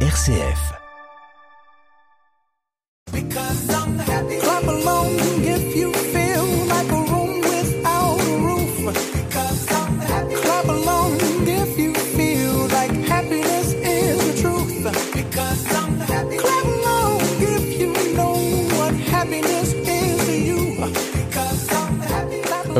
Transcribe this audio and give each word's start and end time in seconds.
RCF. 0.00 0.85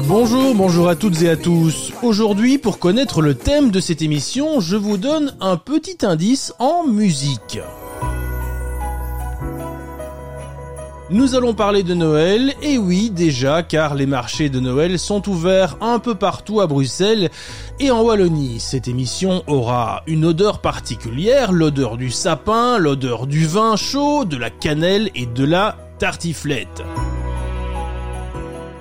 Bonjour, 0.03 0.55
bonjour 0.55 0.91
à 0.91 0.95
toutes 0.95 1.23
et 1.23 1.31
à 1.31 1.37
tous. 1.37 1.91
Aujourd'hui, 2.03 2.59
pour 2.59 2.79
connaître 2.79 3.23
le 3.23 3.35
thème 3.35 3.71
de 3.71 3.81
cette 3.81 4.03
émission, 4.03 4.61
je 4.61 4.77
vous 4.77 4.99
donne 4.99 5.35
un 5.41 5.57
petit 5.57 6.05
indice 6.05 6.53
en 6.59 6.87
musique. 6.87 7.61
Nous 11.09 11.35
allons 11.35 11.55
parler 11.55 11.83
de 11.83 11.95
Noël, 11.95 12.53
et 12.61 12.77
oui 12.77 13.09
déjà, 13.09 13.63
car 13.63 13.95
les 13.95 14.05
marchés 14.05 14.51
de 14.51 14.61
Noël 14.61 14.99
sont 14.99 15.27
ouverts 15.31 15.79
un 15.81 15.99
peu 15.99 16.15
partout 16.15 16.61
à 16.61 16.67
Bruxelles 16.67 17.31
et 17.81 17.91
en 17.91 18.03
Wallonie. 18.03 18.61
Cette 18.61 18.89
émission 18.89 19.45
aura 19.47 20.03
une 20.07 20.27
odeur 20.27 20.61
particulière, 20.61 21.53
l'odeur 21.53 21.97
du 21.97 22.11
sapin, 22.11 22.77
l'odeur 22.77 23.27
du 23.27 23.47
vin 23.47 23.77
chaud, 23.77 24.27
de 24.27 24.37
la 24.37 24.51
cannelle 24.51 25.11
et 25.15 25.25
de 25.25 25.45
la 25.45 25.79
tartiflette. 25.99 26.83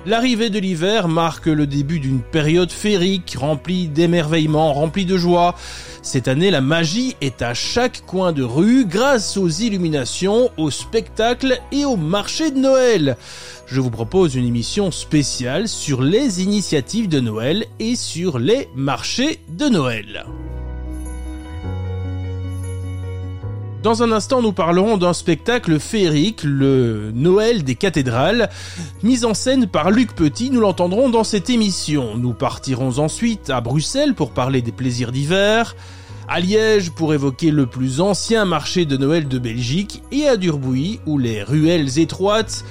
L'arrivée 0.06 0.50
de 0.50 0.60
l'hiver 0.60 1.08
marque 1.08 1.46
le 1.46 1.66
début 1.66 1.98
d'une 1.98 2.20
période 2.20 2.70
féerique 2.70 3.36
remplie 3.36 3.88
d'émerveillements, 3.88 4.72
remplie 4.72 5.04
de 5.04 5.16
joie. 5.16 5.56
Cette 6.00 6.28
année, 6.28 6.52
la 6.52 6.60
magie 6.60 7.16
est 7.20 7.42
à 7.42 7.54
chaque 7.54 8.06
coin 8.06 8.32
de 8.32 8.44
rue 8.44 8.86
grâce 8.86 9.36
aux 9.36 9.48
illuminations, 9.48 10.48
aux 10.58 10.70
spectacles 10.70 11.60
et 11.72 11.84
au 11.84 11.96
marché 11.96 12.52
de 12.52 12.58
Noël. 12.58 13.16
Je 13.66 13.80
vous 13.80 13.90
propose 13.90 14.36
une 14.36 14.46
émission 14.46 14.92
spéciale 14.92 15.66
sur 15.66 16.02
les 16.02 16.40
initiatives 16.40 17.08
de 17.08 17.18
Noël 17.18 17.64
et 17.80 17.96
sur 17.96 18.38
les 18.38 18.68
marchés 18.76 19.40
de 19.48 19.66
Noël. 19.66 20.24
Dans 23.82 24.02
un 24.02 24.10
instant, 24.10 24.42
nous 24.42 24.52
parlerons 24.52 24.96
d'un 24.96 25.12
spectacle 25.12 25.78
féerique, 25.78 26.42
le 26.42 27.12
Noël 27.14 27.62
des 27.62 27.76
cathédrales, 27.76 28.48
mis 29.02 29.24
en 29.24 29.34
scène 29.34 29.68
par 29.68 29.90
Luc 29.90 30.14
Petit, 30.14 30.50
nous 30.50 30.60
l'entendrons 30.60 31.08
dans 31.08 31.24
cette 31.24 31.50
émission. 31.50 32.16
Nous 32.16 32.32
partirons 32.32 32.98
ensuite 32.98 33.50
à 33.50 33.60
Bruxelles 33.60 34.14
pour 34.14 34.32
parler 34.32 34.60
des 34.62 34.72
plaisirs 34.72 35.12
d'hiver, 35.12 35.76
à 36.26 36.40
Liège 36.40 36.90
pour 36.90 37.14
évoquer 37.14 37.52
le 37.52 37.66
plus 37.66 38.00
ancien 38.00 38.44
marché 38.44 38.86
de 38.86 38.96
Noël 38.96 39.28
de 39.28 39.38
Belgique, 39.38 40.02
et 40.10 40.26
à 40.26 40.36
Durbuy 40.36 40.98
où 41.06 41.18
les 41.18 41.44
ruelles 41.44 41.98
étroites 41.98 42.64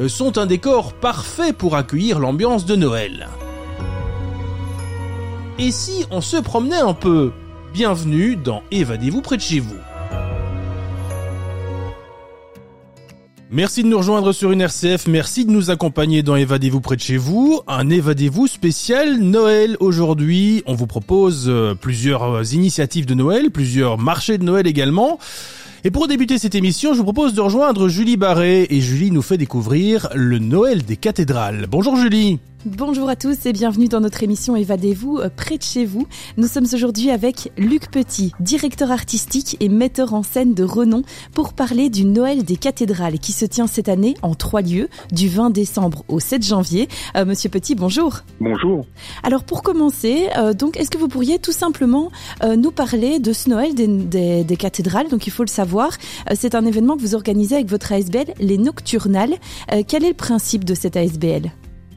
euh, 0.00 0.08
sont 0.08 0.38
un 0.38 0.46
décor 0.46 0.94
parfait 0.94 1.52
pour 1.52 1.76
accueillir 1.76 2.18
l'ambiance 2.18 2.64
de 2.64 2.76
Noël. 2.76 3.28
Et 5.58 5.70
si 5.70 6.06
on 6.10 6.22
se 6.22 6.38
promenait 6.38 6.80
un 6.80 6.94
peu? 6.94 7.32
Bienvenue 7.74 8.36
dans 8.36 8.62
Évadez-vous 8.70 9.20
près 9.20 9.36
de 9.36 9.42
chez 9.42 9.60
vous. 9.60 9.76
Merci 13.54 13.82
de 13.82 13.88
nous 13.88 13.98
rejoindre 13.98 14.32
sur 14.32 14.50
une 14.50 14.62
RCF, 14.62 15.08
merci 15.08 15.44
de 15.44 15.50
nous 15.50 15.70
accompagner 15.70 16.22
dans 16.22 16.36
Évadez-vous 16.36 16.80
près 16.80 16.96
de 16.96 17.02
chez 17.02 17.18
vous, 17.18 17.60
un 17.68 17.90
Évadez-vous 17.90 18.46
spécial 18.46 19.18
Noël 19.18 19.76
aujourd'hui. 19.78 20.62
On 20.64 20.72
vous 20.72 20.86
propose 20.86 21.50
euh, 21.50 21.74
plusieurs 21.74 22.22
euh, 22.22 22.44
initiatives 22.44 23.04
de 23.04 23.12
Noël, 23.12 23.50
plusieurs 23.50 23.98
marchés 23.98 24.38
de 24.38 24.44
Noël 24.44 24.66
également. 24.66 25.18
Et 25.84 25.90
pour 25.90 26.08
débuter 26.08 26.38
cette 26.38 26.54
émission, 26.54 26.94
je 26.94 26.98
vous 26.98 27.04
propose 27.04 27.34
de 27.34 27.42
rejoindre 27.42 27.88
Julie 27.88 28.16
Barré 28.16 28.66
et 28.70 28.80
Julie 28.80 29.10
nous 29.10 29.20
fait 29.20 29.36
découvrir 29.36 30.08
le 30.14 30.38
Noël 30.38 30.82
des 30.82 30.96
cathédrales. 30.96 31.66
Bonjour 31.68 31.98
Julie. 31.98 32.38
Bonjour 32.64 33.08
à 33.08 33.16
tous 33.16 33.44
et 33.46 33.52
bienvenue 33.52 33.88
dans 33.88 33.98
notre 33.98 34.22
émission 34.22 34.54
Évadez-vous 34.54 35.18
euh, 35.18 35.28
près 35.34 35.58
de 35.58 35.64
chez 35.64 35.84
vous. 35.84 36.06
Nous 36.36 36.46
sommes 36.46 36.66
aujourd'hui 36.72 37.10
avec 37.10 37.50
Luc 37.58 37.90
Petit, 37.90 38.32
directeur 38.38 38.92
artistique 38.92 39.56
et 39.58 39.68
metteur 39.68 40.14
en 40.14 40.22
scène 40.22 40.54
de 40.54 40.62
renom 40.62 41.02
pour 41.34 41.54
parler 41.54 41.90
du 41.90 42.04
Noël 42.04 42.44
des 42.44 42.54
cathédrales 42.56 43.18
qui 43.18 43.32
se 43.32 43.44
tient 43.46 43.66
cette 43.66 43.88
année 43.88 44.14
en 44.22 44.36
trois 44.36 44.60
lieux, 44.62 44.88
du 45.10 45.28
20 45.28 45.50
décembre 45.50 46.04
au 46.06 46.20
7 46.20 46.44
janvier. 46.46 46.86
Euh, 47.16 47.24
Monsieur 47.24 47.50
Petit, 47.50 47.74
bonjour. 47.74 48.18
Bonjour. 48.40 48.86
Alors 49.24 49.42
pour 49.42 49.64
commencer, 49.64 50.28
euh, 50.38 50.52
donc 50.52 50.76
est-ce 50.76 50.90
que 50.90 50.98
vous 50.98 51.08
pourriez 51.08 51.40
tout 51.40 51.50
simplement 51.52 52.12
euh, 52.44 52.54
nous 52.54 52.70
parler 52.70 53.18
de 53.18 53.32
ce 53.32 53.50
Noël 53.50 53.74
des, 53.74 53.88
des- 53.88 54.44
des 54.44 54.56
cathédrales? 54.56 55.08
Donc 55.08 55.26
il 55.26 55.30
faut 55.30 55.42
le 55.42 55.48
savoir, 55.48 55.90
c'est 56.36 56.54
un 56.54 56.64
événement 56.64 56.96
que 56.96 57.02
vous 57.02 57.16
organisez 57.16 57.56
avec 57.56 57.68
votre 57.68 57.90
ASBL, 57.90 58.34
les 58.38 58.56
Nocturnales. 58.58 59.34
Quel 59.88 60.04
est 60.04 60.08
le 60.10 60.14
principe 60.14 60.64
de 60.64 60.74
cette 60.74 60.96
ASBL 60.96 61.50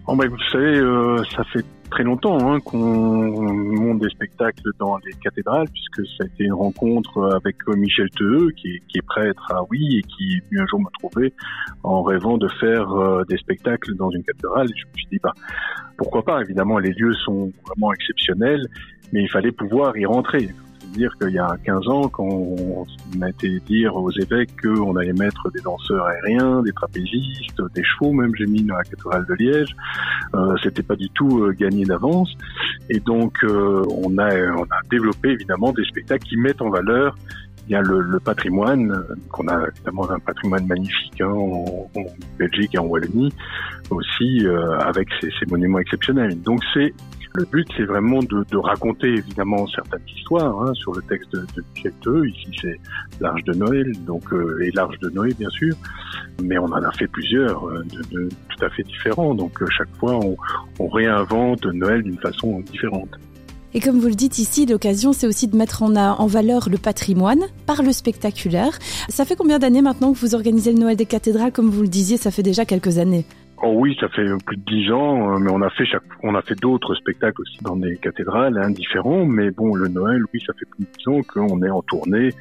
Oh, 0.08 0.16
bah, 0.16 0.26
vous 0.28 0.38
savez, 0.52 0.78
euh, 0.78 1.18
ça 1.36 1.44
fait 1.46 1.66
très 1.90 2.04
longtemps 2.04 2.38
hein, 2.40 2.60
qu'on 2.60 2.78
monte 2.78 4.00
des 4.02 4.10
spectacles 4.10 4.70
dans 4.78 4.98
les 4.98 5.14
cathédrales, 5.14 5.68
puisque 5.70 6.08
ça 6.16 6.26
a 6.26 6.28
été 6.28 6.44
une 6.44 6.54
rencontre 6.54 7.34
avec 7.34 7.56
euh, 7.68 7.76
Michel 7.76 8.08
Teheux, 8.12 8.52
qui 8.52 8.76
est, 8.76 9.02
prêtre 9.02 9.52
à 9.52 9.64
Oui, 9.72 9.98
et 9.98 10.02
qui 10.04 10.36
est 10.36 10.50
venu 10.50 10.62
un 10.62 10.68
jour 10.68 10.80
me 10.80 10.90
trouver 11.00 11.34
en 11.82 12.04
rêvant 12.04 12.38
de 12.38 12.48
faire 12.60 12.92
euh, 12.92 13.24
des 13.28 13.38
spectacles 13.38 13.96
dans 13.96 14.12
une 14.12 14.24
cathédrale. 14.24 14.68
Je 14.68 14.86
me 14.86 14.94
suis 14.96 15.08
dit, 15.12 15.20
bah, 15.24 15.34
pourquoi 15.98 16.24
pas? 16.24 16.40
Évidemment, 16.42 16.78
les 16.78 16.92
lieux 16.92 17.16
sont 17.26 17.52
vraiment 17.66 17.92
exceptionnels, 17.92 18.68
mais 19.12 19.24
il 19.24 19.30
fallait 19.30 19.52
pouvoir 19.52 19.98
y 19.98 20.06
rentrer. 20.06 20.50
C'est-à-dire 20.96 21.18
qu'il 21.20 21.32
y 21.32 21.40
a 21.40 21.58
15 21.66 21.88
ans, 21.90 22.08
quand 22.08 22.24
on 22.24 22.86
a 23.22 23.30
été 23.30 23.60
dire 23.68 23.94
aux 23.98 24.12
évêques 24.12 24.52
qu'on 24.62 24.96
allait 24.96 25.12
mettre 25.12 25.52
des 25.52 25.60
danseurs 25.60 26.06
aériens, 26.06 26.62
des 26.62 26.72
trapézistes, 26.72 27.62
des 27.74 27.84
chevaux, 27.84 28.14
même 28.14 28.32
j'ai 28.38 28.46
mis 28.46 28.64
dans 28.64 28.76
la 28.76 28.84
cathédrale 28.84 29.26
de 29.26 29.34
Liège, 29.34 29.76
euh, 30.36 30.56
c'était 30.64 30.84
pas 30.84 30.96
du 30.96 31.10
tout 31.10 31.44
euh, 31.44 31.52
gagné 31.52 31.84
d'avance. 31.84 32.34
Et 32.90 33.02
donc, 33.02 33.44
euh, 33.44 33.84
on, 33.90 34.18
a, 34.18 34.30
développé 34.90 35.32
évidemment 35.32 35.74
des 35.74 35.84
spectacles 35.84 36.26
qui 36.26 36.38
mettent 36.38 36.62
en 36.62 36.70
valeur 36.70 37.18
eh 37.66 37.68
bien 37.68 37.82
le, 37.82 38.20
patrimoine, 38.22 38.96
qu'on 39.32 39.50
a 39.50 39.68
évidemment 39.68 40.10
un 40.10 40.20
patrimoine 40.20 40.66
magnifique 40.66 41.20
hein, 41.20 41.34
en, 41.34 41.90
Belgique 42.40 42.76
et 42.76 42.78
en 42.78 42.86
Wallonie, 42.86 43.34
aussi 43.90 44.46
euh, 44.46 44.78
avec 44.80 45.10
ces 45.22 45.52
monuments 45.52 45.80
exceptionnels. 45.80 46.42
Donc 46.42 46.62
c'est 46.74 46.94
le 47.36 47.46
but, 47.46 47.68
c'est 47.78 47.86
vraiment 47.86 48.20
de, 48.20 48.58
raconter 48.58 49.08
évidemment 49.08 49.68
certaines 49.68 50.08
histoires 50.16 50.62
hein, 50.62 50.74
sur 50.74 50.94
le 50.94 51.02
texte 51.04 51.32
de, 51.34 51.92
Theux. 52.02 52.28
Ici, 52.28 52.48
c'est 52.62 52.80
l'Arche 53.20 53.44
de 53.44 53.54
Noël, 53.54 53.92
donc 54.06 54.24
euh, 54.34 54.60
et 54.64 54.72
l'Arche 54.72 54.98
de 55.00 55.10
Noé, 55.10 55.34
bien 55.38 55.50
sûr. 55.50 55.76
Mais 56.44 56.58
on 56.58 56.66
en 56.66 56.82
a 56.82 56.92
fait 56.94 57.08
plusieurs 57.08 57.68
euh, 57.68 57.84
tout 58.12 58.66
à 58.66 58.70
fait 58.70 58.84
différents. 58.84 59.36
Donc 59.36 59.62
euh, 59.62 59.66
chaque 59.70 59.94
fois, 59.98 60.20
on, 60.80 60.88
réinvente 60.88 61.66
Noël 61.66 62.04
d'une 62.04 62.18
façon 62.18 62.62
différente. 62.62 63.10
Et 63.74 63.82
comme 63.82 64.00
vous 64.00 64.08
le 64.08 64.16
dites 64.16 64.40
ici, 64.40 64.66
l'occasion, 64.66 65.12
c'est 65.12 65.28
aussi 65.28 65.48
de 65.48 65.58
mettre 65.58 65.84
en 65.84 66.28
valeur 66.28 66.70
le 66.70 66.78
patrimoine 66.78 67.42
par 67.66 67.84
le 67.84 67.92
spectaculaire. 67.92 68.80
Ça 69.10 69.26
fait 69.26 69.36
combien 69.36 69.60
d'années 69.60 69.82
maintenant 69.82 70.14
que 70.14 70.18
vous 70.18 70.34
organisez 70.34 70.72
le 70.72 70.80
Noël 70.80 70.96
des 70.96 71.06
cathédrales 71.06 71.52
Comme 71.52 71.70
vous 71.70 71.82
le 71.82 71.90
disiez, 71.90 72.16
ça 72.16 72.32
fait 72.32 72.44
déjà 72.44 72.64
quelques 72.64 72.98
années? 73.00 73.26
Oh 73.62 73.74
oui, 73.78 73.96
ça 74.00 74.10
fait 74.10 74.26
plus 74.46 74.58
de 74.58 74.64
dix 74.64 74.92
ans, 74.92 75.34
euh, 75.34 75.40
mais 75.40 75.50
on 75.50 75.62
a 75.62 75.70
fait 75.70 75.86
chaque, 75.86 76.04
on 76.24 76.36
a 76.36 76.42
fait 76.42 76.60
d'autres 76.60 76.94
spectacles 76.96 77.42
aussi 77.42 77.58
dans 77.62 77.78
des 77.78 77.98
cathédrales 77.98 78.58
hein, 78.58 78.70
différents. 78.70 79.26
Mais 79.26 79.50
bon, 79.52 79.76
le 79.76 79.88
Noël, 79.88 80.22
oui, 80.34 80.42
ça 80.46 80.54
fait 80.54 80.66
plus 80.66 80.84
de 80.84 80.90
dix 80.98 81.08
ans 81.08 81.22
qu'on 81.22 81.64
est 81.64 81.70
en 81.70 81.82
tournée 81.82 82.34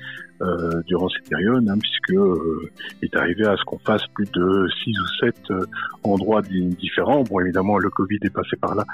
euh, 0.43 0.83
durant 0.87 1.09
cette 1.09 1.29
période, 1.29 1.67
hein, 1.69 1.77
puisque 1.81 2.19
euh, 2.19 2.69
il 3.03 3.07
est 3.07 3.17
arrivé 3.17 3.47
à 3.47 3.57
ce 3.57 3.65
qu'on 3.65 3.79
fasse 3.79 4.05
plus 4.15 4.31
de 4.33 4.67
six 4.83 4.91
ou 4.93 5.07
sept 5.21 5.37
euh, 5.51 5.61
endroits 6.03 6.43
di- 6.43 6.69
différents. 6.77 7.23
Bon, 7.23 7.41
évidemment, 7.41 7.79
le 7.79 7.91
Covid 7.91 8.19
est 8.23 8.35
passé 8.35 8.57
par 8.61 8.75
là 8.75 8.85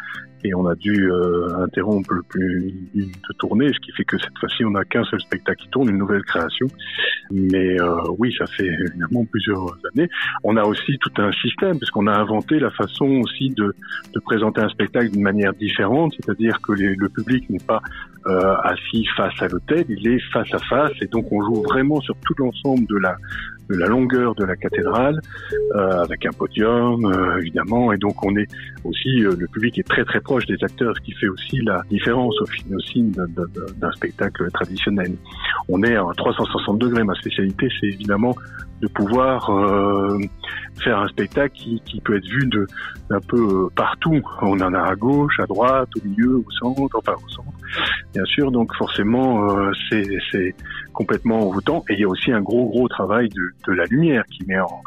et 0.44 0.54
on 0.54 0.66
a 0.66 0.74
dû 0.74 1.10
euh, 1.10 1.48
interrompre 1.62 2.14
le 2.14 2.22
plus 2.22 2.72
de 2.94 3.32
tournée, 3.38 3.68
ce 3.72 3.78
qui 3.80 3.92
fait 3.92 4.04
que 4.04 4.18
cette 4.18 4.36
fois-ci, 4.38 4.64
on 4.64 4.70
n'a 4.70 4.84
qu'un 4.84 5.04
seul 5.04 5.20
spectacle 5.20 5.62
qui 5.62 5.68
tourne, 5.68 5.88
une 5.90 5.98
nouvelle 5.98 6.22
création. 6.24 6.66
Mais 7.30 7.80
euh, 7.80 7.96
oui, 8.18 8.34
ça 8.38 8.46
fait 8.46 8.66
évidemment 8.66 9.24
plusieurs 9.30 9.66
années. 9.94 10.08
On 10.44 10.56
a 10.56 10.64
aussi 10.64 10.98
tout 10.98 11.12
un 11.18 11.30
système, 11.32 11.78
puisqu'on 11.78 12.06
a 12.06 12.16
inventé 12.16 12.58
la 12.58 12.70
façon 12.70 13.06
aussi 13.22 13.50
de, 13.50 13.74
de 14.14 14.20
présenter 14.20 14.60
un 14.62 14.68
spectacle 14.68 15.10
d'une 15.10 15.22
manière 15.22 15.52
différente, 15.54 16.14
c'est-à-dire 16.16 16.60
que 16.62 16.72
les- 16.72 16.94
le 16.96 17.08
public 17.08 17.48
n'est 17.50 17.58
pas 17.66 17.82
euh, 18.26 18.54
assis 18.64 19.04
face 19.16 19.34
à 19.40 19.48
l'hôtel, 19.48 19.84
il 19.88 20.06
est 20.08 20.20
face 20.32 20.52
à 20.52 20.58
face, 20.58 20.92
et 21.00 21.06
donc 21.06 21.30
on 21.32 21.42
joue 21.42 21.62
vraiment 21.62 22.00
sur 22.00 22.14
tout 22.26 22.34
l'ensemble 22.38 22.86
de 22.86 22.96
la 22.96 23.16
de 23.70 23.76
la 23.76 23.86
longueur 23.86 24.34
de 24.34 24.44
la 24.44 24.56
cathédrale, 24.56 25.20
euh, 25.76 26.02
avec 26.02 26.26
un 26.26 26.32
podium 26.32 27.04
euh, 27.04 27.38
évidemment, 27.38 27.92
et 27.92 27.98
donc 27.98 28.22
on 28.24 28.34
est 28.36 28.48
aussi 28.84 29.24
euh, 29.24 29.34
le 29.38 29.46
public 29.46 29.78
est 29.78 29.88
très 29.88 30.04
très 30.04 30.20
proche 30.20 30.44
des 30.46 30.56
acteurs, 30.62 30.92
ce 30.96 31.00
qui 31.02 31.12
fait 31.12 31.28
aussi 31.28 31.60
la 31.62 31.80
différence 31.88 32.34
au 32.40 32.74
aussi 32.74 33.02
d'un- 33.04 33.26
d'un 33.28 33.46
d'un 33.78 33.92
spectacle 33.92 34.50
traditionnel. 34.50 35.12
On 35.68 35.82
est 35.84 35.94
à 35.96 36.04
360 36.16 36.78
degrés. 36.80 37.04
Ma 37.04 37.14
spécialité, 37.14 37.68
c'est 37.80 37.86
évidemment 37.86 38.34
de 38.80 38.88
pouvoir 38.88 39.50
euh, 39.50 40.18
faire 40.82 40.98
un 40.98 41.08
spectacle 41.08 41.54
qui, 41.54 41.82
qui 41.84 42.00
peut 42.00 42.16
être 42.16 42.26
vu 42.26 42.48
d'un 42.48 43.20
peu 43.28 43.36
euh, 43.40 43.68
partout. 43.74 44.20
On 44.42 44.58
en 44.60 44.72
a 44.72 44.80
à 44.80 44.94
gauche, 44.94 45.38
à 45.38 45.46
droite, 45.46 45.88
au 45.96 46.08
milieu, 46.08 46.36
au 46.36 46.50
centre, 46.50 46.88
enfin 46.94 47.14
au 47.14 47.28
centre. 47.28 47.52
bien 48.14 48.24
sûr. 48.24 48.50
Donc 48.50 48.74
forcément, 48.74 49.50
euh, 49.50 49.70
c'est 49.90 50.54
complètement 50.92 51.40
envoûtant. 51.40 51.84
Et 51.88 51.94
il 51.94 52.00
y 52.00 52.04
a 52.04 52.08
aussi 52.08 52.32
un 52.32 52.40
gros 52.40 52.66
gros 52.68 52.88
travail 52.88 53.28
de, 53.28 53.42
de 53.66 53.72
la 53.72 53.84
lumière 53.84 54.24
qui 54.30 54.44
met 54.46 54.60
en, 54.60 54.82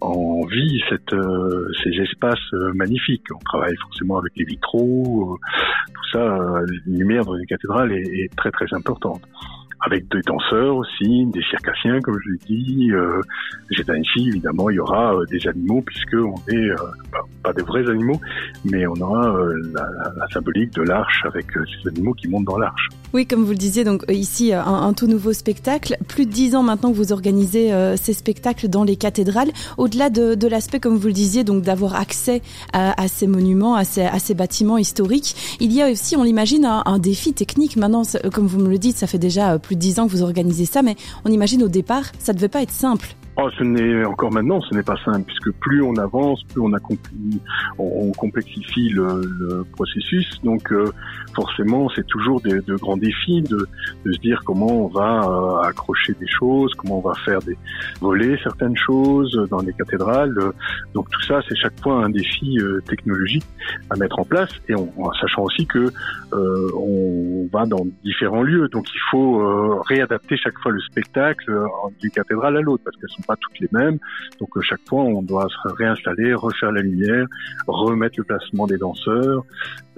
en 0.00 0.46
vie 0.46 0.82
cette, 0.88 1.12
euh, 1.12 1.70
ces 1.82 1.90
espaces 1.90 2.38
euh, 2.54 2.72
magnifiques. 2.74 3.26
On 3.34 3.38
travaille 3.44 3.76
forcément 3.76 4.18
avec 4.18 4.32
les 4.36 4.44
vitraux, 4.44 5.38
tout 5.92 6.10
ça. 6.12 6.24
la 6.24 6.62
lumière 6.86 7.24
dans 7.24 7.34
les 7.34 7.46
cathédrales 7.46 7.92
est, 7.92 8.24
est 8.24 8.36
très 8.36 8.50
très 8.50 8.72
importante 8.72 9.20
avec 9.86 10.10
des 10.10 10.20
danseurs 10.22 10.76
aussi, 10.76 11.26
des 11.26 11.42
circassiens 11.50 12.00
comme 12.00 12.18
je 12.24 12.30
l'ai 12.30 12.38
dit. 12.46 12.92
Euh, 12.92 13.20
ici, 13.70 14.28
évidemment, 14.28 14.70
il 14.70 14.76
y 14.76 14.80
aura 14.80 15.14
euh, 15.14 15.24
des 15.26 15.46
animaux 15.46 15.82
puisque 15.82 16.14
on 16.14 16.34
est 16.50 16.70
euh, 16.70 16.76
pas, 17.42 17.52
des 17.52 17.62
vrais 17.62 17.88
animaux, 17.88 18.20
mais 18.64 18.86
on 18.86 18.94
aura 18.94 19.36
euh, 19.36 19.54
la, 19.74 20.26
symbolique 20.32 20.72
de 20.74 20.82
l'arche 20.82 21.22
avec 21.26 21.46
ces 21.52 21.88
animaux 21.88 22.14
qui 22.14 22.28
montent 22.28 22.46
dans 22.46 22.58
l'arche. 22.58 22.88
Oui, 23.12 23.26
comme 23.26 23.44
vous 23.44 23.52
le 23.52 23.56
disiez, 23.56 23.84
donc 23.84 24.04
ici 24.10 24.52
un, 24.52 24.92
tout 24.92 25.06
nouveau 25.06 25.32
spectacle. 25.32 25.96
Plus 26.08 26.26
de 26.26 26.30
dix 26.32 26.56
ans 26.56 26.62
maintenant 26.62 26.90
que 26.90 26.96
vous 26.96 27.12
organisez 27.12 27.70
ces 27.96 28.12
spectacles 28.12 28.66
dans 28.66 28.82
les 28.82 28.96
cathédrales. 28.96 29.50
Au-delà 29.78 30.10
de, 30.10 30.48
l'aspect, 30.48 30.80
comme 30.80 30.96
vous 30.96 31.06
le 31.06 31.12
disiez, 31.12 31.44
donc 31.44 31.62
d'avoir 31.62 31.94
accès 31.94 32.42
à, 32.72 33.06
ces 33.06 33.28
monuments, 33.28 33.76
à 33.76 33.84
ces, 33.84 34.02
à 34.02 34.18
ces, 34.18 34.34
bâtiments 34.34 34.78
historiques, 34.78 35.56
il 35.60 35.72
y 35.72 35.80
a 35.80 35.90
aussi, 35.90 36.16
on 36.16 36.24
l'imagine, 36.24 36.64
un, 36.64 36.82
un 36.86 36.98
défi 36.98 37.34
technique. 37.34 37.76
Maintenant, 37.76 38.02
comme 38.32 38.48
vous 38.48 38.58
me 38.58 38.68
le 38.68 38.78
dites, 38.78 38.96
ça 38.96 39.06
fait 39.06 39.18
déjà 39.18 39.60
plus 39.60 39.73
de 39.74 39.80
dix 39.80 39.98
ans 39.98 40.06
que 40.06 40.12
vous 40.12 40.22
organisez 40.22 40.64
ça, 40.64 40.82
mais 40.82 40.96
on 41.24 41.30
imagine 41.30 41.62
au 41.62 41.68
départ, 41.68 42.04
ça 42.18 42.32
devait 42.32 42.48
pas 42.48 42.62
être 42.62 42.70
simple. 42.70 43.14
Oh, 43.36 43.48
ce 43.58 43.64
n'est 43.64 44.04
encore 44.04 44.30
maintenant, 44.30 44.60
ce 44.60 44.74
n'est 44.74 44.84
pas 44.84 44.96
simple, 45.04 45.22
puisque 45.22 45.50
plus 45.58 45.82
on 45.82 45.96
avance, 45.96 46.44
plus 46.44 46.60
on, 46.60 46.70
on, 47.78 48.12
complexifie 48.12 48.90
le, 48.90 49.22
le, 49.24 49.64
processus. 49.64 50.40
Donc, 50.44 50.70
euh, 50.70 50.92
forcément, 51.34 51.88
c'est 51.94 52.06
toujours 52.06 52.40
des, 52.40 52.60
de 52.60 52.76
grands 52.76 52.96
défis 52.96 53.42
de, 53.42 53.66
de, 54.04 54.12
se 54.12 54.18
dire 54.20 54.42
comment 54.44 54.84
on 54.84 54.88
va 54.88 55.22
euh, 55.22 55.68
accrocher 55.68 56.14
des 56.14 56.26
choses, 56.26 56.72
comment 56.74 56.98
on 56.98 57.08
va 57.08 57.14
faire 57.24 57.40
des 57.40 57.56
voler 58.00 58.38
certaines 58.42 58.76
choses 58.76 59.34
dans 59.50 59.60
les 59.60 59.72
cathédrales. 59.72 60.34
Donc, 60.94 61.10
tout 61.10 61.22
ça, 61.22 61.40
c'est 61.48 61.56
chaque 61.56 61.80
fois 61.80 62.04
un 62.04 62.10
défi 62.10 62.58
euh, 62.58 62.80
technologique 62.88 63.44
à 63.90 63.96
mettre 63.96 64.18
en 64.18 64.24
place, 64.24 64.50
et 64.68 64.74
en 64.74 65.12
sachant 65.20 65.42
aussi 65.42 65.66
que 65.66 65.90
euh, 66.32 66.70
on 66.76 67.48
va 67.52 67.66
dans 67.66 67.86
différents 68.02 68.42
lieux. 68.42 68.68
Donc, 68.68 68.86
il 68.94 69.00
faut 69.10 69.80
réadapter 69.82 70.36
chaque 70.36 70.58
fois 70.58 70.72
le 70.72 70.80
spectacle 70.80 71.52
d'une 72.00 72.10
cathédrale 72.10 72.56
à 72.56 72.60
l'autre, 72.60 72.82
parce 72.84 72.96
qu'elles 72.96 73.10
sont 73.10 73.22
pas 73.22 73.36
toutes 73.36 73.58
les 73.60 73.68
mêmes. 73.72 73.98
Donc 74.40 74.56
euh, 74.56 74.60
chaque 74.60 74.80
fois, 74.88 75.02
on 75.02 75.22
doit 75.22 75.48
se 75.48 75.68
réinstaller, 75.74 76.34
refaire 76.34 76.72
la 76.72 76.82
lumière, 76.82 77.26
remettre 77.66 78.16
le 78.18 78.24
placement 78.24 78.66
des 78.66 78.76
danseurs 78.76 79.44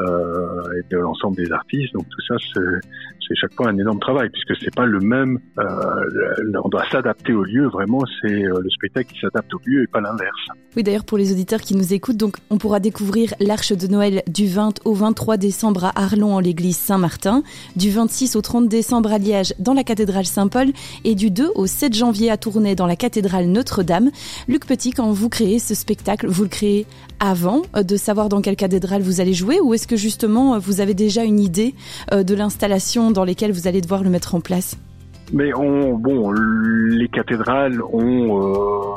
euh, 0.00 0.78
et 0.78 0.94
de 0.94 0.98
l'ensemble 0.98 1.25
des 1.34 1.50
artistes. 1.52 1.92
Donc 1.94 2.04
tout 2.08 2.22
ça, 2.26 2.36
c'est 2.38 3.34
chaque 3.34 3.54
fois 3.54 3.68
un 3.68 3.78
énorme 3.78 3.98
travail 3.98 4.28
puisque 4.30 4.60
c'est 4.62 4.74
pas 4.74 4.86
le 4.86 5.00
même. 5.00 5.38
Euh, 5.58 6.60
on 6.64 6.68
doit 6.68 6.84
s'adapter 6.90 7.32
au 7.32 7.42
lieu. 7.42 7.68
Vraiment, 7.68 8.02
c'est 8.20 8.44
euh, 8.44 8.60
le 8.62 8.70
spectacle 8.70 9.12
qui 9.12 9.20
s'adapte 9.20 9.52
au 9.54 9.60
lieu 9.66 9.82
et 9.82 9.86
pas 9.86 10.00
l'inverse. 10.00 10.48
Oui, 10.76 10.82
d'ailleurs, 10.82 11.04
pour 11.04 11.18
les 11.18 11.32
auditeurs 11.32 11.60
qui 11.60 11.74
nous 11.74 11.94
écoutent, 11.94 12.16
donc 12.16 12.36
on 12.50 12.58
pourra 12.58 12.80
découvrir 12.80 13.34
l'Arche 13.40 13.72
de 13.72 13.86
Noël 13.86 14.22
du 14.28 14.46
20 14.46 14.80
au 14.84 14.94
23 14.94 15.36
décembre 15.36 15.84
à 15.84 15.92
Arlon 15.96 16.34
en 16.34 16.40
l'église 16.40 16.76
Saint-Martin, 16.76 17.42
du 17.76 17.90
26 17.90 18.36
au 18.36 18.42
30 18.42 18.68
décembre 18.68 19.12
à 19.12 19.18
Liège 19.18 19.54
dans 19.58 19.74
la 19.74 19.84
cathédrale 19.84 20.26
Saint-Paul 20.26 20.68
et 21.04 21.14
du 21.14 21.30
2 21.30 21.50
au 21.54 21.66
7 21.66 21.94
janvier 21.94 22.30
à 22.30 22.36
Tournai 22.36 22.74
dans 22.74 22.86
la 22.86 22.96
cathédrale 22.96 23.46
notre-Dame. 23.46 24.10
Luc 24.48 24.66
Petit, 24.66 24.90
quand 24.90 25.10
vous 25.12 25.28
créez 25.28 25.58
ce 25.58 25.74
spectacle, 25.74 26.26
vous 26.26 26.42
le 26.42 26.48
créez 26.48 26.86
avant 27.20 27.62
euh, 27.74 27.82
de 27.82 27.96
savoir 27.96 28.28
dans 28.28 28.40
quelle 28.40 28.56
cathédrale 28.56 29.02
vous 29.02 29.20
allez 29.20 29.32
jouer 29.32 29.60
ou 29.60 29.74
est-ce 29.74 29.86
que 29.86 29.96
justement 29.96 30.54
euh, 30.54 30.58
vous 30.58 30.80
avez 30.80 30.94
déjà 30.94 31.15
une 31.24 31.40
idée 31.40 31.74
euh, 32.12 32.22
de 32.22 32.34
l'installation 32.34 33.10
dans 33.10 33.24
lesquelles 33.24 33.52
vous 33.52 33.66
allez 33.66 33.80
devoir 33.80 34.02
le 34.02 34.10
mettre 34.10 34.34
en 34.34 34.40
place? 34.40 34.76
Mais 35.32 35.52
on, 35.54 35.94
bon, 35.94 36.30
les 36.30 37.08
cathédrales 37.08 37.80
ont 37.92 38.94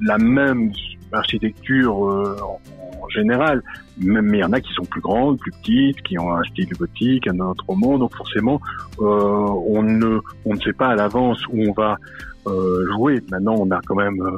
la 0.00 0.16
même 0.16 0.70
architecture 1.10 1.96
en 1.96 3.08
général, 3.08 3.62
mais 3.98 4.38
il 4.38 4.40
y 4.40 4.44
en 4.44 4.52
a 4.52 4.60
qui 4.60 4.72
sont 4.74 4.84
plus 4.84 5.00
grandes, 5.00 5.38
plus 5.38 5.50
petites, 5.50 6.00
qui 6.02 6.16
ont 6.20 6.32
un 6.32 6.42
style 6.44 6.68
gothique, 6.78 7.26
un 7.26 7.40
autre 7.40 7.64
roman, 7.66 7.98
donc 7.98 8.14
forcément 8.14 8.60
on 9.00 9.82
ne 9.82 10.20
on 10.44 10.54
ne 10.54 10.60
sait 10.60 10.72
pas 10.72 10.90
à 10.90 10.94
l'avance 10.94 11.44
où 11.48 11.64
on 11.68 11.72
va 11.72 11.98
euh, 12.46 12.86
jouer. 12.92 13.22
Maintenant, 13.30 13.54
on 13.56 13.70
a 13.70 13.80
quand 13.86 13.94
même 13.94 14.20
euh, 14.20 14.34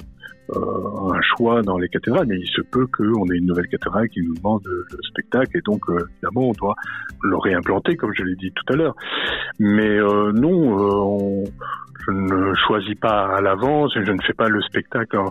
un 0.52 1.20
choix 1.22 1.62
dans 1.62 1.78
les 1.78 1.88
cathédrales, 1.88 2.26
mais 2.26 2.38
il 2.38 2.48
se 2.48 2.60
peut 2.62 2.86
qu'on 2.86 3.26
ait 3.30 3.36
une 3.38 3.46
nouvelle 3.46 3.68
cathédrale 3.68 4.08
qui 4.08 4.20
nous 4.20 4.34
demande 4.34 4.62
le, 4.66 4.84
spectacle, 5.02 5.56
et 5.56 5.60
donc 5.62 5.88
euh, 5.88 6.06
évidemment, 6.12 6.48
on 6.48 6.52
doit 6.52 6.74
le 7.22 7.36
réimplanter, 7.36 7.96
comme 7.96 8.12
je 8.14 8.22
l'ai 8.22 8.36
dit 8.36 8.52
tout 8.52 8.72
à 8.72 8.76
l'heure. 8.76 8.94
Mais 9.58 9.98
non, 9.98 10.76
on, 10.78 11.44
je 12.06 12.10
ne 12.12 12.54
choisis 12.66 12.94
pas 12.96 13.36
à 13.36 13.40
l'avance, 13.40 13.92
je 13.94 14.12
ne 14.12 14.20
fais 14.22 14.32
pas 14.32 14.48
le 14.48 14.60
spectacle 14.62 15.16
en, 15.16 15.30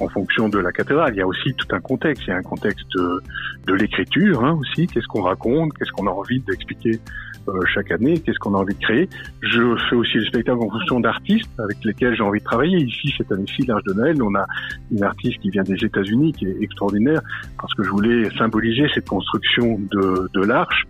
en, 0.00 0.08
fonction 0.08 0.48
de 0.48 0.58
la 0.58 0.72
cathédrale. 0.72 1.14
Il 1.14 1.18
y 1.18 1.22
a 1.22 1.26
aussi 1.26 1.54
tout 1.54 1.68
un 1.74 1.80
contexte. 1.80 2.24
Il 2.26 2.30
y 2.30 2.32
a 2.32 2.36
un 2.36 2.42
contexte 2.42 2.86
de, 2.94 3.22
de 3.66 3.74
l'écriture 3.74 4.44
hein, 4.44 4.58
aussi. 4.60 4.86
Qu'est-ce 4.86 5.06
qu'on 5.06 5.22
raconte? 5.22 5.72
Qu'est-ce 5.78 5.92
qu'on 5.92 6.06
a 6.06 6.10
envie 6.10 6.40
d'expliquer? 6.40 6.98
euh, 6.98 7.29
chaque 7.74 7.90
année, 7.90 8.18
qu'est-ce 8.20 8.38
qu'on 8.38 8.54
a 8.54 8.58
envie 8.58 8.74
de 8.74 8.80
créer. 8.80 9.08
Je 9.42 9.76
fais 9.88 9.96
aussi 9.96 10.18
le 10.18 10.24
spectacle 10.24 10.58
en 10.58 10.70
fonction 10.70 11.00
d'artistes 11.00 11.50
avec 11.58 11.84
lesquels 11.84 12.14
j'ai 12.14 12.22
envie 12.22 12.40
de 12.40 12.44
travailler. 12.44 12.78
Ici, 12.78 13.12
cette 13.16 13.30
année-ci, 13.32 13.62
l'Arche 13.66 13.84
de 13.84 13.94
Noël, 13.94 14.22
on 14.22 14.34
a 14.34 14.46
une 14.90 15.02
artiste 15.02 15.38
qui 15.40 15.50
vient 15.50 15.62
des 15.62 15.84
États-Unis, 15.84 16.32
qui 16.32 16.46
est 16.46 16.56
extraordinaire, 16.60 17.20
parce 17.60 17.74
que 17.74 17.82
je 17.82 17.90
voulais 17.90 18.30
symboliser 18.36 18.86
cette 18.94 19.08
construction 19.08 19.78
de, 19.90 20.28
de 20.32 20.44
l'arche. 20.44 20.86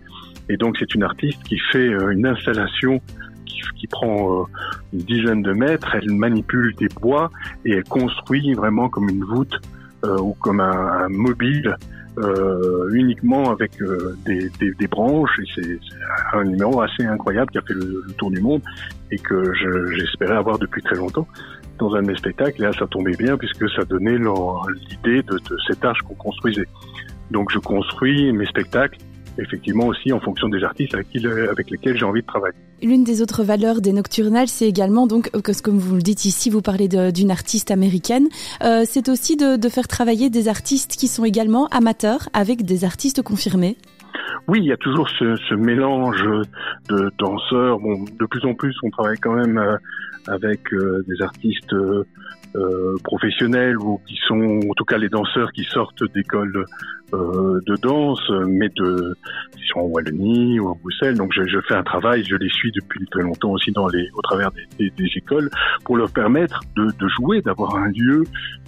Et 0.49 0.57
donc, 0.57 0.75
c'est 0.79 0.93
une 0.95 1.03
artiste 1.03 1.41
qui 1.43 1.57
fait 1.71 1.89
euh, 1.89 2.09
une 2.09 2.25
installation 2.25 2.99
qui, 3.45 3.61
qui, 3.77 3.87
prend 3.87 4.41
euh, 4.41 4.43
une 4.93 4.99
dizaine 4.99 5.41
de 5.41 5.53
mètres, 5.53 5.95
elle 5.95 6.11
manipule 6.11 6.73
des 6.75 6.87
bois 6.99 7.31
et 7.65 7.71
elle 7.71 7.83
construit 7.83 8.53
vraiment 8.53 8.89
comme 8.89 9.09
une 9.09 9.23
voûte 9.23 9.59
euh, 10.03 10.17
ou 10.17 10.33
comme 10.33 10.59
un, 10.59 11.05
un 11.05 11.09
mobile 11.09 11.75
euh, 12.17 12.89
uniquement 12.93 13.51
avec 13.51 13.81
euh, 13.81 14.17
des, 14.25 14.49
des, 14.59 14.73
des, 14.73 14.87
branches. 14.87 15.39
Et 15.39 15.45
c'est 15.55 15.79
un 16.33 16.43
numéro 16.43 16.81
assez 16.81 17.05
incroyable 17.05 17.51
qui 17.51 17.57
a 17.57 17.61
fait 17.61 17.73
le, 17.73 18.03
le 18.05 18.13
tour 18.13 18.31
du 18.31 18.41
monde 18.41 18.61
et 19.11 19.17
que 19.17 19.53
j'espérais 19.97 20.35
avoir 20.35 20.59
depuis 20.59 20.81
très 20.81 20.95
longtemps 20.95 21.27
dans 21.79 21.95
un 21.95 22.01
de 22.01 22.07
mes 22.07 22.17
spectacles. 22.17 22.61
Et 22.61 22.65
là, 22.65 22.71
ça 22.77 22.87
tombait 22.87 23.15
bien 23.15 23.37
puisque 23.37 23.69
ça 23.71 23.85
donnait 23.85 24.17
l'idée 24.17 25.23
de, 25.23 25.37
de 25.37 25.57
cette 25.67 25.83
arche 25.85 26.01
qu'on 26.01 26.15
construisait. 26.15 26.67
Donc, 27.31 27.49
je 27.51 27.59
construis 27.59 28.31
mes 28.33 28.45
spectacles 28.45 28.97
effectivement 29.41 29.87
aussi 29.87 30.13
en 30.13 30.19
fonction 30.19 30.47
des 30.49 30.63
artistes 30.63 30.93
avec, 30.93 31.09
qui, 31.09 31.25
avec 31.25 31.69
lesquels 31.69 31.97
j'ai 31.97 32.05
envie 32.05 32.21
de 32.21 32.27
travailler. 32.27 32.55
L'une 32.81 33.03
des 33.03 33.21
autres 33.21 33.43
valeurs 33.43 33.81
des 33.81 33.93
Nocturnales, 33.93 34.47
c'est 34.47 34.67
également, 34.67 35.07
donc, 35.07 35.29
euh, 35.35 35.41
comme 35.63 35.77
vous 35.77 35.95
le 35.95 36.01
dites 36.01 36.25
ici, 36.25 36.49
vous 36.49 36.61
parlez 36.61 36.87
d'une 36.87 37.31
artiste 37.31 37.71
américaine, 37.71 38.27
euh, 38.63 38.83
c'est 38.85 39.09
aussi 39.09 39.37
de, 39.37 39.57
de, 39.57 39.69
faire 39.69 39.87
travailler 39.87 40.29
des 40.29 40.47
artistes 40.47 40.95
qui 40.95 41.07
sont 41.07 41.25
également 41.25 41.67
amateurs 41.67 42.29
avec 42.33 42.63
des 42.63 42.83
artistes 42.85 43.21
confirmés. 43.21 43.77
Oui, 44.47 44.59
il 44.61 44.65
y 44.65 44.71
a 44.71 44.77
toujours 44.77 45.09
ce, 45.09 45.35
ce 45.47 45.53
mélange 45.53 46.23
de 46.89 47.11
danseurs. 47.17 47.79
Bon, 47.79 48.03
de 48.03 48.25
plus 48.25 48.43
en 48.45 48.53
plus, 48.53 48.75
on 48.83 48.89
travaille 48.89 49.17
quand 49.17 49.33
même 49.33 49.57
euh, 49.57 49.77
avec 50.27 50.61
des 50.71 51.21
artistes 51.21 51.73
euh, 52.55 52.95
professionnels 53.03 53.77
ou 53.77 53.99
qui 54.07 54.15
sont, 54.27 54.59
en 54.69 54.73
tout 54.75 54.85
cas, 54.85 54.97
les 54.97 55.09
danseurs 55.09 55.51
qui 55.53 55.63
sortent 55.63 56.03
d'écoles 56.13 56.65
euh, 57.13 57.59
de 57.65 57.75
danse, 57.81 58.21
mais 58.47 58.69
de, 58.75 59.13
ils 59.57 59.67
sont 59.67 59.79
en 59.79 59.85
Wallonie 59.85 60.59
ou 60.59 60.67
en 60.69 60.75
Bruxelles. 60.75 61.15
Donc, 61.15 61.31
je, 61.33 61.43
je, 61.43 61.59
fais 61.67 61.75
un 61.75 61.83
travail, 61.83 62.23
je 62.23 62.35
les 62.35 62.49
suis 62.49 62.71
depuis 62.71 63.05
très 63.07 63.23
longtemps 63.23 63.51
aussi 63.51 63.71
dans 63.71 63.87
les, 63.87 64.07
au 64.13 64.21
travers 64.21 64.51
des, 64.51 64.65
des, 64.77 64.89
des 64.91 65.09
écoles, 65.15 65.49
pour 65.83 65.97
leur 65.97 66.11
permettre 66.11 66.61
de, 66.75 66.85
de 66.85 67.07
jouer, 67.09 67.41
d'avoir 67.41 67.75
un 67.75 67.89
lieu 67.89 68.23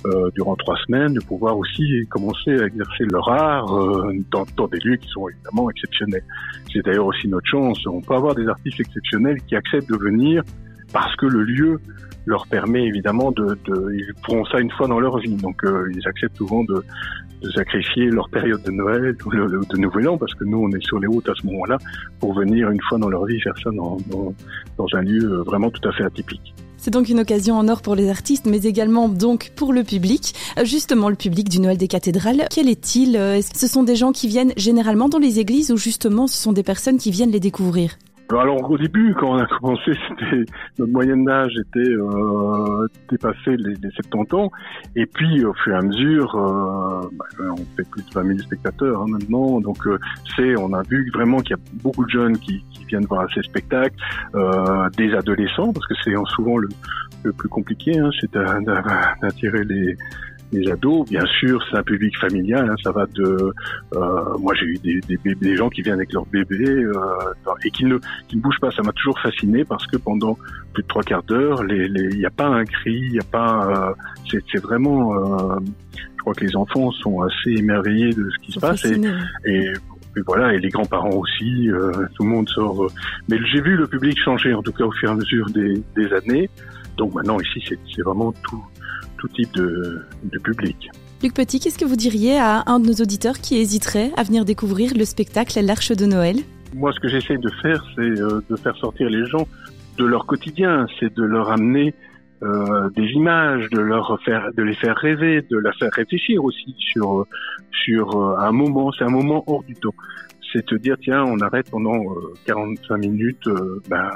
euh, 0.05 0.29
durant 0.35 0.55
trois 0.55 0.75
semaines, 0.85 1.13
de 1.13 1.21
pouvoir 1.21 1.57
aussi 1.57 2.05
commencer 2.09 2.51
à 2.59 2.65
exercer 2.65 3.05
leur 3.09 3.29
art 3.29 3.73
euh, 3.73 4.13
dans, 4.31 4.45
dans, 4.57 4.67
des 4.67 4.79
lieux 4.79 4.97
qui 4.97 5.07
sont 5.07 5.27
évidemment 5.29 5.69
exceptionnels. 5.69 6.23
C'est 6.71 6.83
d'ailleurs 6.83 7.05
aussi 7.05 7.27
notre 7.27 7.47
chance. 7.47 7.79
On 7.87 8.01
peut 8.01 8.15
avoir 8.15 8.35
des 8.35 8.47
artistes 8.47 8.79
exceptionnels 8.79 9.37
qui 9.47 9.55
acceptent 9.55 9.89
de 9.89 9.97
venir 9.97 10.43
parce 10.91 11.15
que 11.15 11.25
le 11.25 11.43
lieu 11.43 11.79
leur 12.25 12.47
permet 12.47 12.85
évidemment 12.85 13.31
de, 13.31 13.57
de, 13.65 13.93
ils 13.93 14.13
feront 14.25 14.45
ça 14.45 14.59
une 14.59 14.71
fois 14.71 14.87
dans 14.87 14.99
leur 14.99 15.17
vie, 15.19 15.35
donc 15.35 15.63
euh, 15.63 15.91
ils 15.93 16.07
acceptent 16.07 16.37
souvent 16.37 16.63
de, 16.63 16.83
de, 17.41 17.49
sacrifier 17.51 18.05
leur 18.05 18.29
période 18.29 18.61
de 18.63 18.71
Noël 18.71 19.15
ou 19.25 19.31
le, 19.31 19.61
de 19.69 19.77
Nouvel 19.77 20.09
An, 20.09 20.17
parce 20.17 20.33
que 20.33 20.45
nous 20.45 20.59
on 20.59 20.69
est 20.69 20.83
sur 20.83 20.99
les 20.99 21.07
routes 21.07 21.27
à 21.29 21.33
ce 21.35 21.45
moment-là, 21.47 21.77
pour 22.19 22.33
venir 22.33 22.69
une 22.69 22.81
fois 22.87 22.97
dans 22.97 23.09
leur 23.09 23.25
vie 23.25 23.39
faire 23.41 23.57
ça 23.61 23.71
dans, 23.71 23.97
dans, 24.09 24.33
dans 24.77 24.87
un 24.93 25.01
lieu 25.01 25.23
euh, 25.23 25.43
vraiment 25.43 25.69
tout 25.69 25.87
à 25.87 25.91
fait 25.91 26.03
atypique. 26.03 26.53
C'est 26.77 26.91
donc 26.91 27.07
une 27.07 27.21
occasion 27.21 27.55
en 27.55 27.69
or 27.69 27.81
pour 27.81 27.95
les 27.95 28.09
artistes, 28.09 28.45
mais 28.45 28.63
également 28.63 29.07
donc 29.07 29.53
pour 29.55 29.71
le 29.71 29.83
public. 29.83 30.33
Euh, 30.57 30.65
justement, 30.65 31.07
le 31.07 31.15
public 31.15 31.47
du 31.47 31.61
Noël 31.61 31.77
des 31.77 31.87
cathédrales, 31.87 32.45
quel 32.49 32.67
est-il? 32.67 33.17
Ce 33.55 33.67
sont 33.67 33.83
des 33.83 33.95
gens 33.95 34.11
qui 34.11 34.27
viennent 34.27 34.51
généralement 34.57 35.07
dans 35.07 35.19
les 35.19 35.39
églises 35.39 35.71
ou 35.71 35.77
justement 35.77 36.27
ce 36.27 36.35
sont 36.35 36.51
des 36.51 36.63
personnes 36.63 36.97
qui 36.97 37.11
viennent 37.11 37.31
les 37.31 37.39
découvrir? 37.39 37.97
Alors 38.39 38.69
au 38.69 38.77
début, 38.77 39.13
quand 39.19 39.31
on 39.33 39.37
a 39.37 39.45
commencé, 39.59 39.91
c'était 40.09 40.45
notre 40.79 40.91
moyenne 40.91 41.25
d'âge 41.25 41.53
était 41.59 41.89
euh, 41.91 42.87
dépassé 43.09 43.57
les, 43.57 43.73
les 43.75 43.89
70 43.91 44.33
ans, 44.35 44.51
et 44.95 45.05
puis 45.05 45.45
au 45.45 45.53
fur 45.53 45.73
et 45.73 45.77
à 45.77 45.81
mesure, 45.81 46.35
euh, 46.35 47.07
bah, 47.13 47.25
on 47.51 47.55
fait 47.75 47.87
plus 47.89 48.01
de 48.03 48.09
20 48.13 48.25
000 48.27 48.39
spectateurs 48.39 49.01
hein, 49.01 49.05
maintenant, 49.07 49.59
donc 49.61 49.85
euh, 49.87 49.97
c'est, 50.35 50.57
on 50.57 50.73
a 50.73 50.81
vu 50.83 51.09
vraiment 51.13 51.37
qu'il 51.39 51.55
y 51.55 51.59
a 51.59 51.63
beaucoup 51.83 52.05
de 52.05 52.09
jeunes 52.09 52.37
qui, 52.37 52.63
qui 52.71 52.85
viennent 52.85 53.05
voir 53.05 53.27
ces 53.33 53.41
spectacles, 53.43 53.95
euh, 54.35 54.89
des 54.97 55.13
adolescents, 55.13 55.71
parce 55.73 55.85
que 55.87 55.93
c'est 56.03 56.13
souvent 56.35 56.57
le, 56.57 56.69
le 57.23 57.31
plus 57.33 57.49
compliqué, 57.49 57.97
hein, 57.99 58.09
c'est 58.19 58.31
d'a- 58.33 58.59
d'a- 58.61 59.15
d'attirer 59.21 59.63
les 59.63 59.95
les 60.53 60.71
ados, 60.71 61.09
bien 61.09 61.25
sûr, 61.39 61.61
c'est 61.69 61.77
un 61.77 61.83
public 61.83 62.17
familial. 62.17 62.69
hein, 62.69 62.75
ça 62.83 62.91
va 62.91 63.05
de, 63.07 63.23
euh, 63.95 64.37
moi 64.39 64.53
j'ai 64.55 64.65
eu 64.65 64.77
des, 64.83 64.99
des, 65.01 65.17
bébés- 65.17 65.39
des 65.41 65.55
gens 65.57 65.69
qui 65.69 65.81
viennent 65.81 65.95
avec 65.95 66.13
leur 66.13 66.25
bébé 66.27 66.63
euh, 66.65 66.93
et 67.65 67.71
qui 67.71 67.85
ne, 67.85 67.97
qui 68.27 68.37
ne 68.37 68.41
bougent 68.41 68.59
pas. 68.61 68.71
Ça 68.71 68.81
m'a 68.83 68.91
toujours 68.93 69.19
fasciné 69.19 69.65
parce 69.65 69.85
que 69.87 69.97
pendant 69.97 70.37
plus 70.73 70.83
de 70.83 70.87
trois 70.87 71.03
quarts 71.03 71.23
d'heure, 71.23 71.63
les- 71.63 71.87
les- 71.89 72.09
il 72.13 72.19
n'y 72.19 72.25
a 72.25 72.29
pas 72.31 72.47
un 72.47 72.63
cri, 72.65 72.93
il 73.07 73.11
n'y 73.13 73.19
a 73.19 73.29
pas, 73.31 73.89
euh, 73.89 73.93
c'est 74.29 74.43
c'est 74.51 74.61
vraiment, 74.61 75.15
euh, 75.15 75.59
je 76.15 76.21
crois 76.21 76.33
que 76.33 76.45
les 76.45 76.55
enfants 76.55 76.89
sont 76.91 77.21
assez 77.21 77.51
émerveillés 77.57 78.13
de 78.13 78.29
ce 78.29 78.37
qui 78.45 78.51
se 78.53 78.59
passe 78.59 78.85
et, 78.85 78.95
et, 79.45 79.65
et 80.15 80.21
voilà, 80.27 80.53
et 80.53 80.59
les 80.59 80.69
grands-parents 80.69 81.09
aussi, 81.15 81.69
euh, 81.69 81.91
tout 82.15 82.23
le 82.23 82.29
monde 82.29 82.47
sort. 82.49 82.83
euh. 82.85 82.87
Mais 83.29 83.37
j'ai 83.51 83.61
vu 83.61 83.75
le 83.75 83.87
public 83.87 84.17
changer, 84.23 84.53
en 84.53 84.61
tout 84.61 84.71
cas 84.71 84.85
au 84.85 84.91
fur 84.91 85.09
et 85.09 85.11
à 85.11 85.15
mesure 85.15 85.47
des, 85.49 85.81
des 85.95 86.13
années. 86.13 86.49
Donc 86.97 87.15
maintenant 87.15 87.39
ici, 87.39 87.63
c'est 87.67 87.79
c'est 87.95 88.03
vraiment 88.03 88.31
tout, 88.43 88.63
tout 89.23 89.29
type 89.29 89.53
de, 89.55 90.01
de 90.23 90.39
public. 90.39 90.89
Luc 91.21 91.33
Petit, 91.33 91.61
qu'est-ce 91.61 91.77
que 91.77 91.85
vous 91.85 91.95
diriez 91.95 92.37
à 92.37 92.63
un 92.65 92.81
de 92.81 92.87
nos 92.87 92.95
auditeurs 92.95 93.37
qui 93.39 93.57
hésiterait 93.57 94.11
à 94.17 94.23
venir 94.23 94.43
découvrir 94.43 94.91
le 94.97 95.05
spectacle 95.05 95.57
L'Arche 95.63 95.93
de 95.93 96.05
Noël? 96.05 96.37
Moi, 96.75 96.91
ce 96.91 96.99
que 96.99 97.07
j'essaie 97.07 97.37
de 97.37 97.49
faire, 97.61 97.81
c'est 97.95 98.01
euh, 98.01 98.41
de 98.49 98.55
faire 98.57 98.75
sortir 98.75 99.09
les 99.09 99.25
gens 99.27 99.47
de 99.97 100.05
leur 100.05 100.25
quotidien, 100.25 100.87
c'est 100.99 101.13
de 101.13 101.23
leur 101.23 101.49
amener 101.51 101.93
euh, 102.43 102.89
des 102.89 103.07
images, 103.11 103.69
de 103.69 103.79
leur 103.79 104.19
faire, 104.25 104.49
de 104.53 104.63
les 104.63 104.75
faire 104.75 104.97
rêver, 104.97 105.41
de 105.49 105.57
leur 105.57 105.73
faire 105.75 105.91
réfléchir 105.93 106.43
aussi 106.43 106.75
sur 106.77 107.25
sur 107.85 108.17
euh, 108.17 108.35
un 108.37 108.51
moment. 108.51 108.91
C'est 108.91 109.05
un 109.05 109.15
moment 109.19 109.45
hors 109.47 109.63
du 109.63 109.75
temps. 109.75 109.95
C'est 110.51 110.67
de 110.67 110.77
dire 110.77 110.97
tiens, 111.01 111.23
on 111.23 111.39
arrête 111.39 111.71
pendant 111.71 111.95
euh, 111.95 112.33
45 112.45 112.97
minutes 112.97 113.47
ben, 113.89 114.09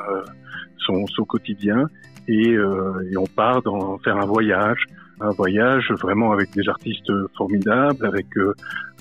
son 0.79 1.07
son 1.07 1.23
quotidien 1.23 1.87
et, 2.27 2.51
et 2.51 3.17
on 3.17 3.25
part 3.25 3.61
dans 3.61 3.97
faire 3.99 4.17
un 4.17 4.25
voyage, 4.25 4.85
un 5.19 5.31
voyage 5.31 5.91
vraiment 6.01 6.31
avec 6.31 6.51
des 6.51 6.67
artistes 6.69 7.11
formidables, 7.35 8.05
avec 8.05 8.25
euh, 8.37 8.53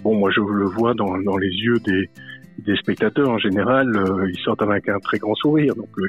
bon 0.02 0.16
moi 0.16 0.30
je 0.30 0.40
le 0.40 0.66
vois 0.66 0.94
dans 0.94 1.36
les 1.36 1.48
yeux 1.48 1.78
des 1.80 2.76
spectateurs 2.76 3.28
en 3.28 3.38
général, 3.38 3.94
euh, 3.96 4.30
ils 4.30 4.38
sortent 4.40 4.62
avec 4.62 4.88
un 4.88 4.98
très 4.98 5.18
grand 5.18 5.34
sourire. 5.34 5.74
Donc 5.74 5.88
euh, 5.98 6.08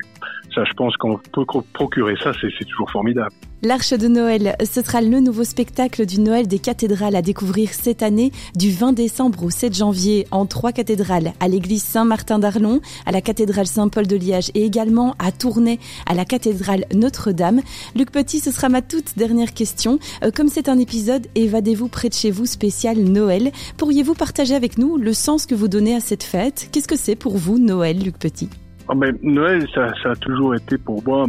ça, 0.54 0.64
je 0.64 0.74
pense 0.74 0.96
qu'on 0.98 1.18
peut 1.18 1.46
procurer 1.74 2.16
ça, 2.22 2.32
c'est 2.40 2.66
toujours 2.66 2.90
formidable. 2.90 3.32
L'Arche 3.64 3.94
de 3.94 4.08
Noël, 4.08 4.56
ce 4.64 4.84
sera 4.84 5.02
le 5.02 5.20
nouveau 5.20 5.44
spectacle 5.44 6.06
du 6.06 6.20
Noël 6.20 6.48
des 6.48 6.60
cathédrales 6.60 7.16
à 7.16 7.24
découvrir 7.24 7.70
cette 7.72 8.04
année 8.04 8.32
du 8.56 8.70
20 8.70 8.94
décembre 8.94 9.44
au 9.44 9.50
7 9.50 9.74
janvier 9.74 10.28
en 10.30 10.46
trois 10.46 10.72
cathédrales, 10.72 11.34
à 11.40 11.48
l'église 11.48 11.82
Saint-Martin 11.82 12.38
d'Arlon, 12.38 12.82
à 13.08 13.12
la 13.12 13.20
cathédrale 13.20 13.66
Saint-Paul 13.66 14.06
de 14.06 14.16
Liège 14.16 14.52
et 14.54 14.64
également 14.64 15.16
à 15.18 15.32
Tournai, 15.32 15.80
à 16.06 16.14
la 16.14 16.24
cathédrale 16.24 16.86
Notre-Dame. 16.94 17.62
Luc 17.96 18.12
Petit, 18.12 18.40
ce 18.40 18.52
sera 18.52 18.70
ma 18.70 18.84
toute 18.84 19.18
dernière 19.18 19.56
question. 19.56 19.98
Euh, 20.24 20.30
comme 20.30 20.50
c'est 20.50 20.70
un 20.70 20.78
épisode 20.78 21.26
Évadez-vous 21.34 21.88
près 21.88 22.10
de 22.10 22.14
chez 22.14 22.30
vous 22.30 22.46
spécial 22.46 23.00
Noël, 23.00 23.52
pourriez-vous 23.80 24.14
partager 24.14 24.54
avec 24.54 24.78
nous 24.78 24.98
le 24.98 25.14
sens 25.14 25.48
que 25.48 25.56
vous 25.56 25.68
donnez 25.68 25.96
à 25.96 26.00
cette 26.00 26.24
fête? 26.24 26.70
Qu'est-ce 26.72 26.88
que 26.88 26.96
c'est 26.96 27.16
pour 27.16 27.38
vous 27.38 27.58
Noël, 27.58 27.98
Luc 27.98 28.20
Petit? 28.20 28.52
Ben, 28.96 29.18
Noël, 29.24 29.68
ça, 29.74 29.88
a 30.06 30.16
toujours 30.16 30.54
été 30.54 30.78
pour 30.78 31.04
moi 31.04 31.26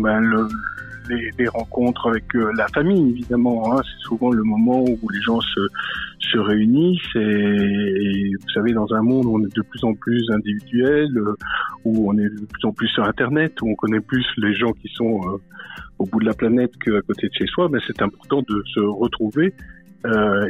les, 1.09 1.49
rencontres 1.49 2.09
avec 2.09 2.35
euh, 2.35 2.53
la 2.57 2.67
famille, 2.69 3.11
évidemment. 3.11 3.73
Hein. 3.73 3.81
C'est 3.85 4.09
souvent 4.09 4.31
le 4.31 4.43
moment 4.43 4.83
où 4.83 5.09
les 5.11 5.21
gens 5.21 5.41
se, 5.41 5.61
se 6.21 6.39
réunissent 6.39 7.17
et, 7.17 8.31
vous 8.41 8.51
savez, 8.53 8.73
dans 8.73 8.93
un 8.93 9.03
monde 9.03 9.27
où 9.27 9.37
on 9.37 9.45
est 9.45 9.55
de 9.55 9.63
plus 9.63 9.85
en 9.85 9.95
plus 9.95 10.25
individuel, 10.31 11.11
euh, 11.17 11.35
où 11.85 12.11
on 12.11 12.19
est 12.19 12.29
de 12.29 12.47
plus 12.47 12.65
en 12.65 12.73
plus 12.73 12.89
sur 12.89 13.05
Internet, 13.05 13.61
où 13.63 13.71
on 13.71 13.75
connaît 13.75 14.01
plus 14.01 14.27
les 14.37 14.55
gens 14.55 14.73
qui 14.73 14.89
sont 14.95 15.21
euh, 15.25 15.37
au 15.99 16.07
bout 16.07 16.21
de 16.21 16.27
la 16.27 16.35
planète 16.35 16.73
qu'à 16.79 17.01
côté 17.03 17.29
de 17.29 17.33
chez 17.35 17.47
soi, 17.47 17.69
ben, 17.69 17.81
c'est 17.87 18.03
important 18.03 18.43
de 18.49 18.63
se 18.75 18.81
retrouver. 18.81 19.55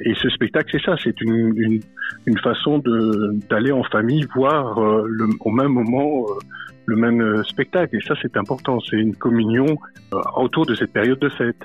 Et 0.05 0.15
ce 0.15 0.29
spectacle, 0.29 0.69
c'est 0.71 0.85
ça, 0.85 0.95
c'est 1.03 1.21
une, 1.23 1.81
une, 2.27 2.39
façon 2.39 2.79
d'aller 3.49 3.73
en 3.73 3.83
famille 3.83 4.27
voir 4.35 4.79
au 4.79 5.51
même 5.51 5.73
moment 5.73 6.27
le 6.89 6.97
même 6.97 7.21
euh, 7.21 7.45
spectacle. 7.45 7.97
Et 7.97 8.01
ça, 8.01 8.15
c'est 8.21 8.37
important. 8.37 8.79
C'est 8.81 8.97
une 8.97 9.15
communion 9.15 9.77
euh, 10.13 10.21
autour 10.37 10.65
de 10.65 10.75
cette 10.75 10.93
période 10.93 11.19
de 11.19 11.29
fête. 11.29 11.61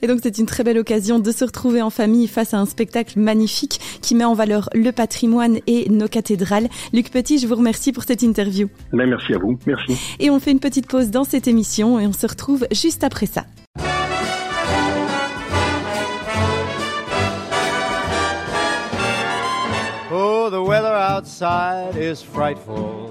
Et 0.00 0.06
donc 0.06 0.20
c'est 0.22 0.36
une 0.38 0.44
très 0.44 0.64
belle 0.64 0.76
occasion 0.76 1.18
de 1.18 1.30
se 1.30 1.44
retrouver 1.46 1.80
en 1.80 1.88
famille 1.88 2.28
face 2.28 2.52
à 2.52 2.58
un 2.58 2.66
spectacle 2.66 3.18
magnifique 3.18 3.80
qui 4.02 4.14
met 4.14 4.24
en 4.24 4.34
valeur 4.34 4.68
le 4.74 4.90
patrimoine 4.90 5.60
et 5.66 5.88
nos 5.88 6.08
cathédrales. 6.08 6.68
Luc 6.92 7.10
Petit, 7.10 7.38
je 7.38 7.46
vous 7.46 7.54
remercie 7.54 7.90
pour 7.90 8.02
cette 8.02 8.20
interview. 8.20 8.68
Mais 8.92 9.06
merci 9.06 9.32
à 9.32 9.38
vous. 9.38 9.58
Merci. 9.66 9.96
Et 10.20 10.28
on 10.28 10.38
fait 10.40 10.50
une 10.50 10.60
petite 10.60 10.88
pause 10.88 11.10
dans 11.10 11.24
cette 11.24 11.48
émission 11.48 11.98
et 11.98 12.06
on 12.06 12.12
se 12.12 12.26
retrouve 12.26 12.66
juste 12.70 13.02
après 13.02 13.24
ça. 13.24 13.44
Oh, 20.12 20.50
the 20.50 20.62
weather 20.62 20.94
outside 20.94 21.96
is 21.96 22.22
frightful, 22.22 23.10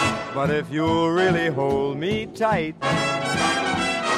But 0.33 0.49
if 0.49 0.71
you'll 0.71 1.11
really 1.11 1.49
hold 1.49 1.97
me 1.97 2.25
tight, 2.25 2.75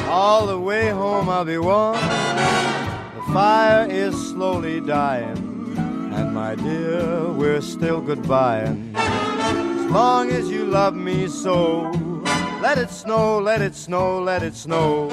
all 0.08 0.46
the 0.46 0.60
way 0.60 0.89
home 0.89 1.27
I'll 1.27 1.43
be 1.43 1.58
warm. 1.58 1.96
The 1.96 3.34
fire 3.34 3.88
is 3.89 4.13
slowly 4.29 4.79
dying, 4.79 5.74
and 6.13 6.34
my 6.34 6.53
dear, 6.53 7.32
we're 7.32 7.62
still 7.62 8.00
goodbying. 8.00 8.93
As 8.96 9.91
long 9.91 10.29
as 10.29 10.51
you 10.51 10.65
love 10.65 10.96
me 10.96 11.27
so, 11.27 11.91
let 12.62 12.77
it 12.77 12.91
snow, 12.91 13.39
let 13.39 13.63
it 13.63 13.74
snow, 13.74 14.22
let 14.22 14.43
it 14.43 14.55
snow. 14.55 15.10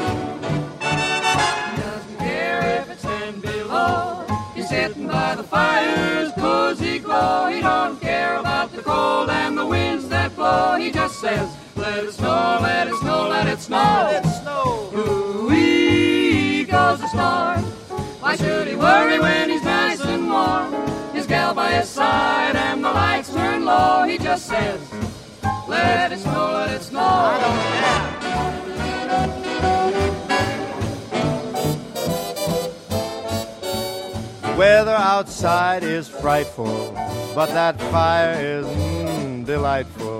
doesn't 0.80 2.18
care 2.18 2.82
if 2.82 2.90
it's 2.90 3.02
ten 3.02 3.40
below. 3.40 4.26
He's 4.54 4.68
sitting 4.68 5.06
by 5.06 5.34
the 5.34 5.44
fire's 5.44 6.30
cozy 6.32 6.98
glow. 6.98 7.48
He 7.48 7.62
don't 7.62 7.98
care 8.02 8.36
about 8.36 8.70
the 8.72 8.82
cold 8.82 9.30
and 9.30 9.56
the 9.56 9.66
winds 9.66 10.08
that 10.10 10.19
blow. 10.40 10.76
He 10.76 10.90
just 10.90 11.20
says, 11.20 11.48
let 11.76 12.02
it 12.02 12.12
snow, 12.12 12.58
let 12.62 12.88
it 12.88 12.94
snow, 12.96 13.28
let 13.28 13.46
it 13.46 13.60
snow. 13.60 14.08
Let 14.10 14.24
it 14.24 14.28
snow. 14.40 14.90
Ooh-wee 14.96 16.64
goes 16.64 16.98
the 17.00 17.08
storm. 17.08 17.62
Why 18.22 18.36
should 18.36 18.66
he 18.68 18.74
worry 18.74 19.18
when 19.20 19.50
he's 19.50 19.62
nice 19.62 20.00
and 20.00 20.30
warm? 20.30 20.72
His 21.12 21.26
gal 21.26 21.52
by 21.54 21.72
his 21.72 21.88
side 21.90 22.56
and 22.56 22.82
the 22.82 22.90
lights 22.90 23.34
turn 23.34 23.66
low. 23.66 24.04
He 24.04 24.16
just 24.16 24.46
says, 24.46 24.80
let 25.68 26.10
it 26.10 26.20
snow, 26.20 26.52
let 26.54 26.70
it 26.70 26.82
snow. 26.82 27.00
I 27.00 27.36
don't 27.44 27.60
care. 27.68 28.10
The 34.42 34.52
weather 34.56 34.96
outside 34.96 35.82
is 35.82 36.08
frightful, 36.08 36.94
but 37.34 37.48
that 37.58 37.78
fire 37.92 38.34
is 38.40 38.66
mm, 38.66 39.44
delightful. 39.44 40.19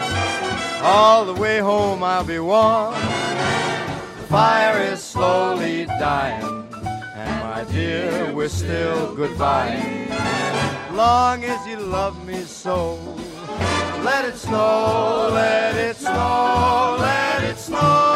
All 0.83 1.25
the 1.25 1.33
way 1.33 1.59
home 1.59 2.03
I'll 2.03 2.23
be 2.23 2.39
warm. 2.39 2.93
The 2.93 4.25
fire 4.29 4.81
is 4.81 5.01
slowly 5.01 5.85
dying. 5.85 6.67
And 7.15 7.43
my 7.43 7.71
dear, 7.71 8.33
we're 8.33 8.49
still 8.49 9.15
goodbye. 9.15 9.77
Long 10.93 11.43
as 11.43 11.67
you 11.67 11.77
love 11.77 12.25
me 12.25 12.41
so. 12.41 12.97
Let 14.03 14.25
it 14.25 14.35
snow, 14.35 15.29
let 15.31 15.75
it 15.75 15.97
snow, 15.97 16.97
let 16.99 17.43
it 17.43 17.57
snow. 17.57 18.10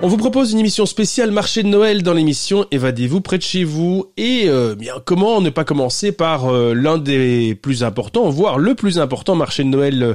On 0.00 0.06
vous 0.06 0.16
propose 0.16 0.52
une 0.52 0.60
émission 0.60 0.86
spéciale 0.86 1.32
marché 1.32 1.64
de 1.64 1.68
Noël 1.68 2.04
dans 2.04 2.12
l'émission 2.12 2.66
Évadez-vous 2.70 3.20
près 3.20 3.36
de 3.36 3.42
chez 3.42 3.64
vous. 3.64 4.06
Et 4.16 4.44
euh, 4.46 4.76
bien 4.76 4.94
comment 5.04 5.40
ne 5.40 5.50
pas 5.50 5.64
commencer 5.64 6.12
par 6.12 6.46
euh, 6.46 6.72
l'un 6.72 6.98
des 6.98 7.56
plus 7.56 7.82
importants, 7.82 8.30
voire 8.30 8.58
le 8.58 8.76
plus 8.76 9.00
important 9.00 9.34
marché 9.34 9.64
de 9.64 9.68
Noël 9.68 10.14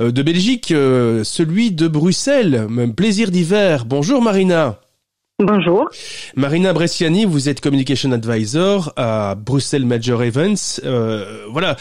euh, 0.00 0.12
de 0.12 0.22
Belgique, 0.22 0.70
euh, 0.70 1.24
celui 1.24 1.72
de 1.72 1.88
Bruxelles, 1.88 2.66
même 2.70 2.94
plaisir 2.94 3.32
d'hiver. 3.32 3.86
Bonjour 3.86 4.22
Marina. 4.22 4.78
Bonjour. 5.40 5.88
Marina 6.36 6.72
Bresciani, 6.72 7.24
vous 7.24 7.48
êtes 7.48 7.60
Communication 7.60 8.12
Advisor 8.12 8.92
à 8.94 9.34
Bruxelles 9.34 9.84
Major 9.84 10.22
Events. 10.22 10.80
Euh, 10.84 11.44
voilà. 11.50 11.76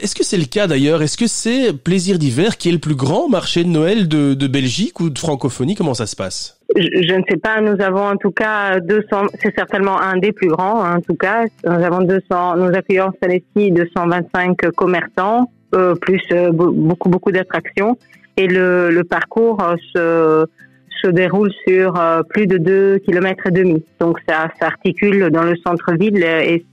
Est-ce 0.00 0.14
que 0.14 0.24
c'est 0.24 0.38
le 0.38 0.46
cas 0.46 0.66
d'ailleurs? 0.66 1.02
Est-ce 1.02 1.18
que 1.18 1.26
c'est 1.26 1.74
Plaisir 1.74 2.18
d'hiver 2.18 2.56
qui 2.56 2.70
est 2.70 2.72
le 2.72 2.78
plus 2.78 2.94
grand 2.94 3.28
marché 3.28 3.62
de 3.62 3.68
Noël 3.68 4.08
de, 4.08 4.32
de 4.32 4.46
Belgique 4.46 5.00
ou 5.00 5.10
de 5.10 5.18
francophonie? 5.18 5.74
Comment 5.74 5.92
ça 5.92 6.06
se 6.06 6.16
passe? 6.16 6.60
Je, 6.76 7.14
ne 7.14 7.22
sais 7.28 7.36
pas, 7.36 7.60
nous 7.60 7.80
avons 7.80 8.02
en 8.04 8.16
tout 8.16 8.30
cas 8.32 8.80
200, 8.80 9.26
c'est 9.40 9.54
certainement 9.56 10.00
un 10.00 10.16
des 10.16 10.32
plus 10.32 10.48
grands 10.48 10.82
hein, 10.84 10.96
en 10.96 11.00
tout 11.00 11.14
cas. 11.14 11.44
Nous 11.64 11.70
avons 11.84 12.00
200, 12.02 12.56
nous 12.56 12.74
accueillons 12.74 13.12
année-ci 13.22 13.70
225 13.70 14.56
commerçants, 14.76 15.50
euh, 15.74 15.94
plus 15.94 16.20
euh, 16.32 16.50
be- 16.50 16.74
beaucoup 16.74 17.08
beaucoup 17.08 17.30
d'attractions. 17.30 17.96
Et 18.36 18.48
le, 18.48 18.90
le 18.90 19.04
parcours 19.04 19.62
euh, 19.62 19.76
se, 19.94 21.06
se 21.06 21.10
déroule 21.12 21.52
sur 21.66 21.96
euh, 21.96 22.22
plus 22.24 22.46
de 22.48 22.58
2 22.58 22.98
km 23.06 23.46
et 23.46 23.50
demi. 23.52 23.84
Donc 24.00 24.18
ça 24.28 24.48
s'articule 24.58 25.30
dans 25.30 25.44
le 25.44 25.54
centre-ville 25.64 26.24
et 26.24 26.64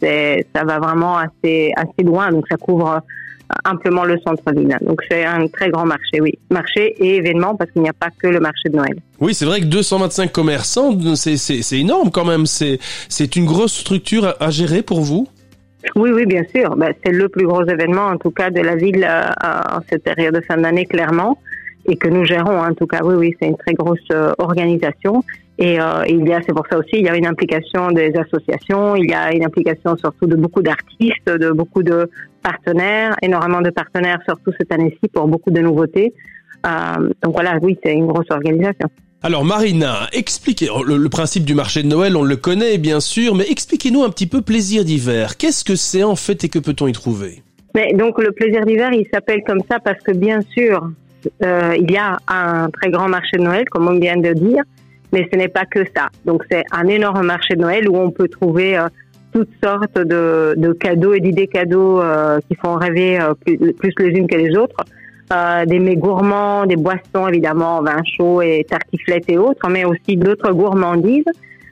ça 0.56 0.64
va 0.64 0.80
vraiment 0.80 1.18
assez, 1.18 1.72
assez 1.76 2.04
loin. 2.04 2.32
Donc 2.32 2.46
ça 2.50 2.58
couvre 2.58 3.02
amplement 3.66 4.04
le 4.06 4.18
centre-ville. 4.26 4.76
Donc 4.82 5.02
c'est 5.10 5.24
un 5.26 5.48
très 5.48 5.70
grand 5.70 5.86
marché, 5.86 6.22
oui. 6.22 6.34
Marché 6.50 6.96
et 7.00 7.18
événement 7.18 7.56
parce 7.56 7.72
qu'il 7.72 7.82
n'y 7.82 7.90
a 7.90 7.94
pas 7.94 8.10
que 8.22 8.28
le 8.28 8.40
marché 8.40 8.70
de 8.70 8.76
Noël. 8.78 8.96
Oui, 9.20 9.34
c'est 9.34 9.46
vrai 9.46 9.60
que 9.62 9.66
225 9.66 10.32
commerçants, 10.32 10.98
c'est- 11.16 11.38
c'est 11.38 11.62
c'est 11.62 11.80
énorme 11.80 12.12
quand 12.12 12.26
même. 12.26 12.46
C'est 12.46 12.80
c'est 13.10 13.36
une 13.36 13.46
grosse 13.46 13.74
structure 13.74 14.26
à, 14.26 14.36
à 14.44 14.50
gérer 14.50 14.82
pour 14.82 15.02
vous? 15.02 15.28
Oui, 15.96 16.12
oui, 16.14 16.26
bien 16.28 16.44
sûr. 16.56 16.76
Ben, 16.76 16.94
c'est 17.04 17.12
le 17.12 17.28
plus 17.28 17.46
gros 17.48 17.64
événement, 17.66 18.06
en 18.08 18.18
tout 18.18 18.30
cas, 18.32 18.52
de 18.52 18.62
la 18.62 18.76
ville 18.76 19.04
euh, 19.08 19.24
en 19.44 19.80
cette 19.90 20.04
période 20.04 20.36
de 20.36 20.42
fin 20.42 20.58
d'année, 20.58 20.86
clairement, 20.86 21.40
et 21.88 21.96
que 21.98 22.08
nous 22.08 22.24
gérons. 22.24 22.60
En 22.62 22.74
tout 22.76 22.86
cas, 22.86 23.00
oui, 23.04 23.16
oui, 23.16 23.36
c'est 23.40 23.48
une 23.48 23.58
très 23.58 23.74
grosse 23.74 23.98
euh, 24.12 24.32
organisation. 24.38 25.24
Et 25.62 25.80
euh, 25.80 26.04
il 26.10 26.28
y 26.28 26.34
a, 26.34 26.42
c'est 26.42 26.54
pour 26.54 26.66
ça 26.68 26.80
aussi, 26.80 26.94
il 26.94 27.06
y 27.06 27.10
a 27.10 27.16
une 27.16 27.28
implication 27.28 27.92
des 27.92 28.12
associations, 28.16 28.96
il 28.96 29.10
y 29.12 29.14
a 29.14 29.32
une 29.32 29.46
implication 29.46 29.96
surtout 29.96 30.26
de 30.26 30.36
beaucoup 30.36 30.64
d'artistes, 30.64 31.28
de 31.28 31.52
beaucoup 31.52 31.84
de 31.84 32.10
partenaires, 32.42 33.16
énormément 33.22 33.62
de 33.62 33.70
partenaires, 33.70 34.20
surtout 34.28 34.52
cette 34.60 34.72
année-ci, 34.72 35.08
pour 35.14 35.28
beaucoup 35.28 35.52
de 35.52 35.62
nouveautés. 35.62 36.14
Euh, 36.66 37.10
donc 37.22 37.34
voilà, 37.34 37.60
oui, 37.62 37.78
c'est 37.84 37.94
une 37.94 38.08
grosse 38.08 38.32
organisation. 38.32 38.90
Alors 39.22 39.46
Marina, 39.46 40.10
expliquez 40.14 40.70
oh, 40.76 40.84
le, 40.84 40.98
le 40.98 41.10
principe 41.10 41.46
du 41.46 41.54
marché 41.54 41.84
de 41.84 41.88
Noël, 41.88 42.18
on 42.18 42.24
le 42.24 42.38
connaît 42.38 42.80
bien 42.80 43.00
sûr, 43.00 43.36
mais 43.36 43.46
expliquez-nous 43.48 44.02
un 44.04 44.10
petit 44.10 44.26
peu 44.26 44.42
plaisir 44.42 44.84
d'hiver. 44.84 45.38
Qu'est-ce 45.38 45.64
que 45.64 45.76
c'est 45.76 46.02
en 46.02 46.16
fait 46.16 46.44
et 46.44 46.50
que 46.50 46.58
peut-on 46.58 46.88
y 46.88 46.92
trouver? 46.92 47.44
Mais 47.76 47.94
donc 47.94 48.20
le 48.20 48.32
plaisir 48.32 48.66
d'hiver, 48.66 48.90
il 48.94 49.08
s'appelle 49.14 49.44
comme 49.46 49.62
ça 49.70 49.80
parce 49.80 50.02
que 50.02 50.12
bien 50.12 50.42
sûr, 50.42 50.90
euh, 51.44 51.76
il 51.80 51.92
y 51.92 51.98
a 51.98 52.18
un 52.28 52.70
très 52.72 52.90
grand 52.90 53.08
marché 53.08 53.38
de 53.38 53.44
Noël, 53.44 53.66
comme 53.70 53.88
on 53.88 54.00
vient 54.00 54.18
de 54.18 54.34
dire, 54.34 54.64
mais 55.12 55.28
ce 55.32 55.38
n'est 55.38 55.48
pas 55.48 55.66
que 55.66 55.84
ça. 55.96 56.10
Donc 56.26 56.44
c'est 56.50 56.64
un 56.72 56.88
énorme 56.88 57.26
marché 57.26 57.56
de 57.56 57.62
Noël 57.62 57.90
où 57.90 57.98
on 57.98 58.12
peut 58.12 58.28
trouver 58.28 58.78
euh, 58.78 58.88
toutes 59.34 59.52
sortes 59.64 59.98
de, 59.98 60.54
de 60.58 60.74
cadeaux 60.74 61.14
et 61.14 61.20
d'idées 61.20 61.48
cadeaux 61.48 62.02
euh, 62.02 62.40
qui 62.48 62.56
font 62.56 62.76
rêver 62.76 63.20
euh, 63.20 63.34
plus, 63.34 63.74
plus 63.74 63.94
les 64.00 64.18
unes 64.20 64.28
que 64.28 64.38
les 64.38 64.56
autres. 64.58 64.84
Des 65.66 65.80
mets 65.80 65.96
gourmands, 65.96 66.66
des 66.66 66.76
boissons 66.76 67.30
évidemment, 67.30 67.82
vin 67.82 68.02
chaud 68.04 68.42
et 68.42 68.66
tartiflettes 68.70 69.30
et 69.30 69.38
autres, 69.38 69.70
mais 69.70 69.86
aussi 69.86 70.18
d'autres 70.18 70.52
gourmandises. 70.52 71.24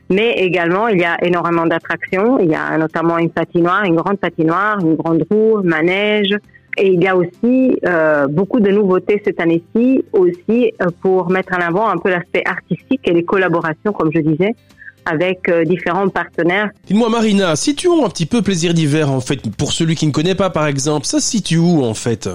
Mais 0.10 0.32
également, 0.38 0.88
il 0.88 1.02
y 1.02 1.04
a 1.04 1.18
énormément 1.22 1.66
d'attractions. 1.66 2.40
Il 2.40 2.50
y 2.50 2.56
a 2.56 2.78
notamment 2.78 3.18
une 3.18 3.30
patinoire, 3.30 3.84
une 3.84 3.98
grande 3.98 4.18
patinoire, 4.18 4.80
une 4.80 4.96
grande 4.96 5.26
roue, 5.30 5.62
manège. 5.62 6.34
Et 6.82 6.94
il 6.94 7.04
y 7.04 7.08
a 7.08 7.16
aussi 7.16 7.78
euh, 7.86 8.28
beaucoup 8.28 8.62
de 8.62 8.72
nouveautés 8.72 9.22
cette 9.26 9.42
année-ci, 9.42 10.02
aussi 10.14 10.72
euh, 10.82 10.86
pour 11.02 11.30
mettre 11.30 11.54
en 11.54 11.60
avant 11.60 11.90
un 11.90 11.98
peu 11.98 12.10
l'aspect 12.10 12.42
artistique 12.46 13.02
et 13.04 13.12
les 13.12 13.24
collaborations, 13.24 13.92
comme 13.92 14.12
je 14.16 14.22
disais, 14.22 14.56
avec 15.06 15.50
euh, 15.50 15.66
différents 15.66 16.08
partenaires. 16.08 16.70
Dites-moi 16.88 17.10
Marina, 17.10 17.58
situons 17.58 18.06
un 18.06 18.10
petit 18.10 18.26
peu 18.26 18.42
plaisir 18.42 18.74
d'hiver 18.74 19.12
en 19.12 19.20
fait, 19.20 19.42
pour 19.58 19.74
celui 19.74 19.96
qui 19.96 20.08
ne 20.08 20.14
connaît 20.14 20.36
pas 20.36 20.50
par 20.50 20.68
exemple, 20.68 21.06
ça 21.06 21.20
se 21.20 21.30
situe 21.30 21.58
où 21.58 21.84
en 21.84 21.94
fait? 21.94 22.30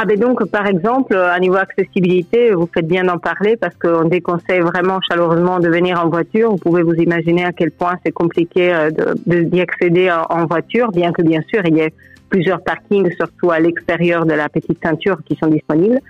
Ah 0.00 0.04
ben 0.04 0.16
donc, 0.16 0.44
par 0.44 0.68
exemple, 0.68 1.16
à 1.16 1.36
niveau 1.40 1.56
accessibilité, 1.56 2.52
vous 2.52 2.68
faites 2.72 2.86
bien 2.86 3.02
d'en 3.02 3.18
parler 3.18 3.56
parce 3.56 3.74
qu'on 3.74 4.04
déconseille 4.04 4.60
vraiment 4.60 5.00
chaleureusement 5.10 5.58
de 5.58 5.68
venir 5.68 6.00
en 6.00 6.08
voiture. 6.08 6.52
Vous 6.52 6.56
pouvez 6.56 6.84
vous 6.84 6.94
imaginer 6.94 7.44
à 7.44 7.50
quel 7.52 7.72
point 7.72 7.94
c'est 8.06 8.12
compliqué 8.12 8.90
d'y 9.26 9.60
accéder 9.60 10.08
en 10.30 10.46
voiture, 10.46 10.92
bien 10.92 11.10
que 11.10 11.22
bien 11.22 11.40
sûr 11.50 11.62
il 11.64 11.78
y 11.78 11.80
ait 11.80 11.92
plusieurs 12.28 12.62
parkings, 12.62 13.10
surtout 13.16 13.50
à 13.50 13.58
l'extérieur 13.58 14.26
de 14.26 14.34
la 14.34 14.48
petite 14.48 14.78
ceinture, 14.82 15.18
qui 15.24 15.36
sont 15.36 15.48
disponibles. 15.48 16.00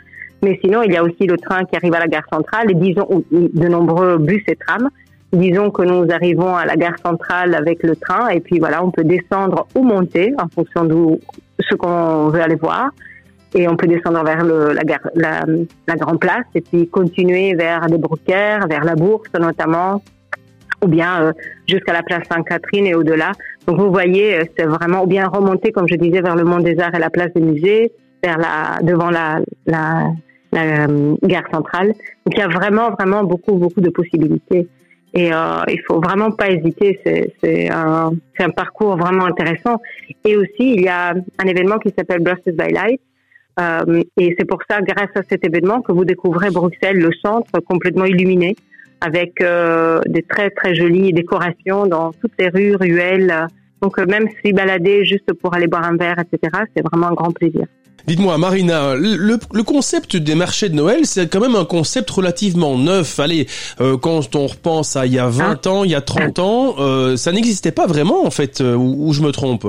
Mais 0.43 0.59
sinon, 0.63 0.83
il 0.83 0.93
y 0.93 0.97
a 0.97 1.03
aussi 1.03 1.27
le 1.27 1.37
train 1.37 1.65
qui 1.65 1.77
arrive 1.77 1.95
à 1.95 2.01
la 2.01 2.07
gare 2.07 2.27
centrale 2.33 2.71
et 2.71 2.75
disons 2.75 3.25
de 3.33 3.69
nombreux 3.69 4.19
bus 4.19 4.43
et 4.47 4.57
trams. 4.57 4.89
Disons 5.33 5.71
que 5.71 5.83
nous 5.83 6.11
arrivons 6.11 6.55
à 6.55 6.65
la 6.65 6.77
gare 6.77 6.97
centrale 7.05 7.55
avec 7.55 7.83
le 7.83 7.97
train 7.97 8.29
et 8.29 8.41
puis 8.41 8.59
voilà, 8.59 8.83
on 8.85 8.91
peut 8.91 9.05
descendre 9.05 9.67
ou 9.75 9.83
monter 9.83 10.33
en 10.39 10.49
fonction 10.49 10.85
de 10.85 11.19
ce 11.61 11.75
qu'on 11.75 12.29
veut 12.29 12.41
aller 12.41 12.55
voir 12.55 12.91
et 13.55 13.69
on 13.69 13.77
peut 13.77 13.87
descendre 13.87 14.23
vers 14.25 14.45
la, 14.45 14.85
gare, 14.85 16.19
Place 16.21 16.47
et 16.55 16.61
puis 16.61 16.89
continuer 16.89 17.55
vers 17.55 17.87
des 17.87 17.99
Brookers, 17.99 18.67
vers 18.69 18.85
la 18.85 18.95
Bourse 18.95 19.31
notamment, 19.39 20.03
ou 20.83 20.89
bien 20.89 21.23
euh, 21.23 21.33
jusqu'à 21.67 21.93
la 21.93 22.03
place 22.03 22.23
Sainte-Catherine 22.31 22.87
et 22.87 22.95
au-delà. 22.95 23.33
Donc 23.67 23.79
vous 23.81 23.91
voyez, 23.91 24.39
euh, 24.39 24.45
c'est 24.57 24.67
vraiment, 24.67 25.05
ou 25.05 25.07
bien 25.07 25.27
remonter, 25.27 25.73
comme 25.73 25.89
je 25.89 25.97
disais, 25.97 26.21
vers 26.21 26.37
le 26.37 26.45
Mont 26.45 26.61
des 26.61 26.79
Arts 26.79 26.95
et 26.95 26.99
la 26.99 27.11
place 27.11 27.33
des 27.35 27.43
musées, 27.43 27.93
vers 28.23 28.39
la, 28.39 28.79
devant 28.83 29.11
la, 29.11 29.41
la, 29.67 30.13
la 30.53 30.63
euh, 30.89 31.17
gare 31.23 31.49
centrale. 31.53 31.89
Donc 31.89 32.35
il 32.35 32.39
y 32.39 32.43
a 32.43 32.49
vraiment, 32.49 32.91
vraiment 32.91 33.25
beaucoup, 33.25 33.55
beaucoup 33.55 33.81
de 33.81 33.91
possibilités. 33.91 34.69
Et 35.15 35.33
euh, 35.33 35.63
il 35.69 35.81
faut 35.87 36.01
vraiment 36.01 36.31
pas 36.31 36.51
hésiter. 36.51 37.01
C'est, 37.43 37.71
un, 37.71 38.13
un 38.39 38.51
parcours 38.51 38.97
vraiment 38.97 39.25
intéressant. 39.25 39.81
Et 40.25 40.37
aussi, 40.37 40.75
il 40.75 40.83
y 40.83 40.89
a 40.89 41.15
un 41.39 41.47
événement 41.47 41.79
qui 41.79 41.93
s'appelle 41.97 42.21
Brussels 42.21 42.55
by 42.55 42.73
Light. 42.73 43.01
Euh, 43.59 44.03
et 44.17 44.37
c'est 44.39 44.45
pour 44.45 44.61
ça, 44.69 44.81
grâce 44.83 45.11
à 45.17 45.23
cet 45.29 45.45
événement, 45.45 45.81
que 45.81 45.93
vous 45.93 46.05
découvrez 46.05 46.51
Bruxelles, 46.51 46.99
le 46.99 47.11
centre 47.25 47.59
complètement 47.61 48.05
illuminé, 48.05 48.55
avec 49.01 49.41
euh, 49.41 50.01
des 50.07 50.23
très 50.23 50.51
très 50.51 50.75
jolies 50.75 51.13
décorations 51.13 51.87
dans 51.87 52.13
toutes 52.13 52.33
les 52.39 52.49
rues, 52.49 52.77
ruelles. 52.77 53.47
Donc 53.81 53.99
euh, 53.99 54.07
même 54.07 54.29
s'y 54.43 54.53
balader 54.53 55.05
juste 55.05 55.33
pour 55.35 55.55
aller 55.55 55.67
boire 55.67 55.85
un 55.85 55.97
verre, 55.97 56.19
etc., 56.19 56.65
c'est 56.77 56.83
vraiment 56.83 57.09
un 57.09 57.15
grand 57.15 57.33
plaisir. 57.33 57.67
Dites-moi 58.09 58.39
Marina, 58.39 58.95
le, 58.95 59.39
le 59.53 59.63
concept 59.63 60.17
des 60.17 60.35
marchés 60.35 60.71
de 60.71 60.75
Noël, 60.75 61.01
c'est 61.05 61.31
quand 61.31 61.41
même 61.41 61.57
un 61.57 61.67
concept 61.67 62.09
relativement 62.09 62.79
neuf. 62.79 63.19
Allez, 63.21 63.47
euh, 63.83 63.99
quand 63.99 64.35
on 64.35 64.47
repense 64.47 64.97
à 64.97 65.05
il 65.05 65.13
y 65.13 65.19
a 65.19 65.29
20 65.29 65.67
ans, 65.67 65.85
il 65.85 65.91
y 65.91 65.95
a 65.95 66.01
30 66.01 66.39
ans, 66.39 66.75
euh, 66.79 67.17
ça 67.17 67.33
n'existait 67.33 67.71
pas 67.71 67.87
vraiment 67.87 68.25
en 68.25 68.31
fait, 68.31 68.63
euh, 68.63 68.75
ou, 68.75 69.09
ou 69.09 69.13
je 69.13 69.21
me 69.21 69.31
trompe? 69.31 69.67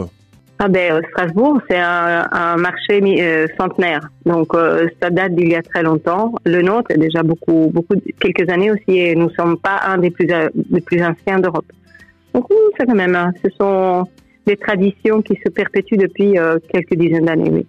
Ah 0.62 0.67
ben 0.67 0.91
euh, 0.91 1.02
Strasbourg, 1.12 1.62
c'est 1.69 1.78
un, 1.80 2.58
marché 2.58 3.02
euh, 3.02 3.48
centenaire, 3.58 4.02
donc 4.26 4.54
euh, 4.54 4.89
ça 5.02 5.10
date 5.10 5.34
d'il 5.34 5.48
y 5.48 5.56
a 5.56 5.62
très 5.62 5.84
longtemps. 5.84 6.34
Le 6.43 6.62
nôtre 6.62 6.91
est 6.91 6.98
déjà 6.98 7.24
beaucoup, 7.24 7.72
beaucoup, 7.74 7.95
quelques 8.19 8.50
années 8.52 8.69
aussi, 8.69 8.98
et 8.98 9.15
nous 9.15 9.30
sommes 9.30 9.58
pas 9.58 9.80
un 9.88 9.98
des 9.98 10.10
plus, 10.10 10.26
des 10.26 10.82
plus 10.82 11.02
anciens 11.02 11.39
d'Europe. 11.39 11.65
Donc 12.34 12.48
c'est 12.78 12.86
quand 12.86 12.93
même, 12.93 13.15
hein, 13.15 13.32
ce 13.41 13.50
sont 13.58 14.04
des 14.45 14.58
traditions 14.58 15.22
qui 15.22 15.39
se 15.45 15.50
perpétuent 15.50 15.98
depuis 15.98 16.36
quelques 16.74 16.95
dizaines 16.95 17.26
d'années. 17.26 17.52
Oui. 17.52 17.65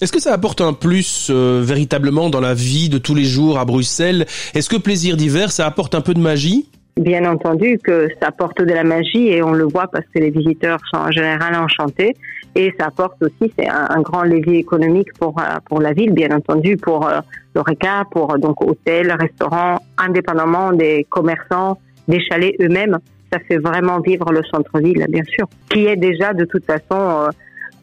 Est-ce 0.00 0.10
que 0.10 0.20
ça 0.20 0.32
apporte 0.32 0.62
un 0.62 0.72
plus 0.72 1.30
véritablement 1.30 2.30
dans 2.30 2.40
la 2.40 2.54
vie 2.54 2.88
de 2.88 2.96
tous 2.96 3.14
les 3.14 3.24
jours 3.24 3.58
à 3.58 3.66
Bruxelles? 3.66 4.24
Est-ce 4.54 4.70
que 4.70 4.76
plaisir 4.76 5.18
d'hiver, 5.18 5.52
ça 5.52 5.66
apporte 5.66 5.94
un 5.94 6.00
peu 6.00 6.14
de 6.14 6.20
magie? 6.20 6.70
Bien 6.96 7.24
entendu 7.24 7.78
que 7.82 8.08
ça 8.20 8.28
apporte 8.28 8.62
de 8.62 8.72
la 8.72 8.84
magie 8.84 9.28
et 9.28 9.42
on 9.42 9.52
le 9.52 9.64
voit 9.64 9.88
parce 9.88 10.04
que 10.14 10.20
les 10.20 10.30
visiteurs 10.30 10.78
sont 10.92 11.00
en 11.00 11.10
général 11.10 11.56
enchantés. 11.56 12.14
Et 12.54 12.72
ça 12.78 12.86
apporte 12.86 13.20
aussi 13.20 13.52
c'est 13.58 13.68
un, 13.68 14.00
grand 14.00 14.22
levier 14.22 14.58
économique 14.58 15.12
pour 15.18 15.36
euh, 15.40 15.56
pour 15.64 15.80
la 15.80 15.92
ville 15.92 16.12
bien 16.12 16.30
entendu 16.30 16.76
pour 16.76 17.08
euh, 17.08 17.18
l'Oreca 17.56 18.04
pour 18.12 18.32
euh, 18.34 18.38
donc 18.38 18.60
hôtels 18.62 19.10
restaurants 19.10 19.78
indépendamment 19.98 20.72
des 20.72 21.04
commerçants 21.10 21.78
des 22.06 22.20
chalets 22.20 22.54
eux-mêmes. 22.60 22.98
Ça 23.32 23.40
fait 23.40 23.58
vraiment 23.58 23.98
vivre 23.98 24.30
le 24.30 24.44
centre-ville 24.44 25.04
bien 25.08 25.24
sûr 25.24 25.48
qui 25.70 25.86
est 25.86 25.96
déjà 25.96 26.32
de 26.32 26.44
toute 26.44 26.64
façon 26.64 26.82
euh, 26.92 27.28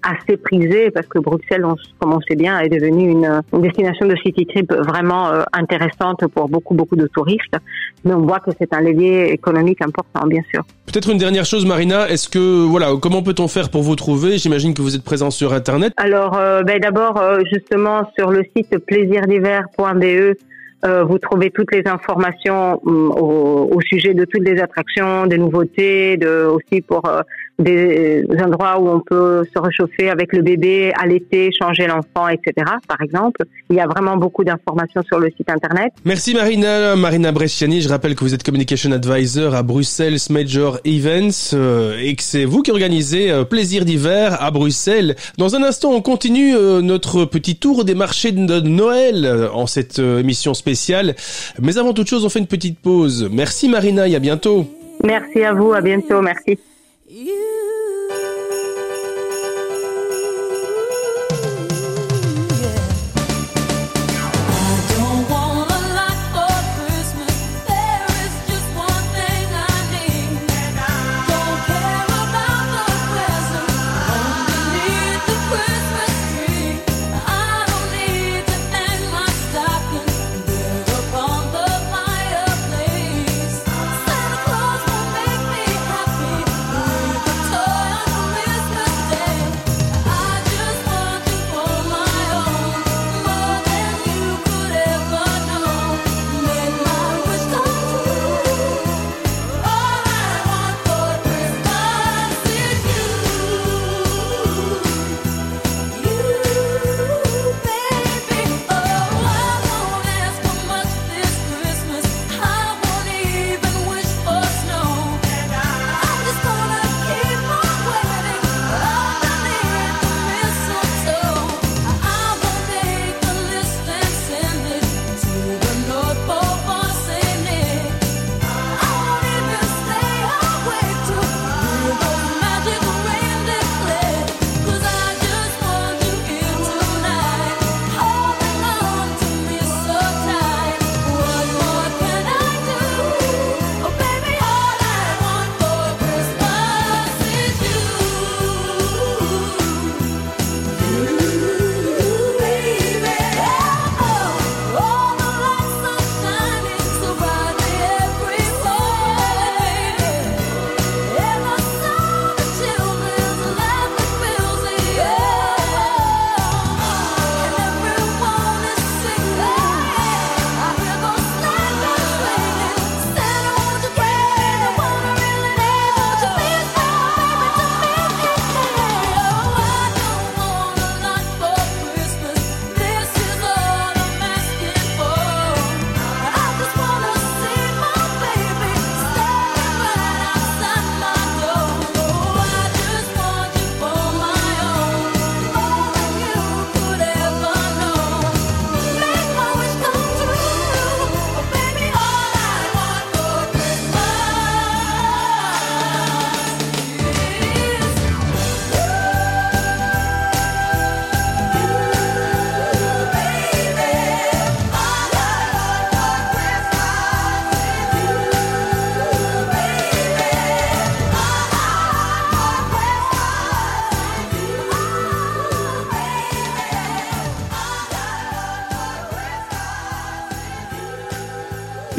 assez 0.04 0.38
prisé 0.38 0.92
parce 0.92 1.08
que 1.08 1.20
Bruxelles, 1.20 1.66
on, 1.66 1.76
comme 2.00 2.14
on 2.14 2.22
sait 2.22 2.36
bien, 2.36 2.60
est 2.60 2.70
devenue 2.70 3.10
une, 3.10 3.42
une 3.54 3.62
destination 3.62 4.08
de 4.08 4.16
city 4.18 4.46
trip 4.46 4.72
vraiment 4.74 5.30
euh, 5.30 5.44
intéressante 5.54 6.26
pour 6.34 6.50
beaucoup 6.50 6.74
beaucoup 6.74 6.96
de 6.96 7.08
touristes. 7.08 7.56
Mais 8.04 8.14
on 8.14 8.22
voit 8.22 8.40
que 8.40 8.52
c'est 8.60 8.74
un 8.74 8.82
levier 8.82 9.32
économique 9.32 9.82
important, 9.82 10.28
bien 10.28 10.42
sûr. 10.52 10.64
Peut-être 10.86 11.10
une 11.10 11.18
dernière 11.18 11.46
chose, 11.46 11.66
Marina. 11.66 12.10
Est-ce 12.10 12.28
que 12.28 12.66
voilà, 12.66 12.90
comment 13.02 13.24
peut-on 13.24 13.48
faire 13.48 13.70
pour 13.70 13.82
vous 13.82 13.96
trouver? 13.96 14.38
J'imagine 14.38 14.74
que 14.74 14.82
vous 14.82 14.96
êtes 14.96 15.04
présent 15.04 15.32
sur 15.32 15.54
Internet. 15.54 15.94
Alors, 15.98 16.38
euh, 16.38 16.64
ben, 16.64 16.80
d'abord, 16.80 17.18
euh, 17.18 17.40
justement, 17.52 18.02
sur 18.18 18.32
le 18.32 18.44
site 18.56 18.78
plaisirdiver.be, 18.86 20.36
euh, 20.84 21.04
vous 21.04 21.20
trouvez 21.20 21.52
toutes 21.52 21.72
les 21.72 21.84
informations 21.86 22.80
hum, 22.86 23.12
au, 23.12 23.80
sujet 23.82 24.14
de 24.14 24.26
toutes 24.26 24.48
les 24.48 24.60
attractions, 24.60 25.28
des 25.28 25.38
nouveautés, 25.38 26.18
aussi 26.26 26.82
pour 26.82 27.08
euh, 27.08 27.22
des 27.60 28.26
endroits 28.44 28.80
où 28.80 28.90
on 28.90 29.00
peut 29.02 29.44
se 29.54 29.60
réchauffer 29.60 30.10
avec 30.10 30.34
le 30.34 30.42
bébé, 30.42 30.92
allaiter, 31.00 31.52
changer 31.60 31.86
l'enfant, 31.86 32.28
etc. 32.28 32.54
Par 32.88 33.02
exemple, 33.02 33.44
il 33.70 33.76
y 33.76 33.80
a 33.80 33.86
vraiment 33.86 34.18
beaucoup 34.18 34.44
d'informations 34.44 35.04
sur 35.04 35.20
le 35.20 35.30
site 35.38 35.50
internet. 35.50 35.92
Merci 36.04 36.34
Marina, 36.34 36.96
Marina 36.96 37.32
Bresciani. 37.32 37.82
Je 37.82 37.90
rappelle 37.90 38.16
que 38.16 38.24
vous 38.24 38.34
êtes 38.34 38.44
Communication 38.44 38.92
Advisor 38.92 39.54
à 39.54 39.62
Bruxelles 39.62 40.18
Major 40.32 40.80
Events 40.86 41.54
euh, 41.54 42.00
et 42.02 42.16
que 42.16 42.24
c'est 42.24 42.46
vous 42.46 42.64
qui 42.64 42.72
organisez 42.72 43.32
Plaisir 43.50 43.86
d'hiver 43.86 44.42
à 44.42 44.50
Bruxelles. 44.50 45.16
Dans 45.38 45.56
un 45.56 45.64
instant, 45.64 45.92
on 45.92 46.02
continue 46.02 46.54
notre 46.82 47.26
petit 47.26 47.58
tour 47.58 47.86
des 47.86 47.96
marchés 47.96 48.32
de 48.32 48.60
Noël 48.62 49.50
en 49.54 49.68
cette 49.68 50.00
émission 50.00 50.54
spéciale. 50.54 50.71
Mais 51.62 51.78
avant 51.78 51.94
toute 51.94 52.08
chose, 52.08 52.26
on 52.26 52.30
fait 52.30 52.40
une 52.40 52.48
petite 52.48 52.80
pause. 52.80 53.30
Merci 53.32 53.70
Marina 53.70 54.08
et 54.08 54.16
à 54.16 54.20
bientôt. 54.20 54.68
Merci 55.04 55.44
à 55.44 55.54
vous, 55.54 55.74
à 55.74 55.82
bientôt, 55.82 56.22
merci. 56.22 56.60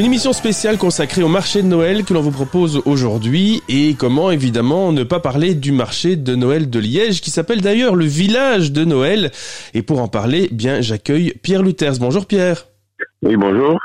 Une 0.02 0.06
émission 0.06 0.32
spéciale 0.32 0.78
consacrée 0.78 1.22
au 1.22 1.28
marché 1.28 1.62
de 1.62 1.68
Noël 1.68 2.02
que 2.02 2.12
l'on 2.12 2.22
vous 2.22 2.32
propose 2.32 2.82
aujourd'hui 2.86 3.62
et 3.68 3.94
comment 3.94 4.32
évidemment 4.32 4.90
ne 4.90 5.04
pas 5.04 5.20
parler 5.20 5.54
du 5.54 5.70
marché 5.70 6.16
de 6.16 6.34
Noël 6.34 6.68
de 6.68 6.80
Liège 6.80 7.20
qui 7.20 7.30
s'appelle 7.30 7.60
d'ailleurs 7.60 7.94
le 7.94 8.04
village 8.04 8.72
de 8.72 8.84
Noël 8.84 9.30
et 9.74 9.82
pour 9.82 10.02
en 10.02 10.08
parler 10.08 10.48
bien 10.50 10.80
j'accueille 10.80 11.34
Pierre 11.40 11.62
Luthers. 11.62 11.98
Bonjour 12.00 12.26
Pierre. 12.26 12.66
Oui, 13.22 13.36
bonjour. 13.36 13.78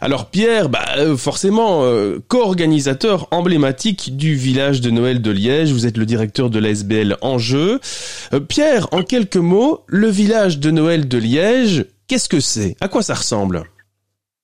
Alors 0.00 0.26
Pierre, 0.26 0.68
bah, 0.68 0.84
euh, 0.98 1.16
forcément, 1.16 1.82
euh, 1.82 2.20
co-organisateur 2.28 3.26
emblématique 3.32 4.16
du 4.16 4.36
village 4.36 4.80
de 4.80 4.90
Noël 4.90 5.20
de 5.20 5.32
Liège, 5.32 5.72
vous 5.72 5.88
êtes 5.88 5.96
le 5.96 6.06
directeur 6.06 6.50
de 6.50 6.60
l'ASBL 6.60 7.16
Enjeu. 7.20 7.80
Euh, 8.32 8.38
Pierre, 8.38 8.86
en 8.92 9.02
quelques 9.02 9.36
mots, 9.36 9.82
le 9.88 10.08
village 10.08 10.60
de 10.60 10.70
Noël 10.70 11.08
de 11.08 11.18
Liège, 11.18 11.84
qu'est-ce 12.06 12.28
que 12.28 12.38
c'est? 12.38 12.76
À 12.80 12.86
quoi 12.86 13.02
ça 13.02 13.14
ressemble? 13.14 13.64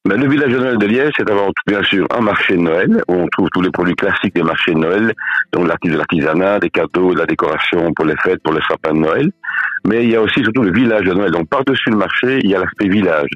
Ben, 0.07 0.21
le 0.21 0.29
village 0.29 0.53
de 0.53 0.59
Noël 0.59 0.77
de 0.77 0.85
Liège, 0.85 1.15
c'est 1.17 1.31
avant 1.31 1.47
tout, 1.47 1.63
bien 1.67 1.83
sûr, 1.83 2.07
un 2.11 2.21
marché 2.21 2.57
de 2.57 2.61
Noël, 2.61 3.03
où 3.09 3.15
on 3.15 3.27
trouve 3.29 3.49
tous 3.55 3.63
les 3.63 3.71
produits 3.71 3.95
classiques 3.95 4.35
des 4.35 4.43
marchés 4.43 4.75
de 4.75 4.79
Noël, 4.79 5.15
donc 5.51 5.67
l'artisanat, 5.83 6.59
des 6.59 6.69
cadeaux, 6.69 7.15
de 7.15 7.21
la 7.21 7.25
décoration 7.25 7.91
pour 7.95 8.05
les 8.05 8.17
fêtes, 8.23 8.43
pour 8.43 8.53
le 8.53 8.61
sapin 8.69 8.93
de 8.93 8.99
Noël. 8.99 9.33
Mais 9.87 10.05
il 10.05 10.11
y 10.11 10.17
a 10.17 10.21
aussi 10.21 10.43
surtout 10.43 10.63
le 10.63 10.73
village 10.73 11.07
de 11.07 11.15
Noël. 11.15 11.31
Donc, 11.31 11.49
par-dessus 11.49 11.89
le 11.89 11.97
marché, 11.97 12.39
il 12.43 12.51
y 12.51 12.55
a 12.55 12.59
l'aspect 12.59 12.89
village. 12.89 13.31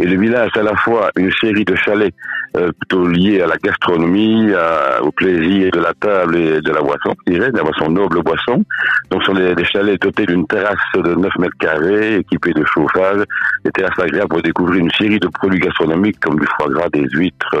Et 0.00 0.06
le 0.06 0.20
village, 0.20 0.50
à 0.56 0.62
la 0.62 0.76
fois 0.76 1.10
une 1.16 1.30
série 1.40 1.64
de 1.64 1.74
chalets 1.76 2.14
euh, 2.56 2.70
plutôt 2.78 3.06
liés 3.06 3.40
à 3.40 3.48
la 3.48 3.56
gastronomie, 3.56 4.52
à- 4.52 5.02
au 5.02 5.10
plaisir 5.10 5.72
de 5.72 5.80
la 5.80 5.92
table 5.94 6.36
et 6.36 6.60
de 6.60 6.70
la 6.70 6.80
boisson, 6.82 7.12
je 7.26 7.32
dirais, 7.32 7.50
de 7.50 7.56
la 7.56 7.88
noble 7.88 8.22
boisson. 8.22 8.64
Donc, 9.10 9.22
ce 9.22 9.26
sont 9.26 9.34
des, 9.34 9.64
chalets 9.64 10.00
dotés 10.00 10.24
d'une 10.24 10.46
terrasse 10.46 10.78
de 10.94 11.14
9 11.14 11.36
mètres 11.38 11.56
carrés, 11.58 12.16
équipés 12.16 12.52
de 12.52 12.64
chauffage, 12.64 13.24
des 13.64 13.72
terrasses 13.72 13.98
agréables 13.98 14.28
pour 14.28 14.42
découvrir 14.42 14.80
une 14.80 14.90
série 14.92 15.18
de 15.18 15.26
produits 15.28 15.58
gastronomiques 15.58 16.20
comme 16.20 16.38
du 16.38 16.46
foie 16.56 16.68
gras, 16.68 16.88
des 16.92 17.06
huîtres 17.12 17.56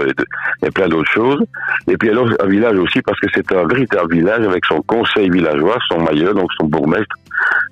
et, 0.62 0.70
plein 0.70 0.88
d'autres 0.88 1.10
choses. 1.10 1.42
Et 1.88 1.96
puis 1.96 2.10
alors, 2.10 2.28
un 2.40 2.46
village 2.46 2.78
aussi 2.78 3.02
parce 3.02 3.18
que 3.18 3.26
c'est 3.34 3.52
un 3.52 3.66
véritable 3.66 4.12
village 4.12 4.46
avec 4.46 4.64
son 4.64 4.80
conseil 4.82 5.28
villageois, 5.28 5.78
son 5.88 6.00
maillot, 6.02 6.34
donc 6.34 6.50
son 6.58 6.66
bourgmestre, 6.66 7.16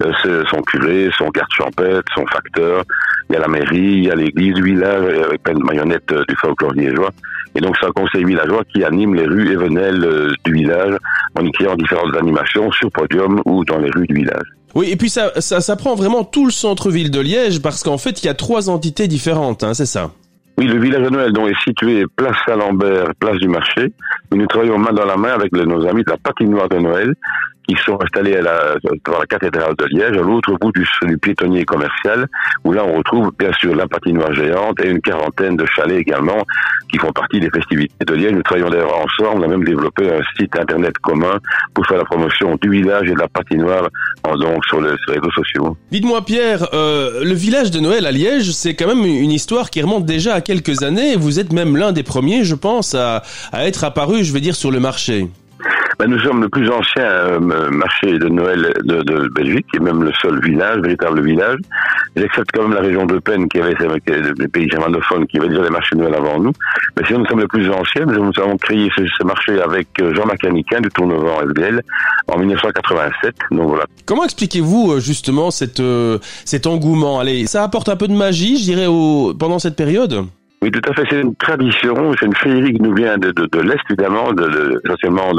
euh, 0.02 0.42
son 0.50 0.60
curé, 0.62 1.08
son 1.16 1.28
garde 1.28 1.50
champêtre, 1.52 2.12
son 2.16 2.26
facteur. 2.26 2.84
Il 3.30 3.34
y 3.34 3.36
a 3.36 3.40
la 3.40 3.48
mairie, 3.48 3.78
il 3.78 4.04
y 4.04 4.10
a 4.10 4.14
l'église 4.14 4.51
du 4.52 4.62
village 4.62 5.04
euh, 5.04 5.24
avec 5.24 5.42
plein 5.42 5.54
de 5.54 5.62
marionnettes 5.62 6.10
euh, 6.12 6.24
du 6.28 6.36
folklore 6.36 6.72
liégeois. 6.72 7.10
Et 7.54 7.60
donc 7.60 7.76
c'est 7.78 7.86
un 7.86 7.92
conseil 7.92 8.24
villageois 8.24 8.62
qui 8.64 8.82
anime 8.84 9.14
les 9.14 9.26
rues 9.26 9.52
et 9.52 9.56
venelles 9.56 10.04
euh, 10.04 10.32
du 10.44 10.52
village 10.52 10.96
en 11.38 11.44
y 11.44 11.52
créant 11.52 11.76
différentes 11.76 12.16
animations 12.16 12.70
sur 12.72 12.90
podium 12.90 13.42
ou 13.44 13.64
dans 13.64 13.78
les 13.78 13.90
rues 13.90 14.06
du 14.06 14.14
village. 14.14 14.46
Oui, 14.74 14.88
et 14.90 14.96
puis 14.96 15.10
ça, 15.10 15.32
ça, 15.40 15.60
ça 15.60 15.76
prend 15.76 15.94
vraiment 15.94 16.24
tout 16.24 16.46
le 16.46 16.50
centre-ville 16.50 17.10
de 17.10 17.20
Liège 17.20 17.60
parce 17.60 17.82
qu'en 17.82 17.98
fait, 17.98 18.22
il 18.22 18.26
y 18.26 18.30
a 18.30 18.34
trois 18.34 18.70
entités 18.70 19.06
différentes, 19.06 19.64
hein, 19.64 19.74
c'est 19.74 19.86
ça? 19.86 20.12
Oui, 20.58 20.66
le 20.66 20.78
village 20.78 21.02
de 21.02 21.10
Noël 21.10 21.32
dont 21.32 21.46
est 21.46 21.58
situé 21.64 22.04
place 22.16 22.36
Saint-Lambert, 22.46 23.12
place 23.18 23.36
du 23.38 23.48
marché. 23.48 23.92
Et 24.32 24.36
nous 24.36 24.46
travaillons 24.46 24.78
main 24.78 24.92
dans 24.92 25.04
la 25.04 25.16
main 25.16 25.32
avec 25.32 25.52
nos 25.52 25.86
amis 25.86 26.04
de 26.04 26.10
la 26.10 26.16
patinoire 26.18 26.68
de 26.68 26.78
Noël 26.78 27.14
qui 27.68 27.76
sont 27.84 27.98
installés 28.02 28.36
à 28.36 28.42
la, 28.42 28.74
devant 29.04 29.18
la 29.18 29.26
cathédrale 29.26 29.74
de 29.76 29.84
Liège, 29.86 30.16
à 30.16 30.22
l'autre 30.22 30.52
bout 30.60 30.72
du, 30.72 30.86
du 31.04 31.18
piétonnier 31.18 31.64
commercial, 31.64 32.26
où 32.64 32.72
là 32.72 32.84
on 32.84 32.96
retrouve 32.98 33.30
bien 33.38 33.52
sûr 33.52 33.74
la 33.74 33.86
patinoire 33.86 34.32
géante 34.34 34.80
et 34.82 34.88
une 34.88 35.00
quarantaine 35.00 35.56
de 35.56 35.66
chalets 35.66 36.00
également 36.00 36.44
qui 36.90 36.98
font 36.98 37.12
partie 37.12 37.40
des 37.40 37.50
festivités 37.50 38.04
de 38.04 38.14
Liège. 38.14 38.32
Nous 38.32 38.42
travaillons 38.42 38.70
d'ailleurs 38.70 38.96
ensemble, 38.96 39.40
on 39.40 39.42
a 39.42 39.48
même 39.48 39.64
développé 39.64 40.10
un 40.10 40.20
site 40.36 40.56
internet 40.58 40.96
commun 40.98 41.38
pour 41.74 41.86
faire 41.86 41.98
la 41.98 42.04
promotion 42.04 42.56
du 42.60 42.70
village 42.70 43.08
et 43.08 43.14
de 43.14 43.18
la 43.20 43.28
patinoire 43.28 43.88
en, 44.24 44.36
donc 44.36 44.64
sur, 44.66 44.78
sur 44.78 44.80
les 44.80 45.18
réseaux 45.18 45.30
sociaux. 45.32 45.76
Dites-moi 45.90 46.24
Pierre, 46.24 46.68
euh, 46.74 47.24
le 47.24 47.34
village 47.34 47.70
de 47.70 47.80
Noël 47.80 48.06
à 48.06 48.12
Liège, 48.12 48.50
c'est 48.52 48.74
quand 48.74 48.88
même 48.88 49.04
une 49.04 49.30
histoire 49.30 49.70
qui 49.70 49.80
remonte 49.80 50.04
déjà 50.04 50.34
à 50.34 50.40
quelques 50.40 50.82
années. 50.82 51.16
Vous 51.16 51.40
êtes 51.40 51.52
même 51.52 51.76
l'un 51.76 51.92
des 51.92 52.02
premiers, 52.02 52.44
je 52.44 52.54
pense, 52.54 52.94
à, 52.94 53.22
à 53.52 53.66
être 53.66 53.84
apparu, 53.84 54.24
je 54.24 54.32
vais 54.32 54.40
dire, 54.40 54.56
sur 54.56 54.70
le 54.70 54.80
marché. 54.80 55.28
Ben, 56.02 56.10
nous 56.10 56.18
sommes 56.18 56.42
le 56.42 56.48
plus 56.48 56.68
ancien 56.68 57.04
euh, 57.04 57.70
marché 57.70 58.18
de 58.18 58.26
Noël 58.26 58.74
de, 58.82 59.28
Belgique, 59.28 59.66
et 59.72 59.78
même 59.78 60.02
le 60.02 60.10
seul 60.20 60.42
village, 60.42 60.80
véritable 60.80 61.22
village. 61.22 61.58
J'accepte 62.16 62.50
quand 62.52 62.62
même 62.62 62.74
la 62.74 62.80
région 62.80 63.06
de 63.06 63.20
Pen, 63.20 63.48
qui 63.48 63.60
avait 63.60 63.70
est 63.70 64.32
des 64.36 64.48
pays 64.48 64.68
germanophones, 64.68 65.28
qui 65.28 65.38
avaient 65.38 65.46
déjà 65.46 65.62
des 65.62 65.70
marchés 65.70 65.94
de 65.94 66.00
Noël 66.00 66.16
avant 66.16 66.40
nous. 66.40 66.50
Mais 66.96 67.06
sinon, 67.06 67.20
nous 67.20 67.26
sommes 67.26 67.38
les 67.38 67.46
plus 67.46 67.70
anciens. 67.70 68.04
Nous 68.04 68.32
avons 68.36 68.56
créé 68.56 68.90
ce, 68.96 69.24
marché 69.24 69.62
avec 69.62 69.86
euh, 70.00 70.12
Jean-Marc 70.12 70.44
du 70.44 70.88
Tournevent 70.92 71.38
FDL 71.48 71.80
en 72.26 72.36
1987. 72.36 73.36
Donc 73.52 73.68
voilà. 73.68 73.84
Comment 74.04 74.24
expliquez-vous 74.24 74.94
euh, 74.94 74.98
justement 74.98 75.50
euh, 75.78 76.18
cet 76.44 76.66
engouement? 76.66 77.20
Allez, 77.20 77.46
ça 77.46 77.62
apporte 77.62 77.88
un 77.88 77.96
peu 77.96 78.08
de 78.08 78.14
magie, 78.14 78.58
je 78.58 78.64
dirais, 78.64 78.86
au, 78.86 79.34
pendant 79.38 79.60
cette 79.60 79.76
période? 79.76 80.26
Oui, 80.62 80.70
tout 80.70 80.80
à 80.88 80.94
fait. 80.94 81.02
C'est 81.10 81.20
une 81.20 81.34
tradition, 81.34 82.14
c'est 82.18 82.26
une 82.26 82.36
féerie 82.36 82.72
qui 82.72 82.80
nous 82.80 82.94
vient 82.94 83.18
de, 83.18 83.32
de, 83.32 83.46
de 83.46 83.60
l'Est, 83.60 83.80
évidemment, 83.90 84.32
de, 84.32 84.44
de, 84.48 84.80
essentiellement 84.84 85.32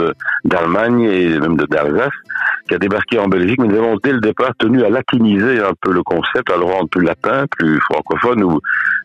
d'Allemagne 0.43 1.01
et 1.03 1.39
même 1.39 1.55
de 1.55 1.65
d'Alsace, 1.65 2.11
qui 2.67 2.75
a 2.75 2.77
débarqué 2.77 3.19
en 3.19 3.27
Belgique. 3.27 3.59
Mais 3.59 3.67
nous 3.67 3.77
avons, 3.77 3.97
dès 4.03 4.13
le 4.13 4.19
départ, 4.19 4.51
tenu 4.57 4.83
à 4.83 4.89
latiniser 4.89 5.59
un 5.59 5.73
peu 5.81 5.91
le 5.91 6.03
concept, 6.03 6.49
à 6.51 6.57
le 6.57 6.63
rendre 6.63 6.89
plus 6.89 7.03
latin, 7.03 7.45
plus 7.57 7.79
francophone, 7.81 8.43
ou 8.43 8.59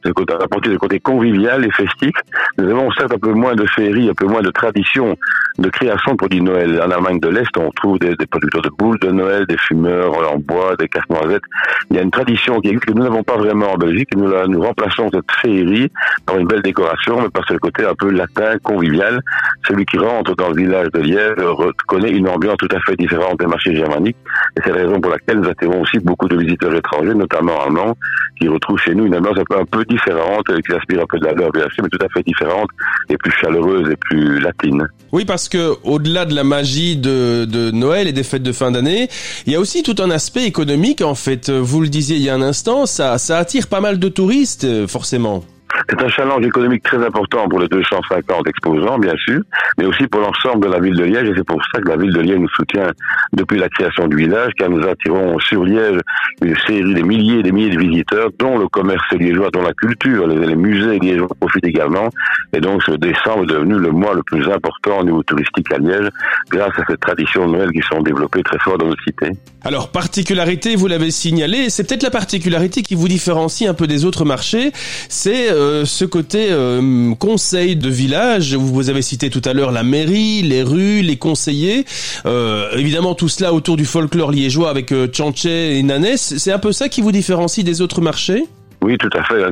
à 0.04 0.44
apporter 0.44 0.70
le 0.70 0.78
côté 0.78 1.00
convivial 1.00 1.64
et 1.64 1.70
festif. 1.70 2.14
Nous 2.56 2.70
avons 2.70 2.90
certes 2.92 3.12
un 3.12 3.18
peu 3.18 3.32
moins 3.32 3.54
de 3.54 3.66
féerie, 3.66 4.08
un 4.08 4.14
peu 4.14 4.26
moins 4.26 4.42
de 4.42 4.50
tradition 4.50 5.16
de 5.58 5.68
création 5.70 6.12
de 6.12 6.16
produits 6.16 6.40
Noël. 6.40 6.80
En 6.80 6.90
Allemagne 6.90 7.18
de 7.18 7.28
l'Est, 7.28 7.56
on 7.56 7.70
trouve 7.72 7.98
des, 7.98 8.14
producteurs 8.30 8.62
de 8.62 8.70
boules 8.78 8.98
de 9.00 9.10
Noël, 9.10 9.44
des 9.46 9.58
fumeurs 9.58 10.32
en 10.32 10.38
bois, 10.38 10.76
des 10.78 10.88
casse-noisettes. 10.88 11.42
Il 11.90 11.96
y 11.96 11.98
a 11.98 12.02
une 12.02 12.10
tradition 12.12 12.60
qui 12.60 12.68
existe 12.68 12.86
que 12.86 12.92
nous 12.92 13.02
n'avons 13.02 13.24
pas 13.24 13.36
vraiment 13.36 13.72
en 13.72 13.76
Belgique. 13.76 14.08
Et 14.14 14.16
nous, 14.16 14.28
la- 14.28 14.44
remplaçons 14.44 15.10
cette 15.12 15.30
féerie 15.42 15.90
par 16.26 16.38
une 16.38 16.46
belle 16.46 16.62
décoration, 16.62 17.20
mais 17.22 17.28
par 17.28 17.44
ce 17.48 17.54
côté 17.54 17.84
un 17.84 17.94
peu 17.94 18.10
latin, 18.10 18.56
convivial. 18.62 19.20
Celui 19.66 19.84
qui 19.84 19.98
rentre 19.98 20.34
dans 20.36 20.48
le 20.48 20.54
village 20.54 20.88
de 20.92 21.00
Liège 21.00 21.38
reconnaît 21.38 22.10
une 22.10 22.28
ambiance 22.28 22.56
tout 22.58 22.68
à 22.74 22.80
fait 22.80 22.96
différente 22.96 23.27
des 23.36 23.46
marchés 23.46 23.74
germaniques. 23.74 24.16
Et 24.56 24.60
c'est 24.64 24.70
la 24.70 24.82
raison 24.86 25.00
pour 25.00 25.10
laquelle 25.10 25.40
nous 25.40 25.48
attirons 25.48 25.82
aussi 25.82 25.98
beaucoup 25.98 26.28
de 26.28 26.36
visiteurs 26.36 26.74
étrangers, 26.74 27.14
notamment 27.14 27.60
allemands, 27.62 27.96
qui 28.40 28.48
retrouvent 28.48 28.78
chez 28.78 28.94
nous 28.94 29.06
une 29.06 29.16
ambiance 29.16 29.38
un 29.38 29.44
peu, 29.48 29.58
un 29.58 29.64
peu 29.64 29.84
différente, 29.84 30.46
qui 30.66 30.72
aspire 30.72 31.02
un 31.02 31.06
peu 31.08 31.18
de 31.18 31.24
la 31.26 31.32
leur, 31.32 31.50
bien 31.50 31.66
mais 31.82 31.88
tout 31.88 32.04
à 32.04 32.08
fait 32.08 32.22
différente, 32.22 32.68
et 33.08 33.16
plus 33.16 33.32
chaleureuse 33.40 33.90
et 33.90 33.96
plus 33.96 34.40
latine. 34.40 34.88
Oui, 35.12 35.24
parce 35.24 35.48
que 35.48 35.74
au-delà 35.84 36.24
de 36.24 36.34
la 36.34 36.44
magie 36.44 36.96
de, 36.96 37.44
de 37.44 37.70
Noël 37.70 38.08
et 38.08 38.12
des 38.12 38.22
fêtes 38.22 38.42
de 38.42 38.52
fin 38.52 38.70
d'année, 38.70 39.08
il 39.46 39.52
y 39.52 39.56
a 39.56 39.60
aussi 39.60 39.82
tout 39.82 39.96
un 40.02 40.10
aspect 40.10 40.44
économique. 40.44 41.02
En 41.02 41.14
fait, 41.14 41.50
vous 41.50 41.80
le 41.80 41.88
disiez 41.88 42.16
il 42.16 42.22
y 42.22 42.30
a 42.30 42.34
un 42.34 42.42
instant, 42.42 42.86
ça, 42.86 43.18
ça 43.18 43.38
attire 43.38 43.66
pas 43.68 43.80
mal 43.80 43.98
de 43.98 44.08
touristes, 44.08 44.86
forcément. 44.86 45.44
C'est 45.88 46.02
un 46.02 46.08
challenge 46.08 46.44
économique 46.44 46.82
très 46.82 47.04
important 47.04 47.48
pour 47.48 47.60
les 47.60 47.68
250 47.68 48.46
exposants, 48.46 48.98
bien 48.98 49.14
sûr, 49.16 49.40
mais 49.78 49.86
aussi 49.86 50.06
pour 50.06 50.20
l'ensemble 50.20 50.66
de 50.66 50.72
la 50.72 50.80
ville 50.80 50.96
de 50.96 51.04
Liège. 51.04 51.28
Et 51.28 51.34
c'est 51.36 51.46
pour 51.46 51.60
ça 51.72 51.80
que 51.80 51.88
la 51.88 51.96
ville 51.96 52.12
de 52.12 52.20
Liège 52.20 52.38
nous 52.38 52.48
soutient 52.48 52.90
depuis 53.32 53.58
la 53.58 53.68
création 53.68 54.06
du 54.06 54.16
village, 54.16 54.52
car 54.58 54.70
nous 54.70 54.86
attirons 54.86 55.38
sur 55.40 55.64
Liège 55.64 56.00
une 56.42 56.56
série 56.66 56.94
de 56.94 57.02
milliers 57.02 57.40
et 57.40 57.42
des 57.42 57.52
milliers 57.52 57.74
de 57.74 57.80
visiteurs, 57.80 58.30
dont 58.38 58.58
le 58.58 58.68
commerce 58.68 59.04
liégeois, 59.12 59.50
dont 59.52 59.62
la 59.62 59.74
culture, 59.74 60.26
les, 60.26 60.56
musées 60.56 60.98
liégeois 60.98 61.28
profitent 61.40 61.66
également. 61.66 62.08
Et 62.52 62.60
donc, 62.60 62.82
ce 62.84 62.92
décembre 62.92 63.44
est 63.44 63.54
devenu 63.54 63.78
le 63.78 63.90
mois 63.90 64.14
le 64.14 64.22
plus 64.22 64.48
important 64.50 65.00
au 65.00 65.04
niveau 65.04 65.22
touristique 65.22 65.72
à 65.72 65.78
Liège, 65.78 66.08
grâce 66.50 66.72
à 66.78 66.82
ces 66.88 66.96
traditions 66.96 67.46
de 67.46 67.52
Noël 67.52 67.70
qui 67.72 67.82
sont 67.82 68.00
développées 68.02 68.42
très 68.42 68.58
fort 68.58 68.78
dans 68.78 68.86
notre 68.86 69.02
cité. 69.02 69.30
Alors, 69.64 69.90
particularité, 69.90 70.76
vous 70.76 70.86
l'avez 70.86 71.10
signalé, 71.10 71.70
c'est 71.70 71.86
peut-être 71.86 72.02
la 72.02 72.10
particularité 72.10 72.82
qui 72.82 72.94
vous 72.94 73.08
différencie 73.08 73.68
un 73.68 73.74
peu 73.74 73.86
des 73.86 74.04
autres 74.04 74.24
marchés, 74.24 74.72
c'est 75.08 75.50
euh, 75.50 75.67
ce 75.84 76.04
côté 76.04 76.48
euh, 76.50 77.14
conseil 77.14 77.76
de 77.76 77.88
village. 77.88 78.54
Vous, 78.54 78.90
avez 78.90 79.02
cité 79.02 79.30
tout 79.30 79.42
à 79.44 79.52
l'heure 79.52 79.72
la 79.72 79.82
mairie, 79.82 80.42
les 80.42 80.62
rues, 80.62 81.02
les 81.02 81.16
conseillers. 81.16 81.84
Euh, 82.26 82.70
évidemment, 82.76 83.14
tout 83.14 83.28
cela 83.28 83.52
autour 83.52 83.76
du 83.76 83.84
folklore 83.84 84.30
liégeois 84.30 84.70
avec 84.70 84.92
euh, 84.92 85.06
Tchanché 85.06 85.78
et 85.78 85.82
Nanès. 85.82 86.34
C'est 86.36 86.52
un 86.52 86.58
peu 86.58 86.72
ça 86.72 86.88
qui 86.88 87.00
vous 87.00 87.12
différencie 87.12 87.64
des 87.64 87.80
autres 87.80 88.00
marchés? 88.00 88.44
Oui, 88.80 88.96
tout 88.96 89.10
à 89.12 89.22
fait. 89.24 89.44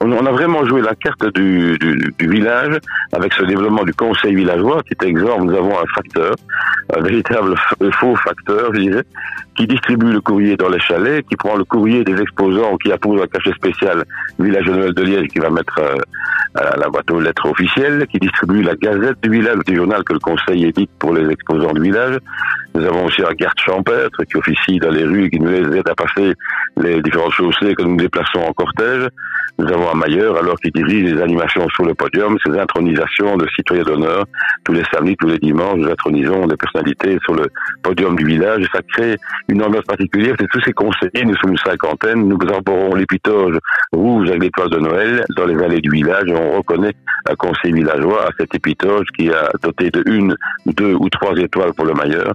On 0.00 0.26
a 0.26 0.32
vraiment 0.32 0.64
joué 0.66 0.82
la 0.82 0.94
carte 0.94 1.24
du, 1.34 1.78
du, 1.78 2.28
village 2.28 2.78
avec 3.12 3.32
ce 3.32 3.44
développement 3.44 3.84
du 3.84 3.94
conseil 3.94 4.34
villageois. 4.34 4.82
Petit 4.82 5.06
exemple, 5.06 5.44
nous 5.44 5.56
avons 5.56 5.78
un 5.78 5.86
facteur, 5.94 6.34
un 6.96 7.00
véritable 7.00 7.54
faux 7.92 8.16
facteur, 8.16 8.74
je 8.74 8.80
dirais, 8.80 9.04
qui 9.56 9.66
distribue 9.66 10.12
le 10.12 10.20
courrier 10.20 10.56
dans 10.56 10.68
les 10.68 10.80
chalets, 10.80 11.24
qui 11.28 11.36
prend 11.36 11.56
le 11.56 11.64
courrier 11.64 12.02
des 12.02 12.20
exposants, 12.20 12.76
qui 12.78 12.90
appose 12.90 13.22
un 13.22 13.26
cachet 13.26 13.52
spécial 13.52 14.04
Village 14.38 14.66
de 14.66 14.72
Noël 14.72 14.94
de 14.94 15.02
Liège, 15.02 15.28
qui 15.28 15.38
va 15.38 15.50
mettre 15.50 15.78
euh, 15.78 15.96
à 16.54 16.76
la 16.76 16.88
boîte 16.88 17.10
aux 17.10 17.20
lettres 17.20 17.46
officielles, 17.46 18.06
qui 18.06 18.18
distribue 18.18 18.62
la 18.62 18.74
gazette 18.74 19.16
du 19.22 19.30
village, 19.30 19.58
du 19.66 19.76
journal 19.76 20.02
que 20.04 20.12
le 20.12 20.18
conseil 20.18 20.66
édite 20.66 20.90
pour 20.98 21.14
les 21.14 21.30
exposants 21.30 21.72
du 21.72 21.82
village. 21.82 22.18
Nous 22.74 22.84
avons 22.84 23.06
aussi 23.06 23.22
un 23.22 23.32
garde 23.32 23.58
champêtre 23.58 24.22
qui 24.24 24.36
officie 24.36 24.78
dans 24.78 24.90
les 24.90 25.04
rues 25.04 25.24
et 25.24 25.30
qui 25.30 25.40
nous 25.40 25.50
aide 25.50 25.88
à 25.88 25.94
passer 25.94 26.34
les 26.76 27.02
différentes 27.02 27.32
chaussées 27.32 27.74
que 27.74 27.82
nous 27.82 27.96
déplaçons 27.96 28.40
en 28.40 28.52
cortège. 28.52 29.08
Nous 29.58 29.66
avons 29.72 29.90
un 29.90 29.96
mailleur 29.96 30.36
alors 30.36 30.54
qui 30.60 30.70
dirige 30.70 31.12
les 31.12 31.20
animations 31.20 31.68
sur 31.70 31.84
le 31.84 31.92
podium, 31.92 32.38
ces 32.46 32.56
intronisations 32.56 33.36
de 33.36 33.48
citoyens 33.56 33.82
d'honneur. 33.82 34.24
Tous 34.62 34.72
les 34.72 34.84
samedis, 34.92 35.16
tous 35.16 35.26
les 35.26 35.38
dimanches, 35.38 35.78
nous 35.78 35.90
intronisons 35.90 36.46
des 36.46 36.56
personnalités 36.56 37.18
sur 37.24 37.34
le 37.34 37.46
podium 37.82 38.14
du 38.14 38.24
village. 38.24 38.64
Ça 38.72 38.80
crée 38.92 39.16
une 39.48 39.60
ambiance 39.64 39.84
particulière. 39.84 40.36
C'est 40.38 40.46
tous 40.46 40.60
ces 40.60 40.72
conseillers, 40.72 41.24
nous 41.24 41.36
sommes 41.38 41.50
une 41.50 41.58
cinquantaine. 41.58 42.28
Nous 42.28 42.38
arborons 42.48 42.94
l'épitoge 42.94 43.58
rouge 43.92 44.28
avec 44.28 44.44
l'étoile 44.44 44.70
de 44.70 44.78
Noël 44.78 45.24
dans 45.36 45.46
les 45.46 45.60
allées 45.60 45.80
du 45.80 45.90
village 45.90 46.30
on 46.38 46.58
reconnaît 46.58 46.94
un 47.28 47.34
conseil 47.34 47.72
villageois 47.72 48.26
à 48.26 48.30
cet 48.38 48.54
épitoge 48.54 49.06
qui 49.16 49.30
a 49.30 49.50
doté 49.62 49.90
de 49.90 50.02
une, 50.06 50.34
deux 50.66 50.94
ou 50.94 51.08
trois 51.10 51.36
étoiles 51.36 51.74
pour 51.74 51.84
le 51.84 51.94
mailleur. 51.94 52.34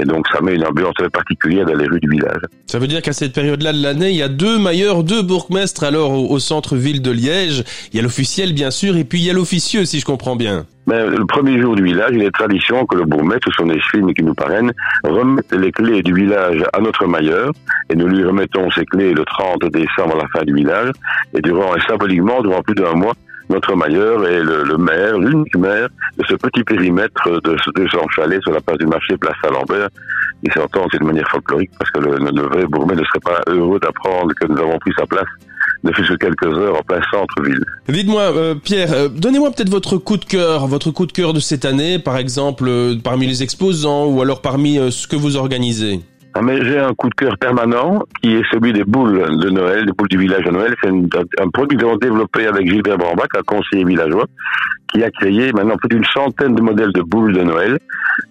Et 0.00 0.04
donc 0.04 0.26
ça 0.28 0.40
met 0.40 0.54
une 0.54 0.66
ambiance 0.66 0.94
très 0.94 1.08
particulière 1.08 1.66
dans 1.66 1.74
les 1.74 1.86
rues 1.86 2.00
du 2.00 2.08
village. 2.08 2.42
Ça 2.66 2.78
veut 2.78 2.88
dire 2.88 3.00
qu'à 3.00 3.12
cette 3.12 3.32
période-là 3.32 3.72
de 3.72 3.82
l'année, 3.82 4.10
il 4.10 4.16
y 4.16 4.22
a 4.22 4.28
deux 4.28 4.58
mailleurs, 4.58 5.04
deux 5.04 5.22
bourgmestres 5.22 5.84
alors 5.84 6.30
au, 6.30 6.38
centre-ville 6.38 7.00
de 7.00 7.12
Liège. 7.12 7.64
Il 7.92 7.96
y 7.96 8.00
a 8.00 8.02
l'officiel 8.02 8.52
bien 8.52 8.70
sûr 8.70 8.96
et 8.96 9.04
puis 9.04 9.20
il 9.20 9.24
y 9.24 9.30
a 9.30 9.32
l'officieux 9.32 9.84
si 9.84 10.00
je 10.00 10.04
comprends 10.04 10.36
bien. 10.36 10.66
Mais 10.86 11.06
le 11.06 11.24
premier 11.24 11.58
jour 11.60 11.76
du 11.76 11.82
village, 11.82 12.10
il 12.12 12.22
est 12.22 12.30
tradition 12.30 12.84
que 12.84 12.96
le 12.96 13.04
bourgmestre 13.04 13.48
ou 13.48 13.52
son 13.52 13.70
échevine 13.70 14.12
qui 14.12 14.22
nous 14.22 14.34
parraine 14.34 14.72
remette 15.04 15.50
les 15.52 15.72
clés 15.72 16.02
du 16.02 16.12
village 16.12 16.62
à 16.74 16.80
notre 16.80 17.06
mailleur 17.06 17.52
et 17.88 17.96
nous 17.96 18.08
lui 18.08 18.22
remettons 18.22 18.70
ces 18.70 18.84
clés 18.84 19.14
le 19.14 19.24
30 19.24 19.64
décembre 19.72 20.16
à 20.16 20.22
la 20.22 20.28
fin 20.28 20.44
du 20.44 20.54
village 20.54 20.90
et 21.34 21.40
durant 21.40 21.74
et 21.74 21.80
symboliquement 21.88 22.42
durant 22.42 22.62
plus 22.62 22.74
d'un 22.74 22.92
mois 22.94 23.14
notre 23.48 23.74
mailleur 23.76 24.26
est 24.26 24.42
le, 24.42 24.62
le 24.64 24.76
maire, 24.78 25.18
l'unique 25.18 25.56
maire 25.56 25.88
de 26.18 26.24
ce 26.28 26.34
petit 26.34 26.64
périmètre 26.64 27.40
de 27.42 27.56
ce 27.64 27.70
200 27.74 27.98
chalets 28.14 28.42
sur 28.42 28.52
la 28.52 28.60
place 28.60 28.78
du 28.78 28.86
marché 28.86 29.16
Place 29.16 29.36
Saint-Lambert. 29.44 29.88
Il 30.42 30.52
s'entend 30.52 30.86
de 30.92 31.04
manière 31.04 31.28
folklorique 31.28 31.70
parce 31.78 31.90
que 31.90 32.00
le, 32.00 32.16
le 32.18 32.42
vrai 32.42 32.64
bourgmestre 32.66 33.02
ne 33.02 33.06
serait 33.06 33.34
pas 33.36 33.40
heureux 33.50 33.80
d'apprendre 33.80 34.32
que 34.34 34.46
nous 34.46 34.58
avons 34.58 34.78
pris 34.78 34.92
sa 34.98 35.06
place 35.06 35.28
ne 35.84 35.92
fait 35.92 36.02
que 36.02 36.14
quelques 36.14 36.58
heures 36.58 36.78
en 36.78 36.82
plein 36.82 37.00
centre-ville. 37.12 37.62
Dites-moi, 37.88 38.22
euh, 38.22 38.54
Pierre, 38.54 38.92
euh, 38.92 39.08
donnez-moi 39.08 39.50
peut-être 39.50 39.68
votre 39.68 39.98
coup 39.98 40.16
de 40.16 40.24
cœur, 40.24 40.66
votre 40.66 40.90
coup 40.90 41.06
de 41.06 41.12
cœur 41.12 41.32
de 41.32 41.40
cette 41.40 41.64
année, 41.64 41.98
par 41.98 42.16
exemple, 42.16 42.64
euh, 42.66 42.96
parmi 43.02 43.26
les 43.26 43.42
exposants 43.42 44.06
ou 44.06 44.20
alors 44.22 44.40
parmi 44.40 44.78
euh, 44.78 44.90
ce 44.90 45.06
que 45.06 45.16
vous 45.16 45.36
organisez. 45.36 46.00
Ah, 46.36 46.42
mais 46.42 46.64
j'ai 46.64 46.80
un 46.80 46.92
coup 46.94 47.08
de 47.08 47.14
cœur 47.14 47.38
permanent 47.38 48.02
qui 48.20 48.34
est 48.34 48.42
celui 48.50 48.72
des 48.72 48.82
boules 48.82 49.38
de 49.38 49.50
Noël, 49.50 49.86
des 49.86 49.92
boules 49.92 50.08
du 50.08 50.18
village 50.18 50.42
de 50.44 50.50
Noël. 50.50 50.74
C'est 50.82 50.90
un 51.40 51.48
produit 51.50 51.78
que 51.78 51.84
nous 51.84 51.90
avons 51.90 51.98
développé 51.98 52.46
avec 52.48 52.68
Gilbert 52.68 52.98
Brambach, 52.98 53.28
un 53.38 53.42
conseiller 53.42 53.84
villageois, 53.84 54.26
qui 54.94 55.02
a 55.02 55.10
créé 55.10 55.52
maintenant 55.52 55.76
plus 55.76 55.88
d'une 55.88 56.04
centaine 56.04 56.54
de 56.54 56.62
modèles 56.62 56.92
de 56.92 57.02
boules 57.02 57.32
de 57.32 57.42
Noël. 57.42 57.78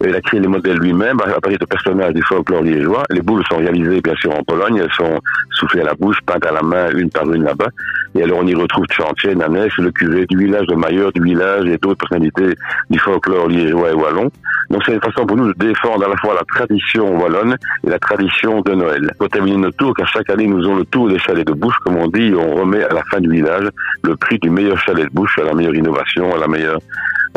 Il 0.02 0.15
a 0.15 0.21
créé 0.21 0.39
les 0.39 0.47
modèles 0.47 0.78
lui-même 0.78 1.19
à 1.19 1.39
partir 1.41 1.60
de 1.60 1.65
personnages 1.65 2.13
du 2.13 2.23
folklore 2.23 2.62
liégeois. 2.62 3.04
Les 3.10 3.21
boules 3.21 3.43
sont 3.49 3.58
réalisées 3.58 3.99
bien 4.02 4.15
sûr 4.15 4.34
en 4.34 4.43
Pologne, 4.43 4.78
elles 4.78 4.93
sont 4.93 5.19
soufflées 5.52 5.82
à 5.82 5.86
la 5.86 5.93
bouche, 5.93 6.17
peintes 6.26 6.45
à 6.45 6.54
la 6.54 6.62
main, 6.62 6.89
une 6.95 7.10
par 7.10 7.30
une 7.32 7.43
là-bas. 7.43 7.67
Et 8.15 8.23
alors 8.23 8.39
on 8.41 8.47
y 8.47 8.56
retrouve 8.56 8.86
Chantier, 8.91 9.36
Nanès, 9.36 9.71
le 9.78 9.91
curé 9.91 10.26
du 10.26 10.38
village 10.38 10.67
de 10.67 10.76
Mailleur, 10.76 11.12
du 11.12 11.21
village 11.21 11.65
et 11.65 11.78
d'autres 11.78 11.97
personnalités 11.97 12.56
du 12.89 12.99
folklore 12.99 13.47
liégeois 13.47 13.91
et 13.91 13.93
wallon. 13.93 14.30
Donc 14.69 14.84
c'est 14.86 14.93
une 14.93 15.02
façon 15.02 15.26
pour 15.26 15.36
nous 15.36 15.54
de 15.54 15.58
défendre 15.58 16.06
à 16.06 16.10
la 16.10 16.15
fois 16.17 16.34
la 16.34 16.43
tradition 16.45 17.19
wallonne 17.19 17.56
et 17.86 17.89
la 17.89 17.99
tradition 17.99 18.62
de 18.62 18.73
Noël. 18.73 19.12
Pour 19.19 19.30
terminer 19.30 19.58
notre 19.58 19.78
tour, 19.78 19.93
car 19.95 20.08
chaque 20.08 20.30
année 20.30 20.47
nous 20.47 20.60
faisons 20.60 20.78
le 20.78 20.86
tour 20.86 21.10
des 21.10 21.19
chalets 21.19 21.45
de 21.45 21.54
bouche, 21.54 21.76
comme 21.84 21.97
on 21.97 22.08
dit, 22.08 22.34
on 22.36 22.56
remet 22.56 22.84
à 22.84 22.93
la 22.93 23.04
fin 23.12 23.19
du 23.19 23.30
village 23.30 23.67
le 24.04 24.15
prix 24.15 24.39
du 24.39 24.49
meilleur 24.49 24.78
chalet 24.78 25.06
de 25.06 25.13
bouche, 25.13 25.38
à 25.39 25.43
la 25.43 25.54
meilleure 25.54 25.76
innovation, 25.76 26.34
à 26.36 26.39
la 26.39 26.47
meilleure, 26.54 26.80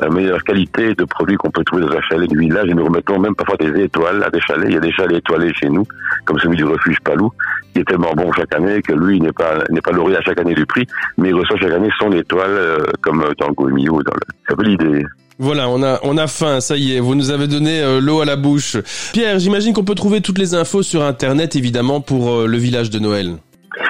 la 0.01 0.09
meilleure 0.09 0.43
qualité 0.45 0.95
de 0.95 1.05
produits 1.05 1.37
qu'on 1.37 1.51
peut 1.51 1.65
trouver 1.65 1.83
dans 1.83 1.93
un 1.93 2.01
chalet 2.09 2.29
du 2.29 2.39
village. 2.39 2.69
Et 2.69 2.75
nous 2.75 2.85
remettons 2.85 3.19
même 3.19 3.35
parfois 3.35 3.57
des 3.57 3.83
étoiles 3.83 4.23
à 4.23 4.31
des 4.31 4.41
chalets. 4.41 4.69
Il 4.69 4.75
y 4.75 4.77
a 4.77 4.81
des 4.81 4.93
chalets 4.93 5.19
étoilés 5.19 5.53
chez 5.55 5.69
nous, 5.69 5.85
comme 6.25 6.39
celui 6.39 6.57
du 6.57 6.65
refuge 6.65 6.99
Palou, 7.05 7.31
qui 7.73 7.81
est 7.81 7.85
tellement 7.85 8.13
bon 8.15 8.31
chaque 8.33 8.55
année 8.55 8.83
que 8.83 8.93
lui 8.93 9.21
n'est 9.21 9.33
pas 9.33 9.65
n'est 9.71 9.81
pas 9.81 9.93
lauréat 9.93 10.21
chaque 10.25 10.41
année 10.41 10.55
du 10.55 10.67
prix, 10.67 10.87
mais 11.19 11.31
il 11.31 11.35
reçoit 11.35 11.59
chaque 11.59 11.73
année 11.73 11.91
son 11.99 12.13
étoile, 12.13 12.51
euh, 12.51 12.79
comme 13.03 13.25
dans 13.39 13.49
le 13.49 13.55
Goemio. 13.55 14.03
Dans 14.03 14.13
le... 14.13 14.21
C'est 14.47 14.53
un 14.53 14.57
peu 14.57 14.65
l'idée. 14.65 15.05
Voilà, 15.39 15.69
on 15.69 15.83
a 15.83 16.01
on 16.03 16.17
a 16.17 16.27
faim, 16.27 16.61
ça 16.61 16.79
y 16.79 16.97
est, 16.97 17.01
vous 17.01 17.15
nous 17.15 17.31
avez 17.31 17.47
donné 17.47 17.83
euh, 17.83 18.01
l'eau 18.01 18.23
à 18.23 18.25
la 18.25 18.37
bouche. 18.37 18.79
Pierre, 19.13 19.39
j'imagine 19.39 19.75
qu'on 19.75 19.85
peut 19.85 19.95
trouver 19.95 20.23
toutes 20.23 20.39
les 20.39 20.55
infos 20.55 20.83
sur 20.83 21.03
internet 21.03 21.57
évidemment 21.57 22.01
pour 22.01 22.31
euh, 22.31 22.47
le 22.47 22.57
village 22.57 22.89
de 22.89 22.99
Noël. 22.99 23.37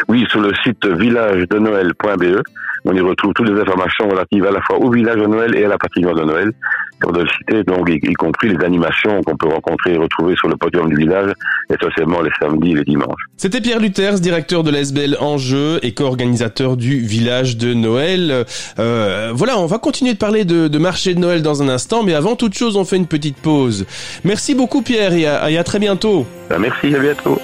Oui, 0.08 0.24
sur 0.30 0.40
le 0.40 0.52
site 0.64 0.86
villagedenoël.be, 0.86 2.42
on 2.84 2.94
y 2.94 3.00
retrouve 3.00 3.32
toutes 3.34 3.48
les 3.48 3.60
informations 3.60 4.08
relatives 4.08 4.46
à 4.46 4.50
la 4.52 4.60
fois 4.62 4.78
au 4.78 4.90
village 4.90 5.16
de 5.16 5.26
Noël 5.26 5.56
et 5.56 5.64
à 5.64 5.68
la 5.68 5.78
patinoire 5.78 6.14
de 6.14 6.22
Noël, 6.22 6.52
comme 7.00 7.12
de 7.16 7.22
le 7.22 7.28
citer, 7.28 7.64
donc 7.64 7.88
y, 7.88 7.94
y 7.94 8.14
compris 8.14 8.48
les 8.48 8.64
animations 8.64 9.20
qu'on 9.22 9.36
peut 9.36 9.48
rencontrer 9.48 9.94
et 9.94 9.96
retrouver 9.96 10.36
sur 10.36 10.48
le 10.48 10.56
podium 10.56 10.88
du 10.88 10.96
village, 10.96 11.32
essentiellement 11.68 12.22
les 12.22 12.30
samedis 12.40 12.72
et 12.72 12.74
les 12.76 12.84
dimanches. 12.84 13.22
C'était 13.36 13.60
Pierre 13.60 13.80
Luthers, 13.80 14.20
directeur 14.20 14.62
de 14.62 14.70
l'ASBL 14.70 15.16
Angers 15.20 15.78
et 15.82 15.92
co-organisateur 15.94 16.76
du 16.76 16.98
village 16.98 17.56
de 17.56 17.74
Noël. 17.74 18.44
Euh, 18.78 19.32
voilà, 19.34 19.58
on 19.58 19.66
va 19.66 19.78
continuer 19.78 20.12
de 20.12 20.18
parler 20.18 20.44
de, 20.44 20.68
de 20.68 20.78
marché 20.78 21.14
de 21.14 21.18
Noël 21.18 21.42
dans 21.42 21.62
un 21.62 21.68
instant, 21.68 22.02
mais 22.04 22.14
avant 22.14 22.36
toute 22.36 22.54
chose, 22.54 22.76
on 22.76 22.84
fait 22.84 22.96
une 22.96 23.08
petite 23.08 23.36
pause. 23.38 23.84
Merci 24.24 24.54
beaucoup 24.54 24.82
Pierre 24.82 25.12
et 25.12 25.26
à, 25.26 25.50
et 25.50 25.58
à 25.58 25.64
très 25.64 25.80
bientôt. 25.80 26.24
Ben, 26.48 26.58
merci, 26.60 26.94
à 26.94 26.98
bientôt. 27.00 27.38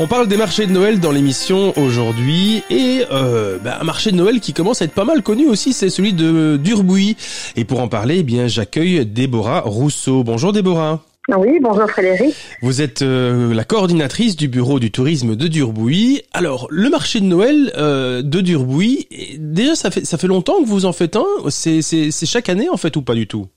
On 0.00 0.06
parle 0.06 0.28
des 0.28 0.36
marchés 0.36 0.66
de 0.66 0.70
Noël 0.70 1.00
dans 1.00 1.10
l'émission 1.10 1.72
aujourd'hui 1.76 2.62
et 2.70 3.02
euh, 3.10 3.58
bah, 3.58 3.78
un 3.80 3.84
marché 3.84 4.12
de 4.12 4.16
Noël 4.16 4.38
qui 4.38 4.52
commence 4.52 4.80
à 4.80 4.84
être 4.84 4.92
pas 4.92 5.04
mal 5.04 5.24
connu 5.24 5.48
aussi, 5.48 5.72
c'est 5.72 5.90
celui 5.90 6.12
de 6.12 6.56
Durbouy. 6.56 7.16
Et 7.56 7.64
pour 7.64 7.80
en 7.80 7.88
parler, 7.88 8.18
eh 8.18 8.22
bien 8.22 8.46
j'accueille 8.46 9.04
Déborah 9.04 9.62
Rousseau. 9.62 10.22
Bonjour 10.22 10.52
Déborah. 10.52 11.02
Oui, 11.36 11.58
bonjour 11.60 11.90
Frédéric. 11.90 12.32
Vous 12.62 12.80
êtes 12.80 13.02
euh, 13.02 13.52
la 13.52 13.64
coordinatrice 13.64 14.36
du 14.36 14.46
bureau 14.46 14.78
du 14.78 14.92
tourisme 14.92 15.34
de 15.34 15.48
Durbouy. 15.48 16.22
Alors, 16.32 16.68
le 16.70 16.88
marché 16.90 17.18
de 17.18 17.26
Noël 17.26 17.72
euh, 17.76 18.22
de 18.22 18.40
Durbouy, 18.40 19.08
déjà 19.36 19.74
ça 19.74 19.90
fait 19.90 20.06
ça 20.06 20.16
fait 20.16 20.28
longtemps 20.28 20.62
que 20.62 20.68
vous 20.68 20.86
en 20.86 20.92
faites 20.92 21.16
un. 21.16 21.26
C'est 21.50 22.12
chaque 22.24 22.48
année 22.48 22.68
en 22.68 22.76
fait 22.76 22.94
ou 22.94 23.02
pas 23.02 23.14
du 23.14 23.26
tout? 23.26 23.48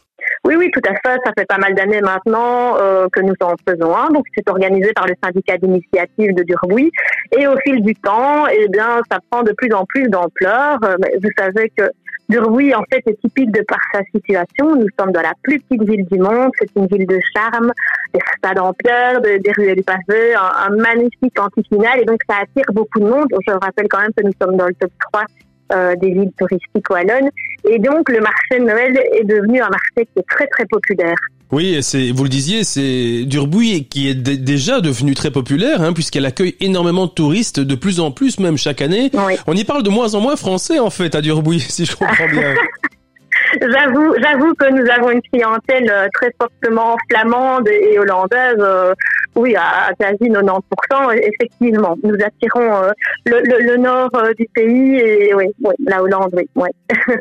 Oui, 0.44 0.56
oui, 0.58 0.72
tout 0.74 0.82
à 0.90 0.94
fait. 0.94 1.20
Ça 1.24 1.32
fait 1.38 1.46
pas 1.46 1.60
mal 1.60 1.76
d'années 1.76 2.02
maintenant 2.02 2.76
euh, 2.78 3.08
que 3.12 3.20
nous 3.22 3.36
en 3.42 3.54
faisons 3.68 3.96
un. 3.96 4.10
Donc, 4.10 4.26
c'est 4.36 4.50
organisé 4.50 4.92
par 4.94 5.06
le 5.08 5.14
syndicat 5.24 5.58
d'initiative 5.58 6.34
de 6.34 6.44
Durbouy. 6.44 6.92
Et 7.38 7.46
au 7.48 7.56
fil 7.64 7.82
du 7.84 7.94
temps, 7.96 8.48
eh 8.48 8.68
bien, 8.70 9.02
ça 9.12 9.20
prend 9.30 9.44
de 9.44 9.52
plus 9.54 9.72
en 9.74 9.86
plus 9.86 10.08
d'ampleur. 10.10 10.80
Euh, 10.84 10.96
Vous 11.22 11.30
savez 11.38 11.72
que 11.78 11.84
Durbouy, 12.28 12.74
en 12.74 12.82
fait, 12.92 13.04
est 13.06 13.20
typique 13.22 13.52
de 13.52 13.62
par 13.68 13.78
sa 13.94 14.00
situation. 14.16 14.76
Nous 14.78 14.88
sommes 15.00 15.12
dans 15.12 15.22
la 15.22 15.34
plus 15.44 15.60
petite 15.60 15.84
ville 15.84 16.06
du 16.06 16.18
monde. 16.18 16.50
C'est 16.60 16.70
une 16.76 16.88
ville 16.88 17.06
de 17.06 17.20
charme, 17.36 17.72
des 18.14 18.20
stades 18.38 18.58
en 18.60 18.74
pierre, 18.74 19.22
de- 19.22 19.38
des 19.38 19.52
ruelles 19.52 19.84
pavées, 19.84 20.34
un, 20.34 20.72
un 20.74 20.76
magnifique 20.76 21.40
antifinal. 21.40 22.00
Et 22.00 22.06
donc, 22.06 22.20
ça 22.28 22.38
attire 22.42 22.66
beaucoup 22.74 23.00
de 23.00 23.06
monde. 23.08 23.28
Je 23.48 23.52
rappelle 23.52 23.88
quand 23.90 24.02
même 24.02 24.14
que 24.18 24.24
nous 24.24 24.34
sommes 24.42 24.58
dans 24.58 24.66
le 24.68 24.74
top 24.74 24.92
3 25.12 25.24
euh, 25.74 25.96
des 25.96 26.12
villes 26.12 26.32
touristiques 26.38 26.90
wallonnes. 26.90 27.30
Et 27.70 27.80
donc, 27.80 28.10
le 28.10 28.20
marché 28.20 28.60
de 28.60 28.64
Noël 28.66 29.00
est 29.20 29.24
devenu 29.24 29.62
un 29.62 29.70
marché 29.70 30.08
qui 30.14 30.20
est 30.20 30.28
très, 30.30 30.48
très 30.48 30.66
populaire. 30.66 31.16
Oui, 31.52 31.78
c'est 31.82 32.12
vous 32.12 32.24
le 32.24 32.30
disiez, 32.30 32.64
c'est 32.64 33.26
Durbouy 33.26 33.86
qui 33.90 34.08
est 34.10 34.14
dé- 34.16 34.38
déjà 34.38 34.80
devenu 34.80 35.14
très 35.16 35.32
populaire, 35.32 35.82
hein, 35.82 35.92
puisqu'elle 35.92 36.26
accueille 36.26 36.56
énormément 36.62 37.08
de 37.08 37.12
touristes, 37.12 37.60
de 37.60 37.76
plus 37.76 38.00
en 38.00 38.10
plus 38.12 38.40
même 38.40 38.58
chaque 38.58 38.82
année. 38.82 39.12
Oui. 39.14 39.34
On 39.48 39.54
y 39.56 39.66
parle 39.66 39.84
de 39.84 39.90
moins 39.90 40.14
en 40.16 40.22
moins 40.22 40.38
français 40.38 40.80
en 40.80 40.90
fait 40.90 41.14
à 41.14 41.20
Durbouy, 41.22 41.60
si 41.70 41.86
je 41.86 41.96
comprends 41.96 42.28
bien. 42.32 42.54
J'avoue, 43.60 44.14
j'avoue 44.22 44.54
que 44.56 44.70
nous 44.72 44.90
avons 44.90 45.12
une 45.12 45.22
clientèle 45.22 45.90
euh, 45.92 46.08
très 46.14 46.34
fortement 46.40 46.96
flamande 47.10 47.68
et 47.68 47.98
hollandaise. 48.00 48.56
euh, 48.60 48.94
oui, 49.36 49.56
à, 49.56 49.92
quasi 49.98 50.30
90%. 50.30 50.62
Effectivement, 51.18 51.98
nous 52.04 52.16
attirons 52.16 52.84
euh, 52.84 52.90
le, 53.26 53.40
le- 53.44 53.64
le 53.66 53.78
nord 53.78 54.10
euh, 54.16 54.34
du 54.38 54.46
pays 54.54 54.98
et 54.98 55.34
oui, 55.34 55.46
oui, 55.64 55.74
la 55.86 56.02
Hollande, 56.04 56.32
oui. 56.34 56.44
ouais. 56.56 56.70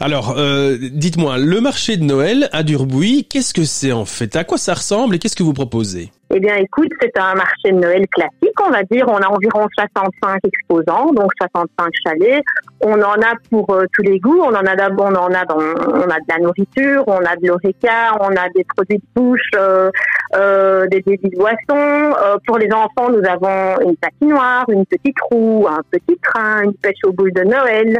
Alors, 0.00 0.34
euh, 0.38 0.76
dites-moi, 0.80 1.38
le 1.38 1.60
marché 1.60 1.96
de 1.96 2.04
Noël 2.04 2.48
à 2.52 2.62
Durbouy, 2.62 3.26
qu'est-ce 3.28 3.54
que 3.54 3.64
c'est 3.64 3.92
en 3.92 4.04
fait? 4.04 4.34
À 4.36 4.44
quoi 4.44 4.58
ça 4.58 4.74
ressemble 4.74 5.14
et 5.16 5.18
qu'est-ce 5.18 5.36
que 5.36 5.42
vous 5.42 5.52
proposez? 5.52 6.10
Eh 6.34 6.40
bien, 6.40 6.56
écoute, 6.56 6.88
c'est 6.98 7.18
un 7.18 7.34
marché 7.34 7.72
de 7.72 7.76
Noël 7.76 8.06
classique, 8.08 8.58
on 8.66 8.70
va 8.70 8.82
dire. 8.84 9.04
On 9.06 9.18
a 9.18 9.28
environ 9.28 9.68
65 9.78 10.40
exposants, 10.44 11.12
donc 11.12 11.30
65 11.38 11.90
chalets. 12.06 12.42
On 12.80 12.94
en 12.94 13.20
a 13.20 13.34
pour 13.50 13.68
euh, 13.74 13.84
tous 13.92 14.00
les 14.00 14.18
goûts. 14.18 14.40
On 14.40 14.54
en 14.54 14.64
a 14.64 14.74
d'abord, 14.74 15.10
on 15.10 15.14
en 15.14 15.34
a 15.34 15.44
on 15.54 16.10
a 16.10 16.18
de 16.20 16.28
la 16.30 16.38
nourriture, 16.38 17.04
on 17.06 17.18
a 17.18 17.36
de 17.36 17.48
l'oreca, 17.48 18.16
on 18.20 18.30
a 18.30 18.48
des 18.54 18.64
produits 18.64 18.96
de 18.96 19.04
bouche, 19.14 19.40
euh, 19.56 19.90
euh, 20.34 20.86
des 20.86 21.02
débits 21.02 21.28
de 21.28 21.36
boissons. 21.36 22.16
Pour 22.46 22.56
les 22.56 22.72
enfants, 22.72 23.10
nous 23.10 23.28
avons 23.28 23.86
une 23.86 23.96
patinoire, 23.96 24.64
une 24.70 24.86
petite 24.86 25.20
roue, 25.30 25.66
un 25.68 25.82
petit 25.90 26.16
train, 26.22 26.62
une 26.62 26.74
pêche 26.74 26.96
aux 27.04 27.12
boules 27.12 27.34
de 27.34 27.42
Noël. 27.42 27.98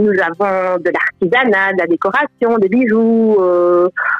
Nous 0.00 0.12
avons 0.20 0.78
de 0.78 0.90
l'artisanat, 0.90 1.74
de 1.74 1.78
la 1.78 1.86
décoration, 1.86 2.58
des 2.58 2.68
bijoux. 2.68 3.36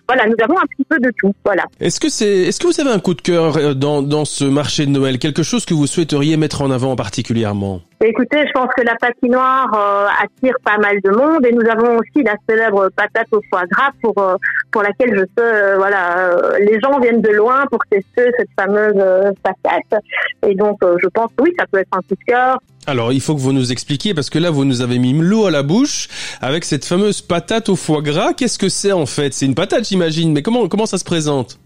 voilà, 0.06 0.26
nous 0.26 0.36
avons 0.42 0.58
un 0.58 0.66
petit 0.66 0.84
peu 0.88 0.98
de 1.00 1.10
tout. 1.18 1.32
Voilà. 1.44 1.64
Est-ce 1.80 1.98
que 1.98 2.08
c'est, 2.08 2.26
est-ce 2.26 2.60
que 2.60 2.68
vous 2.68 2.80
avez 2.80 2.90
un 2.90 3.00
coup 3.00 3.14
de 3.14 3.20
cœur 3.20 3.31
euh, 3.34 3.74
dans 3.74 4.02
dans 4.02 4.24
ce 4.24 4.44
marché 4.44 4.86
de 4.86 4.90
Noël, 4.90 5.18
quelque 5.18 5.42
chose 5.42 5.64
que 5.64 5.74
vous 5.74 5.86
souhaiteriez 5.86 6.36
mettre 6.36 6.62
en 6.62 6.70
avant 6.70 6.96
particulièrement? 6.96 7.80
Écoutez, 8.04 8.44
je 8.46 8.52
pense 8.52 8.68
que 8.76 8.82
la 8.82 8.96
patinoire 8.96 9.70
euh, 9.74 10.06
attire 10.24 10.54
pas 10.64 10.76
mal 10.78 11.00
de 11.04 11.10
monde 11.10 11.46
et 11.46 11.52
nous 11.52 11.68
avons 11.70 11.98
aussi 11.98 12.24
la 12.24 12.34
célèbre 12.48 12.88
patate 12.96 13.28
au 13.30 13.40
foie 13.48 13.62
gras 13.70 13.90
pour 14.02 14.18
euh, 14.18 14.36
pour 14.72 14.82
laquelle 14.82 15.14
je 15.14 15.20
sais 15.20 15.54
euh, 15.54 15.76
voilà 15.76 16.30
les 16.58 16.80
gens 16.80 16.98
viennent 16.98 17.22
de 17.22 17.30
loin 17.30 17.64
pour 17.70 17.78
tester 17.88 18.30
cette 18.36 18.48
fameuse 18.58 18.94
patate 19.42 20.02
et 20.46 20.54
donc 20.54 20.78
je 20.82 21.06
pense 21.08 21.30
que 21.36 21.44
oui 21.44 21.54
ça 21.58 21.66
peut 21.70 21.78
être 21.78 21.92
un 21.92 22.00
coup 22.00 22.16
de 22.18 22.24
cœur. 22.26 22.58
Alors, 22.88 23.12
il 23.12 23.20
faut 23.20 23.36
que 23.36 23.40
vous 23.40 23.52
nous 23.52 23.70
expliquiez 23.70 24.12
parce 24.12 24.28
que 24.28 24.40
là, 24.40 24.50
vous 24.50 24.64
nous 24.64 24.80
avez 24.80 24.98
mis 24.98 25.12
l'eau 25.12 25.46
à 25.46 25.52
la 25.52 25.62
bouche 25.62 26.08
avec 26.40 26.64
cette 26.64 26.84
fameuse 26.84 27.20
patate 27.20 27.68
au 27.68 27.76
foie 27.76 28.02
gras. 28.02 28.32
Qu'est-ce 28.32 28.58
que 28.58 28.68
c'est 28.68 28.90
en 28.90 29.06
fait? 29.06 29.32
C'est 29.34 29.46
une 29.46 29.54
patate, 29.54 29.86
j'imagine. 29.86 30.32
Mais 30.32 30.42
comment 30.42 30.66
comment 30.66 30.86
ça 30.86 30.98
se 30.98 31.04
présente? 31.04 31.60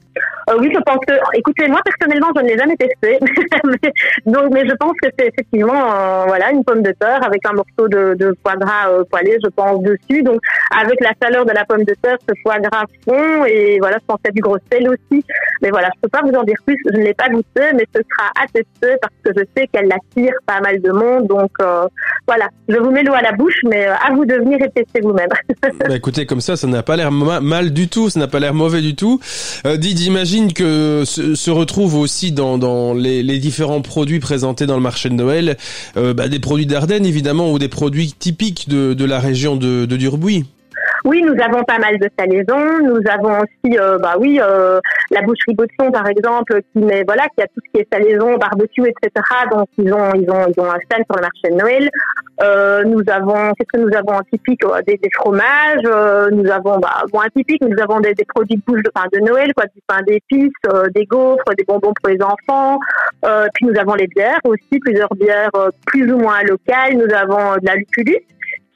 Euh, 0.49 0.55
oui, 0.61 0.71
je 0.73 0.81
pense 0.81 0.99
que 1.07 1.13
écoutez 1.35 1.67
moi 1.69 1.81
personnellement 1.85 2.29
je 2.37 2.43
ne 2.43 2.49
l'ai 2.49 2.57
jamais 2.59 2.77
testé. 2.77 3.19
Mais, 3.65 3.93
donc 4.27 4.53
mais 4.53 4.67
je 4.69 4.75
pense 4.77 4.93
que 5.03 5.09
c'est 5.19 5.27
effectivement 5.29 5.75
euh, 5.93 6.25
voilà 6.27 6.53
une 6.53 6.63
pomme 6.65 6.83
de 6.83 6.93
terre 6.93 7.21
avec 7.25 7.45
un 7.47 7.53
morceau 7.53 7.89
de, 7.89 8.15
de 8.15 8.37
foie 8.43 8.55
gras 8.57 8.89
euh, 8.91 9.03
poêlé 9.11 9.37
je 9.43 9.49
pense 9.51 9.81
dessus. 9.83 10.23
Donc 10.23 10.41
avec 10.71 11.01
la 11.01 11.13
chaleur 11.21 11.45
de 11.45 11.53
la 11.53 11.65
pomme 11.65 11.83
de 11.85 11.95
terre 12.01 12.17
ce 12.29 12.35
foie 12.43 12.59
gras 12.61 12.85
fond 13.05 13.45
et 13.47 13.79
voilà 13.81 13.97
je 14.01 14.05
pense 14.07 14.19
a 14.27 14.31
du 14.31 14.41
gros 14.41 14.59
sel 14.71 14.89
aussi. 14.89 15.25
Mais 15.63 15.71
voilà 15.71 15.89
je 15.97 16.01
peux 16.03 16.09
pas 16.09 16.23
vous 16.23 16.33
en 16.39 16.45
dire 16.45 16.57
plus. 16.65 16.77
Je 16.93 16.97
ne 16.99 17.05
l'ai 17.05 17.15
pas 17.15 17.29
goûté 17.29 17.63
mais 17.75 17.85
ce 17.95 18.01
sera 18.09 18.31
à 18.41 18.47
tester 18.47 18.97
parce 19.03 19.15
que 19.25 19.33
je 19.37 19.43
sais 19.57 19.67
qu'elle 19.73 19.91
attire 19.93 20.35
pas 20.47 20.61
mal 20.61 20.81
de 20.81 20.91
monde. 20.93 21.27
Donc 21.27 21.51
euh, 21.61 21.87
voilà. 22.29 22.47
Je 22.69 22.77
vous 22.77 22.91
mets 22.91 23.03
l'eau 23.03 23.15
à 23.15 23.23
la 23.23 23.33
bouche 23.33 23.59
mais 23.65 23.87
euh, 23.89 23.95
à 23.95 24.13
vous 24.13 24.25
de 24.25 24.35
venir 24.35 24.59
et 24.63 24.71
tester 24.71 25.01
vous-même. 25.03 25.29
Bah, 25.89 25.95
écoutez, 25.97 26.27
comme 26.27 26.41
ça, 26.41 26.57
ça 26.57 26.67
n'a 26.67 26.83
pas 26.83 26.97
l'air 26.97 27.11
ma- 27.13 27.41
mal 27.41 27.71
du 27.73 27.89
tout, 27.89 28.09
ça 28.09 28.19
n'a 28.21 28.29
pas 28.29 28.39
l'air 28.41 28.55
mauvais 28.55 28.81
du 28.81 28.95
tout. 28.97 29.21
Euh, 29.67 29.77
Did, 29.77 29.97
j'imagine 30.37 30.53
que 30.53 31.05
se, 31.07 31.51
retrouvent 31.51 31.97
aussi 31.97 32.33
dans, 32.33 32.93
les, 32.95 33.39
différents 33.39 33.81
produits 33.81 34.21
présentés 34.21 34.67
dans 34.67 34.77
le 34.77 34.83
marché 34.83 35.09
de 35.09 35.15
Noël, 35.15 35.57
euh, 35.97 36.13
bah, 36.13 36.29
des 36.29 36.41
produits 36.41 36.67
d'Ardennes 36.67 37.07
évidemment 37.07 37.53
ou 37.53 37.59
des 37.59 37.69
produits 37.69 38.13
typiques 38.13 38.69
de, 38.69 39.05
la 39.05 39.19
région 39.19 39.57
de, 39.57 39.87
de 39.87 39.97
Durbouy. 39.97 40.45
Oui, 41.07 41.23
nous 41.23 41.41
avons 41.41 41.63
pas 41.63 41.79
mal 41.79 41.99
de 42.01 42.11
salaisons. 42.19 42.83
Nous 42.83 43.01
avons 43.09 43.39
aussi, 43.39 43.79
euh, 43.79 43.97
bah 43.99 44.15
oui, 44.19 44.41
euh, 44.43 44.81
la 45.13 45.23
boucherie 45.23 45.55
Baudson, 45.55 45.93
par 45.93 46.09
exemple, 46.09 46.61
qui 46.73 46.81
met, 46.81 47.05
voilà, 47.05 47.29
qui 47.29 47.43
a 47.43 47.47
tout 47.47 47.61
ce 47.65 47.71
qui 47.73 47.81
est 47.81 47.87
salaison, 47.93 48.37
barbecue, 48.39 48.83
etc. 48.89 49.25
Donc 49.53 49.69
ils 49.79 49.93
ont, 49.95 50.13
ils 50.15 50.29
ont, 50.29 50.47
ils 50.49 50.61
ont 50.61 50.69
un 50.69 50.81
stand 50.85 51.05
sur 51.09 51.15
le 51.15 51.23
marché 51.23 51.51
de 51.51 51.55
Noël. 51.55 51.89
Euh, 52.43 52.83
nous 52.83 53.03
avons, 53.07 53.53
qu'est-ce 53.55 53.79
que 53.79 53.87
nous 53.87 53.97
avons 53.97 54.19
en 54.19 54.23
typique 54.23 54.65
euh, 54.65 54.83
des, 54.85 54.97
des 54.97 55.09
fromages. 55.15 55.85
euh, 55.85 56.29
nous 56.33 56.51
avons, 56.51 56.79
bah, 56.81 57.05
bon, 57.13 57.21
un 57.21 57.29
typique, 57.29 57.63
nous 57.63 57.81
avons 57.81 58.01
des, 58.01 58.13
des 58.15 58.25
produits 58.25 58.57
de 58.57 58.63
bouche 58.67 58.83
de 58.83 58.91
pain 58.91 59.05
de 59.13 59.21
Noël, 59.21 59.53
quoi, 59.55 59.67
du 59.67 59.81
pain 59.87 60.03
d'épices, 60.09 60.51
des 60.93 61.05
gaufres, 61.05 61.55
des 61.57 61.65
bonbons 61.65 61.93
pour 62.03 62.11
les 62.11 62.19
enfants. 62.21 62.81
Puis 63.55 63.67
nous 63.67 63.79
avons 63.79 63.95
les 63.95 64.09
bières 64.09 64.41
aussi, 64.45 64.81
plusieurs 64.81 65.15
bières 65.15 65.51
plus 65.87 66.13
ou 66.13 66.19
moins 66.19 66.43
locales. 66.43 66.95
Nous 66.95 67.15
avons 67.15 67.55
de 67.55 67.67
la 67.67 67.77
luculus 67.77 68.27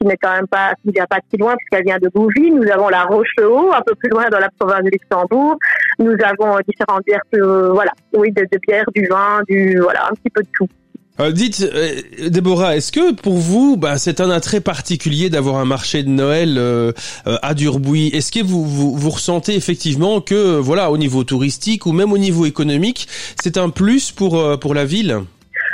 qui 0.00 0.06
n'est 0.06 0.16
quand 0.16 0.32
même 0.32 0.46
pas, 0.46 0.72
qui 0.82 0.92
vient 0.92 1.06
pas 1.06 1.18
si 1.30 1.36
loin 1.36 1.54
puisqu'elle 1.56 1.84
vient 1.84 1.98
de 1.98 2.08
Bouvy. 2.08 2.50
Nous 2.50 2.68
avons 2.70 2.88
la 2.88 3.04
Roche-Haut, 3.04 3.70
un 3.72 3.82
peu 3.82 3.94
plus 3.94 4.08
loin 4.08 4.28
dans 4.30 4.38
la 4.38 4.48
province 4.58 4.82
de 4.84 4.90
Luxembourg. 4.90 5.56
Nous 5.98 6.16
avons 6.24 6.56
euh, 6.56 6.60
différentes 6.66 7.04
bières, 7.06 7.20
euh, 7.34 7.70
voilà, 7.72 7.92
oui, 8.14 8.32
de, 8.32 8.42
de 8.42 8.58
du 8.94 9.06
vin, 9.08 9.42
du, 9.48 9.78
voilà, 9.78 10.06
un 10.06 10.14
petit 10.14 10.30
peu 10.34 10.42
de 10.42 10.48
tout. 10.56 10.68
Euh, 11.18 11.32
dites, 11.32 11.68
Déborah, 12.30 12.76
est-ce 12.76 12.92
que 12.92 13.12
pour 13.12 13.34
vous, 13.34 13.76
bah, 13.76 13.98
c'est 13.98 14.22
un 14.22 14.30
attrait 14.30 14.60
particulier 14.60 15.28
d'avoir 15.28 15.56
un 15.56 15.66
marché 15.66 16.02
de 16.02 16.08
Noël 16.08 16.58
à 17.26 17.52
Durbouy? 17.52 18.08
Est-ce 18.14 18.32
que 18.32 18.42
vous, 18.42 18.64
vous, 18.64 18.96
vous 18.96 19.10
ressentez 19.10 19.54
effectivement 19.54 20.22
que, 20.22 20.56
voilà, 20.56 20.90
au 20.90 20.96
niveau 20.96 21.24
touristique 21.24 21.84
ou 21.84 21.92
même 21.92 22.12
au 22.12 22.18
niveau 22.18 22.46
économique, 22.46 23.06
c'est 23.38 23.58
un 23.58 23.68
plus 23.68 24.12
pour 24.12 24.58
pour 24.60 24.72
la 24.72 24.86
ville? 24.86 25.20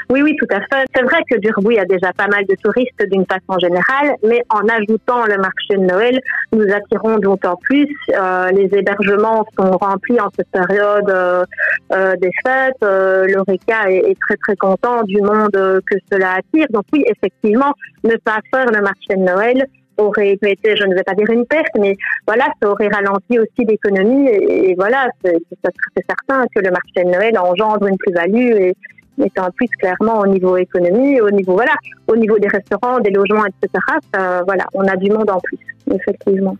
Oui, 0.08 0.22
oui, 0.22 0.36
tout 0.36 0.46
à 0.50 0.60
fait. 0.60 0.86
C'est 0.94 1.02
vrai 1.02 1.18
que 1.28 1.36
Durbouy 1.38 1.78
a 1.78 1.84
déjà 1.84 2.12
pas 2.12 2.28
mal 2.28 2.44
de 2.46 2.54
touristes 2.62 3.02
d'une 3.10 3.26
façon 3.26 3.58
générale, 3.58 4.14
mais 4.22 4.40
en 4.50 4.60
ajoutant 4.68 5.24
le 5.26 5.36
marché 5.36 5.74
de 5.74 5.84
Noël, 5.84 6.20
nous 6.52 6.64
attirons 6.72 7.18
d'autant 7.18 7.56
plus. 7.56 7.88
Euh, 8.14 8.50
les 8.52 8.72
hébergements 8.72 9.44
sont 9.58 9.72
remplis 9.72 10.20
en 10.20 10.28
cette 10.36 10.50
période 10.50 11.10
euh, 11.10 11.44
euh, 11.92 12.14
des 12.16 12.30
fêtes. 12.44 12.74
Euh, 12.84 13.26
L'ORECA 13.26 13.90
est, 13.90 14.10
est 14.10 14.18
très 14.20 14.36
très 14.36 14.56
content 14.56 15.02
du 15.02 15.20
monde 15.20 15.50
que 15.52 15.96
cela 16.12 16.34
attire. 16.34 16.66
Donc 16.70 16.84
oui, 16.92 17.04
effectivement, 17.06 17.72
ne 18.04 18.14
pas 18.16 18.38
faire 18.52 18.66
le 18.66 18.82
marché 18.82 19.16
de 19.16 19.22
Noël 19.22 19.66
aurait 19.98 20.32
été, 20.32 20.76
je 20.76 20.84
ne 20.84 20.94
vais 20.94 21.02
pas 21.02 21.14
dire 21.14 21.30
une 21.30 21.46
perte, 21.46 21.74
mais 21.78 21.96
voilà, 22.26 22.46
ça 22.60 22.70
aurait 22.70 22.88
ralenti 22.88 23.38
aussi 23.38 23.66
l'économie. 23.66 24.28
Et, 24.28 24.74
voilà, 24.76 25.08
c'est 25.24 25.40
certain 26.08 26.44
que 26.54 26.60
le 26.60 26.70
marché 26.70 27.04
de 27.04 27.10
Noël 27.10 27.38
engendre 27.38 27.86
une 27.86 27.96
plus-value 27.96 28.52
et, 28.56 28.76
en 29.38 29.50
plus 29.50 29.68
clairement 29.78 30.20
au 30.20 30.26
niveau 30.26 30.56
économie, 30.56 31.20
au 31.20 31.30
niveau 31.30 31.54
voilà, 31.54 31.74
au 32.06 32.16
niveau 32.16 32.38
des 32.38 32.48
restaurants, 32.48 33.00
des 33.00 33.10
logements, 33.10 33.44
etc. 33.46 33.82
voilà, 34.46 34.66
on 34.74 34.86
a 34.86 34.96
du 34.96 35.10
monde 35.10 35.30
en 35.30 35.40
plus, 35.40 35.58
effectivement. 35.94 36.56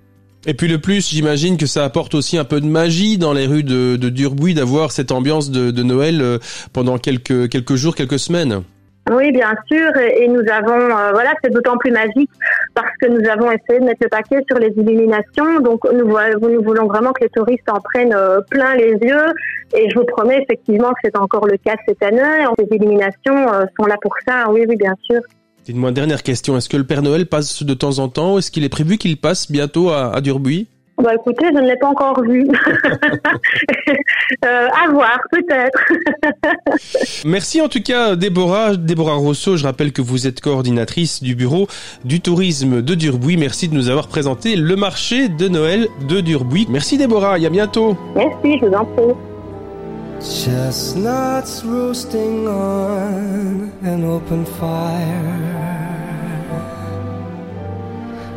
Et 0.49 0.55
puis 0.55 0.69
le 0.69 0.79
plus, 0.79 1.11
j'imagine 1.11 1.57
que 1.57 1.67
ça 1.67 1.85
apporte 1.85 2.15
aussi 2.15 2.39
un 2.39 2.45
peu 2.45 2.61
de 2.61 2.67
magie 2.67 3.19
dans 3.19 3.33
les 3.33 3.47
rues 3.47 3.65
de, 3.65 3.97
de 3.97 4.09
Durbouy 4.09 4.55
d'avoir 4.55 4.93
cette 4.93 5.11
ambiance 5.11 5.51
de, 5.51 5.73
de 5.73 5.83
Noël 5.83 6.23
euh, 6.23 6.39
pendant 6.73 6.99
quelques 6.99 7.49
quelques 7.49 7.75
jours, 7.75 7.97
quelques 7.97 8.21
semaines. 8.21 8.63
Oui, 9.11 9.31
bien 9.31 9.55
sûr, 9.71 9.97
et 9.99 10.27
nous 10.27 10.43
avons, 10.51 10.81
euh, 10.81 11.13
voilà, 11.13 11.33
c'est 11.43 11.53
d'autant 11.53 11.77
plus 11.77 11.93
magique 11.93 12.31
parce 12.75 12.91
que 13.01 13.07
nous 13.07 13.29
avons 13.29 13.53
essayé 13.53 13.79
de 13.79 13.85
mettre 13.85 14.03
le 14.03 14.09
paquet 14.09 14.45
sur 14.51 14.59
les 14.59 14.73
illuminations. 14.77 15.61
Donc, 15.61 15.85
nous, 15.93 16.07
nous 16.07 16.63
voulons 16.63 16.87
vraiment 16.89 17.13
que 17.13 17.23
les 17.23 17.31
touristes 17.31 17.71
en 17.71 17.79
prennent 17.81 18.15
euh, 18.15 18.41
plein 18.51 18.75
les 18.75 18.99
yeux. 19.01 19.27
Et 19.75 19.89
je 19.91 19.99
vous 19.99 20.05
promets 20.05 20.43
effectivement 20.43 20.91
que 20.91 21.01
c'est 21.05 21.17
encore 21.17 21.47
le 21.47 21.57
cas 21.57 21.77
cette 21.87 22.03
année. 22.03 22.47
Les 22.59 22.77
illuminations 22.77 23.53
euh, 23.53 23.65
sont 23.79 23.87
là 23.87 23.97
pour 24.03 24.15
ça. 24.27 24.51
Oui, 24.51 24.65
oui, 24.69 24.75
bien 24.75 24.95
sûr. 25.03 25.21
Dites-moi, 25.65 25.93
dernière 25.93 26.25
question, 26.25 26.57
est-ce 26.57 26.69
que 26.69 26.77
le 26.77 26.85
Père 26.85 27.03
Noël 27.03 27.27
passe 27.27 27.63
de 27.63 27.75
temps 27.75 28.01
en 28.01 28.09
temps 28.09 28.39
est-ce 28.39 28.51
qu'il 28.51 28.65
est 28.65 28.69
prévu 28.69 28.99
qu'il 28.99 29.21
passe 29.21 29.51
bientôt 29.51 29.91
à, 29.91 30.15
à 30.15 30.21
Durbuy 30.21 30.69
Bah, 31.03 31.14
écoutez, 31.14 31.47
je 31.53 31.61
ne 31.61 31.66
l'ai 31.66 31.76
pas 31.76 31.88
encore 31.88 32.22
vu. 32.22 32.47
euh, 34.44 34.68
à 34.68 34.90
voir, 34.90 35.20
peut-être. 35.30 35.92
Merci 37.26 37.61
en 37.61 37.68
tout 37.68 37.82
cas 37.82 38.16
Déborah, 38.16 38.76
Déborah 38.76 39.14
Rousseau, 39.14 39.57
je 39.57 39.64
rappelle 39.64 39.92
que 39.92 40.01
vous 40.01 40.26
êtes 40.26 40.40
coordinatrice 40.40 41.22
du 41.22 41.34
bureau 41.34 41.66
du 42.05 42.20
tourisme 42.20 42.82
de 42.82 42.94
Durbuy. 42.94 43.36
Merci 43.36 43.68
de 43.68 43.74
nous 43.74 43.90
avoir 43.90 44.09
présenté 44.09 44.57
le 44.57 44.76
marché 44.76 45.28
de 45.28 45.49
Noël 45.49 45.88
de 46.09 46.20
Durbuy. 46.20 46.66
Merci 46.70 46.97
Déborah, 46.97 47.38
et 47.38 47.47
à 47.47 47.51
bientôt. 47.51 47.97
Merci, 48.14 48.59
je 48.61 48.66
vous 48.66 48.74
en 48.74 48.84
prie. 48.84 49.14
Chestnuts 50.20 51.62
roasting 51.62 52.47
on 52.49 53.68
an 53.84 54.03
open 54.03 54.47
fire. 54.47 55.95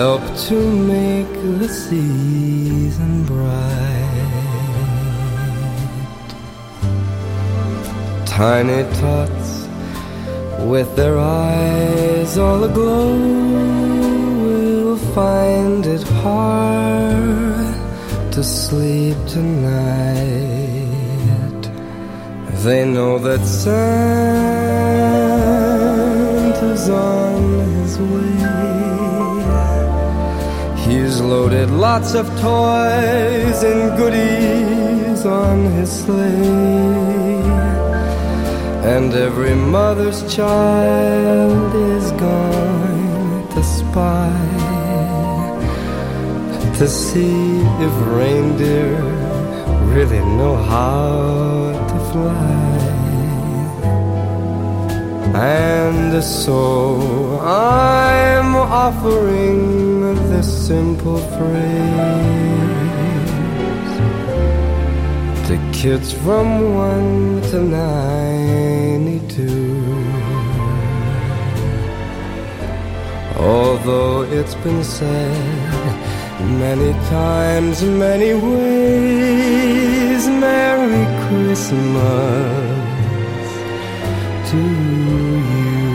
help 0.00 0.22
to 0.36 0.58
make 0.94 1.32
the 1.58 1.68
season 1.68 3.24
bright. 3.24 4.30
Tiny 8.24 8.82
tots 9.00 9.50
with 10.72 10.94
their 10.96 11.18
eyes 11.18 12.38
all 12.38 12.62
aglow 12.64 13.16
will 14.44 14.96
find 15.14 15.84
it 15.86 16.04
hard 16.24 17.74
to 18.32 18.42
sleep 18.42 19.16
tonight. 19.26 20.49
They 22.62 22.84
know 22.84 23.18
that 23.18 23.42
Santa's 23.46 23.70
on 26.90 27.58
his 27.76 27.98
way. 27.98 28.36
He's 30.84 31.20
loaded 31.22 31.70
lots 31.70 32.12
of 32.12 32.26
toys 32.38 33.62
and 33.64 33.96
goodies 33.96 35.24
on 35.24 35.70
his 35.72 35.90
sleigh. 35.90 37.40
And 38.94 39.14
every 39.14 39.54
mother's 39.54 40.20
child 40.34 41.74
is 41.74 42.12
going 42.12 43.48
to 43.54 43.62
spy 43.64 44.36
to 46.76 46.86
see 46.86 47.62
if 47.86 47.92
reindeer 48.06 49.00
really 49.94 50.20
know 50.36 50.56
how 50.56 51.89
fly. 52.12 52.60
And 55.34 56.22
so 56.22 57.38
I'm 57.40 58.54
offering 58.56 60.14
this 60.30 60.48
simple 60.66 61.18
phrase 61.36 61.68
to 65.46 65.54
kids 65.72 66.12
from 66.12 66.74
1 66.74 67.42
to 67.50 67.62
92. 67.62 69.46
Although 73.38 74.22
it's 74.22 74.54
been 74.56 74.82
said 74.84 75.96
many 76.58 76.92
times, 77.08 77.82
many 77.82 78.34
ways, 78.34 80.26
Merry 80.28 81.19
Christmas 81.30 82.00
to 84.50 84.56
you. 84.56 85.89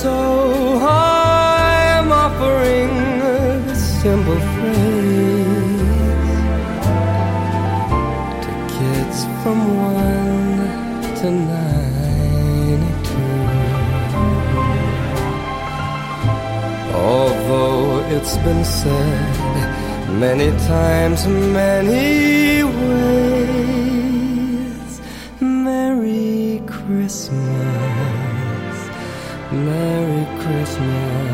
So 0.00 0.16
I'm 0.80 2.08
offering 2.10 2.92
a 3.20 3.74
simple 3.76 4.40
phrase 4.54 5.80
to 8.44 8.50
kids 8.74 9.18
from 9.42 9.58
one 9.94 10.56
to 11.18 11.26
ninety-two. 11.52 12.82
Although 16.94 17.84
it's 18.16 18.36
been 18.38 18.64
said 18.64 19.36
many 20.24 20.50
times, 20.66 21.20
many 21.26 22.64
ways, 22.80 23.80
Merry 25.40 26.62
Christmas. 26.66 27.81
Merry 29.64 30.26
Christmas. 30.40 31.32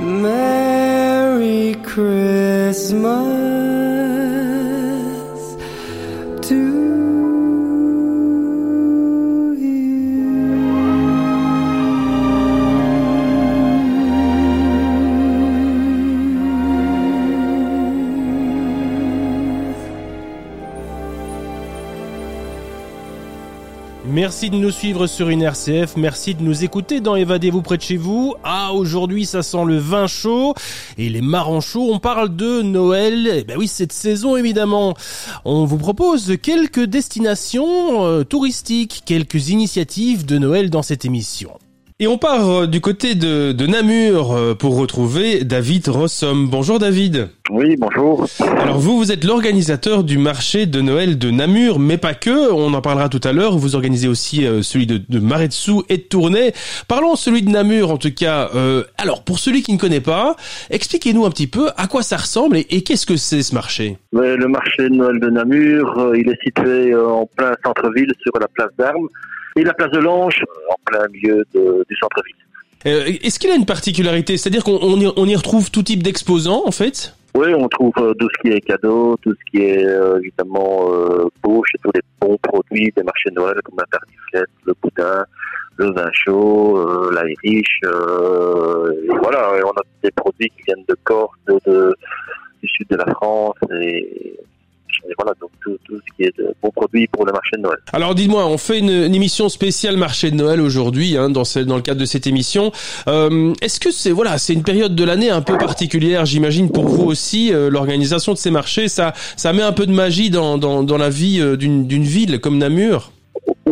Merry 0.00 1.74
Christmas 1.82 3.41
Merci 24.12 24.50
de 24.50 24.56
nous 24.56 24.70
suivre 24.70 25.06
sur 25.06 25.30
une 25.30 25.40
RCF, 25.40 25.96
merci 25.96 26.34
de 26.34 26.42
nous 26.42 26.64
écouter 26.64 27.00
dans 27.00 27.16
Évadez-vous 27.16 27.62
près 27.62 27.78
de 27.78 27.82
chez 27.82 27.96
vous. 27.96 28.34
Ah, 28.44 28.74
aujourd'hui 28.74 29.24
ça 29.24 29.42
sent 29.42 29.64
le 29.64 29.78
vin 29.78 30.06
chaud 30.06 30.52
et 30.98 31.08
les 31.08 31.22
marrons 31.22 31.62
chauds, 31.62 31.88
on 31.90 31.98
parle 31.98 32.36
de 32.36 32.60
Noël, 32.60 33.26
eh 33.32 33.44
ben 33.44 33.56
oui 33.56 33.68
cette 33.68 33.94
saison 33.94 34.36
évidemment. 34.36 34.92
On 35.46 35.64
vous 35.64 35.78
propose 35.78 36.36
quelques 36.42 36.84
destinations 36.84 38.04
euh, 38.04 38.22
touristiques, 38.22 39.00
quelques 39.06 39.48
initiatives 39.48 40.26
de 40.26 40.36
Noël 40.36 40.68
dans 40.68 40.82
cette 40.82 41.06
émission. 41.06 41.52
Et 42.02 42.08
on 42.08 42.18
part 42.18 42.50
euh, 42.50 42.66
du 42.66 42.80
côté 42.80 43.14
de, 43.14 43.52
de 43.52 43.64
Namur 43.64 44.32
euh, 44.32 44.56
pour 44.56 44.76
retrouver 44.76 45.44
David 45.44 45.86
Rossom. 45.86 46.48
Bonjour 46.48 46.80
David. 46.80 47.28
Oui, 47.48 47.76
bonjour. 47.78 48.26
Alors 48.58 48.80
vous, 48.80 48.98
vous 48.98 49.12
êtes 49.12 49.22
l'organisateur 49.22 50.02
du 50.02 50.18
marché 50.18 50.66
de 50.66 50.80
Noël 50.80 51.16
de 51.16 51.30
Namur, 51.30 51.78
mais 51.78 51.98
pas 51.98 52.14
que, 52.14 52.50
on 52.50 52.74
en 52.74 52.80
parlera 52.80 53.08
tout 53.08 53.20
à 53.22 53.32
l'heure. 53.32 53.56
Vous 53.56 53.76
organisez 53.76 54.08
aussi 54.08 54.44
euh, 54.44 54.62
celui 54.62 54.88
de, 54.88 55.00
de 55.08 55.20
Maretsu 55.20 55.82
et 55.88 55.98
de 55.98 56.02
Tournai. 56.02 56.54
Parlons 56.88 57.14
celui 57.14 57.42
de 57.42 57.50
Namur 57.50 57.92
en 57.92 57.98
tout 57.98 58.12
cas. 58.12 58.50
Euh, 58.56 58.82
alors 58.98 59.22
pour 59.22 59.38
celui 59.38 59.62
qui 59.62 59.72
ne 59.72 59.78
connaît 59.78 60.00
pas, 60.00 60.34
expliquez-nous 60.70 61.24
un 61.24 61.30
petit 61.30 61.46
peu 61.46 61.68
à 61.76 61.86
quoi 61.86 62.02
ça 62.02 62.16
ressemble 62.16 62.56
et, 62.56 62.66
et 62.70 62.82
qu'est-ce 62.82 63.06
que 63.06 63.14
c'est 63.14 63.42
ce 63.42 63.54
marché? 63.54 63.96
Le 64.10 64.48
marché 64.48 64.88
de 64.88 64.96
Noël 64.96 65.20
de 65.20 65.30
Namur, 65.30 66.14
il 66.16 66.28
est 66.28 66.42
situé 66.42 66.96
en 66.96 67.26
plein 67.26 67.54
centre-ville 67.64 68.12
sur 68.24 68.32
la 68.40 68.48
place 68.48 68.70
d'Armes 68.76 69.06
et 69.56 69.64
la 69.64 69.74
place 69.74 69.90
de 69.90 69.98
Lange 69.98 70.42
euh, 70.42 70.72
en 70.72 70.76
plein 70.84 71.06
milieu 71.08 71.44
de- 71.54 71.84
du 71.88 71.96
centre-ville. 71.96 72.34
Euh, 72.86 73.04
Est-ce 73.22 73.38
qu'il 73.38 73.50
a 73.50 73.54
une 73.54 73.66
particularité? 73.66 74.36
C'est-à-dire 74.36 74.64
qu'on 74.64 74.78
on 74.82 74.98
y, 75.00 75.12
on 75.16 75.26
y 75.26 75.36
retrouve 75.36 75.70
tout 75.70 75.82
type 75.82 76.02
d'exposants 76.02 76.62
en 76.66 76.72
fait? 76.72 77.14
Oui, 77.34 77.54
on 77.54 77.68
trouve 77.68 77.92
euh, 77.98 78.12
tout 78.14 78.28
ce 78.34 78.42
qui 78.42 78.54
est 78.54 78.60
cadeau, 78.60 79.16
tout 79.22 79.32
ce 79.32 79.50
qui 79.50 79.62
est 79.64 79.86
euh, 79.86 80.18
évidemment 80.18 80.92
euh, 80.92 81.24
beau 81.42 81.62
chez 81.64 81.78
tous 81.82 81.90
les 81.94 82.02
bons 82.20 82.36
produits 82.42 82.92
des 82.96 83.02
marchés 83.02 83.30
de 83.30 83.36
Noël 83.36 83.54
comme 83.64 83.76
la 83.78 83.86
tartiflette, 83.86 84.50
le 84.66 84.74
boudin, 84.82 85.24
le 85.76 85.92
vin 85.92 86.10
chaud, 86.12 86.76
euh, 86.76 87.10
l'Irish. 87.42 87.80
Euh, 87.84 88.92
et 89.04 89.16
voilà, 89.22 89.56
et 89.58 89.62
on 89.64 89.70
a 89.70 89.82
des 90.02 90.10
produits 90.10 90.48
qui 90.50 90.62
viennent 90.66 90.84
de 90.88 90.96
Corse, 91.04 91.34
de, 91.48 91.58
de- 91.66 91.94
du 92.62 92.68
sud 92.68 92.86
de 92.90 92.96
la 92.96 93.06
France 93.14 93.56
et, 93.80 94.34
et 95.08 95.12
voilà, 95.18 95.32
donc 95.40 95.50
tout, 95.62 95.76
tout 95.84 95.96
ce 95.96 96.16
qui 96.16 96.22
est 96.28 96.36
de 96.38 96.54
bons 96.62 96.70
produits 96.70 97.06
pour 97.08 97.26
le 97.26 97.32
marché 97.32 97.56
de 97.56 97.62
Noël. 97.62 97.78
Alors 97.92 98.14
dites-moi, 98.14 98.46
on 98.46 98.56
fait 98.58 98.78
une, 98.78 98.90
une 98.90 99.14
émission 99.14 99.48
spéciale 99.48 99.96
marché 99.96 100.30
de 100.30 100.36
Noël 100.36 100.60
aujourd'hui, 100.60 101.16
hein, 101.16 101.28
dans, 101.30 101.44
ce- 101.44 101.58
dans 101.60 101.76
le 101.76 101.82
cadre 101.82 102.00
de 102.00 102.04
cette 102.04 102.26
émission. 102.26 102.72
Euh, 103.08 103.52
Est-ce 103.60 103.80
que 103.80 103.90
c'est 103.90 104.10
voilà, 104.10 104.38
c'est 104.38 104.52
une 104.52 104.62
période 104.62 104.94
de 104.94 105.04
l'année 105.04 105.30
un 105.30 105.42
peu 105.42 105.58
particulière, 105.58 106.24
j'imagine 106.26 106.70
pour 106.70 106.84
vous 106.86 107.04
aussi, 107.04 107.52
euh, 107.52 107.70
l'organisation 107.70 108.32
de 108.32 108.38
ces 108.38 108.50
marchés, 108.50 108.88
ça, 108.88 109.12
ça 109.36 109.52
met 109.52 109.62
un 109.62 109.72
peu 109.72 109.86
de 109.86 109.92
magie 109.92 110.30
dans, 110.30 110.58
dans, 110.58 110.82
dans 110.82 110.98
la 110.98 111.10
vie 111.10 111.40
euh, 111.40 111.56
d'une 111.56 111.86
d'une 111.86 112.04
ville 112.04 112.38
comme 112.40 112.58
Namur. 112.58 113.12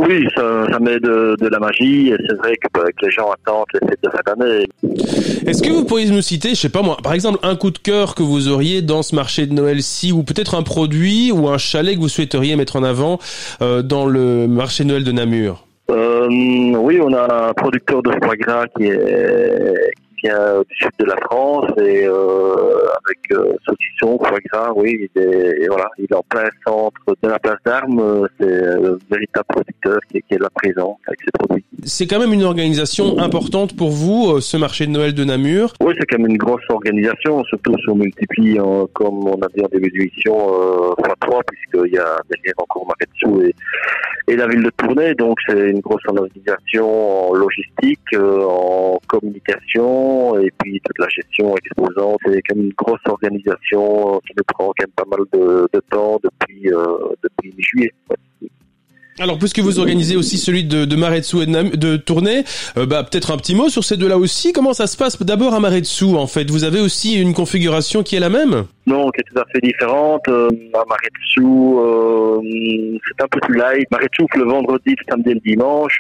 Oui, 0.02 0.26
ça, 0.34 0.66
ça 0.70 0.78
met 0.78 0.98
de, 0.98 1.36
de 1.38 1.48
la 1.48 1.58
magie 1.58 2.08
et 2.08 2.16
c'est 2.26 2.36
vrai 2.38 2.56
que, 2.56 2.68
bah, 2.72 2.86
que 2.98 3.06
les 3.06 3.12
gens 3.12 3.30
attendent 3.30 3.66
les 3.74 3.86
fêtes 3.86 4.02
de 4.02 4.08
fin 4.08 4.20
d'année. 4.26 4.66
Est-ce 5.46 5.62
que 5.62 5.70
vous 5.70 5.84
pourriez 5.84 6.10
nous 6.10 6.22
citer, 6.22 6.50
je 6.50 6.54
sais 6.54 6.70
pas 6.70 6.80
moi, 6.80 6.96
par 7.02 7.12
exemple 7.12 7.38
un 7.42 7.54
coup 7.54 7.70
de 7.70 7.78
cœur 7.78 8.14
que 8.14 8.22
vous 8.22 8.48
auriez 8.48 8.80
dans 8.80 9.02
ce 9.02 9.14
marché 9.14 9.46
de 9.46 9.52
Noël-ci, 9.52 10.12
ou 10.12 10.22
peut-être 10.22 10.54
un 10.54 10.62
produit 10.62 11.32
ou 11.32 11.48
un 11.48 11.58
chalet 11.58 11.96
que 11.96 12.00
vous 12.00 12.08
souhaiteriez 12.08 12.56
mettre 12.56 12.76
en 12.76 12.82
avant 12.82 13.18
euh, 13.60 13.82
dans 13.82 14.06
le 14.06 14.46
marché 14.48 14.84
de 14.84 14.88
Noël 14.88 15.04
de 15.04 15.12
Namur? 15.12 15.66
Euh, 15.90 16.28
oui, 16.76 16.98
on 17.02 17.12
a 17.12 17.48
un 17.48 17.52
producteur 17.52 18.02
de 18.02 18.10
foie 18.22 18.36
gras 18.36 18.66
qui, 18.76 18.84
est, 18.84 19.74
vient 20.22 20.60
du 20.68 20.74
sud 20.76 20.90
de 20.98 21.04
la 21.06 21.16
France 21.16 21.70
et 21.78 22.04
euh, 22.06 22.54
avec 23.04 23.18
euh, 23.32 23.52
saucisson, 23.66 24.18
foie 24.18 24.38
gras, 24.52 24.72
oui, 24.76 25.08
il 25.14 25.22
est, 25.22 25.62
et 25.62 25.66
voilà, 25.68 25.88
il 25.98 26.04
est 26.04 26.14
en 26.14 26.24
plein 26.28 26.48
centre 26.66 27.00
de 27.22 27.28
la 27.28 27.38
place 27.38 27.58
d'Armes. 27.64 28.00
euh, 28.00 28.26
C'est 28.38 28.64
un 28.64 28.98
véritable 29.10 29.46
producteur 29.48 29.98
qui, 30.10 30.22
qui 30.22 30.34
est 30.34 30.38
là 30.38 30.48
présent 30.54 30.98
avec 31.06 31.20
ses 31.20 31.30
produits. 31.38 31.64
C'est 31.84 32.06
quand 32.06 32.18
même 32.20 32.32
une 32.32 32.44
organisation 32.44 33.18
importante 33.18 33.76
pour 33.76 33.90
vous, 33.90 34.32
euh, 34.36 34.40
ce 34.40 34.56
marché 34.56 34.86
de 34.86 34.90
Noël 34.92 35.14
de 35.14 35.24
Namur. 35.24 35.72
Oui, 35.80 35.94
c'est 35.98 36.06
quand 36.06 36.18
même 36.18 36.30
une 36.30 36.36
grosse 36.36 36.62
organisation, 36.68 37.42
surtout 37.44 37.74
si 37.78 37.88
on 37.88 37.94
multiplie, 37.94 38.58
euh, 38.58 38.84
comme 38.92 39.26
on 39.26 39.40
a 39.40 39.48
dit 39.54 39.62
en 39.64 39.68
début 39.72 39.90
d'émission, 39.90 40.34
euh, 40.36 40.94
fois 41.04 41.14
3, 41.20 41.40
puisqu'il 41.50 41.94
y 41.94 41.98
a 41.98 42.18
derrière 42.30 42.54
encore 42.58 42.86
Maretsu 42.86 43.48
et, 43.48 44.32
et 44.32 44.36
la 44.36 44.46
ville 44.46 44.62
de 44.62 44.70
Tournai. 44.76 45.14
Donc, 45.14 45.38
c'est 45.48 45.70
une 45.70 45.80
grosse 45.80 46.02
organisation 46.06 47.30
en 47.30 47.34
logistique, 47.34 48.00
euh, 48.14 48.42
en 48.44 48.98
communication, 49.08 50.09
et 50.38 50.50
puis 50.58 50.80
toute 50.84 50.98
la 50.98 51.08
gestion 51.08 51.54
exposante. 51.56 52.18
C'est 52.24 52.42
quand 52.48 52.56
même 52.56 52.66
une 52.66 52.74
grosse 52.76 53.06
organisation 53.06 54.16
euh, 54.16 54.18
qui 54.26 54.32
nous 54.36 54.44
prend 54.46 54.66
quand 54.66 54.84
même 54.84 54.96
pas 54.96 55.08
mal 55.10 55.20
de, 55.32 55.68
de 55.72 55.80
temps 55.90 56.20
depuis, 56.22 56.72
euh, 56.72 57.14
depuis 57.22 57.54
mi-juillet. 57.56 57.92
Ouais. 58.08 58.16
Alors, 59.18 59.36
puisque 59.36 59.58
vous 59.58 59.78
organisez 59.78 60.16
aussi 60.16 60.38
celui 60.38 60.64
de, 60.64 60.86
de 60.86 60.96
Maretsu 60.96 61.42
et 61.42 61.46
de, 61.46 61.76
de 61.76 61.96
Tournai, 61.98 62.44
euh, 62.78 62.86
bah, 62.86 63.04
peut-être 63.04 63.32
un 63.32 63.36
petit 63.36 63.54
mot 63.54 63.68
sur 63.68 63.84
ces 63.84 63.98
deux-là 63.98 64.16
aussi. 64.16 64.54
Comment 64.54 64.72
ça 64.72 64.86
se 64.86 64.96
passe 64.96 65.20
d'abord 65.22 65.52
à 65.52 65.60
Maretsu, 65.60 66.16
en 66.16 66.26
fait? 66.26 66.48
Vous 66.50 66.64
avez 66.64 66.80
aussi 66.80 67.20
une 67.20 67.34
configuration 67.34 68.02
qui 68.02 68.16
est 68.16 68.20
la 68.20 68.30
même? 68.30 68.64
Non, 68.86 69.10
qui 69.10 69.20
est 69.20 69.24
tout 69.30 69.38
à 69.38 69.44
fait 69.52 69.60
différente. 69.60 70.26
Euh, 70.28 70.48
à 70.72 70.84
Maretsu, 70.88 71.44
euh, 71.44 72.98
c'est 73.06 73.22
un 73.22 73.28
peu 73.28 73.40
plus 73.40 73.58
light. 73.58 73.90
Maretsu, 73.90 74.24
le 74.36 74.44
vendredi, 74.44 74.94
le 74.96 75.04
samedi 75.10 75.30
et 75.30 75.34
le 75.34 75.40
dimanche. 75.40 75.98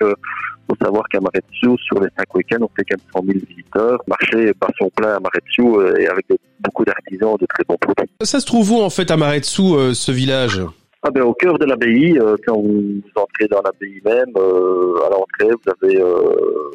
Euh, 0.70 0.74
faut 0.76 0.84
savoir 0.84 1.04
qu'à 1.08 1.20
Maretsu, 1.20 1.76
sur 1.84 2.00
les 2.00 2.08
cinq 2.16 2.34
week-ends, 2.34 2.58
on 2.62 2.68
fait 2.76 2.84
quand 2.88 2.96
même 2.96 3.12
100 3.12 3.32
000 3.32 3.38
visiteurs. 3.48 3.98
Marché 4.06 4.52
bat 4.60 4.68
son 4.78 4.88
plein 4.90 5.14
à 5.16 5.20
Maretsu 5.20 5.62
euh, 5.62 5.96
et 5.98 6.06
avec 6.06 6.28
de- 6.28 6.38
beaucoup 6.60 6.84
d'artisans 6.84 7.36
de 7.40 7.46
très 7.46 7.64
bons 7.68 7.76
produits. 7.76 8.10
Ça 8.22 8.40
se 8.40 8.46
trouve 8.46 8.72
où, 8.72 8.80
en 8.80 8.90
fait, 8.90 9.10
à 9.10 9.16
Maretsu, 9.16 9.62
euh, 9.62 9.94
ce 9.94 10.12
village? 10.12 10.60
Ah 11.02 11.10
ben, 11.10 11.22
au 11.22 11.32
cœur 11.32 11.58
de 11.58 11.64
l'abbaye, 11.64 12.18
euh, 12.18 12.36
quand 12.46 12.60
vous 12.60 13.00
entrez 13.16 13.46
dans 13.50 13.62
l'abbaye 13.62 14.00
même, 14.04 14.32
euh, 14.36 15.06
à 15.06 15.10
l'entrée, 15.10 15.56
vous 15.56 15.72
avez 15.82 15.98
euh, 16.00 16.70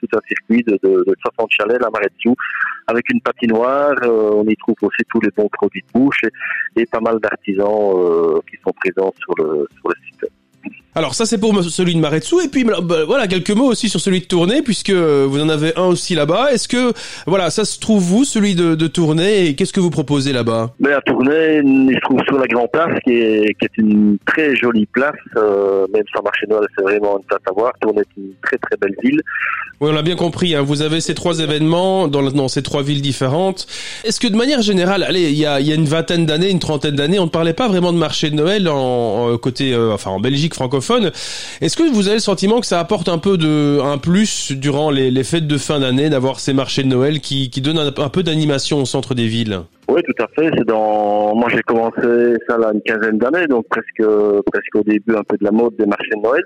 tout 0.00 0.06
un 0.14 0.20
circuit 0.28 0.62
de, 0.64 0.78
de, 0.82 1.02
de 1.04 1.14
60 1.22 1.48
chalets 1.50 1.82
à 1.82 1.90
Maretsu, 1.90 2.30
avec 2.86 3.04
une 3.10 3.20
patinoire. 3.20 3.94
euh, 4.02 4.30
on 4.34 4.44
y 4.44 4.56
trouve 4.56 4.76
aussi 4.82 5.02
tous 5.10 5.20
les 5.20 5.30
bons 5.36 5.48
produits 5.50 5.82
de 5.82 5.98
bouche 5.98 6.20
et, 6.76 6.82
et 6.82 6.86
pas 6.86 7.00
mal 7.00 7.18
d'artisans 7.20 7.94
euh, 7.96 8.38
qui 8.50 8.56
sont 8.62 8.72
présents 8.80 9.12
sur 9.18 9.34
le, 9.38 9.66
sur 9.80 9.88
le 9.88 9.94
site. 10.06 10.30
Alors 10.94 11.14
ça 11.14 11.26
c'est 11.26 11.38
pour 11.38 11.54
celui 11.62 11.94
de 11.94 12.00
Maretsu 12.00 12.36
et 12.44 12.48
puis 12.48 12.64
bah, 12.64 12.80
voilà 13.06 13.28
quelques 13.28 13.52
mots 13.52 13.66
aussi 13.66 13.88
sur 13.88 14.00
celui 14.00 14.20
de 14.20 14.24
Tournai 14.24 14.62
puisque 14.62 14.90
vous 14.90 15.40
en 15.40 15.48
avez 15.48 15.72
un 15.76 15.84
aussi 15.84 16.14
là-bas. 16.16 16.52
Est-ce 16.52 16.66
que 16.66 16.92
voilà 17.26 17.50
ça 17.50 17.64
se 17.64 17.78
trouve 17.78 18.02
vous 18.02 18.24
celui 18.24 18.54
de, 18.56 18.74
de 18.74 18.86
Tournai 18.88 19.46
et 19.46 19.54
qu'est-ce 19.54 19.72
que 19.72 19.78
vous 19.80 19.90
proposez 19.90 20.32
là-bas? 20.32 20.72
Mais 20.80 20.92
à 20.92 21.00
Tournai, 21.02 21.60
il 21.64 21.94
se 21.94 22.00
trouve 22.00 22.18
sur 22.26 22.38
la 22.38 22.46
Grand 22.46 22.66
Place, 22.66 22.98
qui 23.04 23.12
est, 23.12 23.54
qui 23.60 23.66
est 23.66 23.78
une 23.78 24.16
très 24.26 24.56
jolie 24.56 24.86
place. 24.86 25.14
euh, 25.36 25.86
même 25.92 26.04
sans 26.12 26.22
marché 26.22 26.46
Noël, 26.48 26.66
c'est 26.76 26.82
vraiment 26.82 27.18
une 27.18 27.24
place 27.26 27.40
à 27.48 27.52
voir. 27.52 27.72
Tournai 27.80 28.00
est 28.00 28.20
une 28.20 28.32
très 28.42 28.56
très 28.56 28.76
belle 28.80 28.96
ville. 29.02 29.20
Oui 29.80 29.90
on 29.90 29.92
l'a 29.92 30.02
bien 30.02 30.16
compris. 30.16 30.56
Hein, 30.56 30.62
vous 30.62 30.82
avez 30.82 31.00
ces 31.00 31.14
trois 31.14 31.38
événements 31.38 32.08
dans, 32.08 32.22
dans 32.22 32.48
ces 32.48 32.62
trois 32.62 32.82
villes 32.82 33.02
différentes. 33.02 33.68
Est-ce 34.04 34.18
que 34.18 34.26
de 34.26 34.36
manière 34.36 34.62
générale, 34.62 35.04
allez 35.04 35.30
il 35.30 35.38
y 35.38 35.46
a, 35.46 35.60
y 35.60 35.70
a 35.70 35.74
une 35.76 35.84
vingtaine 35.84 36.26
d'années, 36.26 36.50
une 36.50 36.58
trentaine 36.58 36.96
d'années, 36.96 37.20
on 37.20 37.26
ne 37.26 37.30
parlait 37.30 37.52
pas 37.52 37.68
vraiment 37.68 37.92
de 37.92 37.98
marché 37.98 38.30
de 38.30 38.34
Noël 38.34 38.68
en, 38.68 39.28
en 39.32 39.38
côté 39.38 39.72
euh, 39.74 39.92
enfin 39.92 40.10
en 40.10 40.18
Belgique 40.18 40.54
francophone. 40.54 40.77
Est-ce 40.80 41.76
que 41.76 41.82
vous 41.82 42.06
avez 42.06 42.16
le 42.16 42.20
sentiment 42.20 42.60
que 42.60 42.66
ça 42.66 42.80
apporte 42.80 43.08
un 43.08 43.18
peu 43.18 43.36
de 43.36 43.80
un 43.80 43.98
plus 43.98 44.52
durant 44.52 44.90
les, 44.90 45.24
fêtes 45.24 45.46
de 45.46 45.58
fin 45.58 45.80
d'année 45.80 46.10
d'avoir 46.10 46.40
ces 46.40 46.52
marchés 46.52 46.82
de 46.82 46.88
Noël 46.88 47.20
qui, 47.20 47.50
qui 47.50 47.60
donnent 47.60 47.78
un, 47.78 48.08
peu 48.08 48.22
d'animation 48.22 48.78
au 48.78 48.84
centre 48.84 49.14
des 49.14 49.26
villes? 49.26 49.60
Oui, 49.88 50.02
tout 50.02 50.22
à 50.22 50.26
fait. 50.34 50.50
C'est 50.56 50.66
dans. 50.66 51.34
Moi, 51.34 51.48
j'ai 51.50 51.62
commencé 51.62 52.34
ça 52.48 52.58
là 52.58 52.70
une 52.72 52.82
quinzaine 52.82 53.18
d'années, 53.18 53.46
donc 53.46 53.66
presque 53.68 54.06
presque 54.50 54.74
au 54.74 54.82
début 54.82 55.16
un 55.16 55.22
peu 55.22 55.36
de 55.38 55.44
la 55.44 55.50
mode 55.50 55.76
des 55.76 55.86
marchés 55.86 56.14
de 56.16 56.22
Noël. 56.22 56.42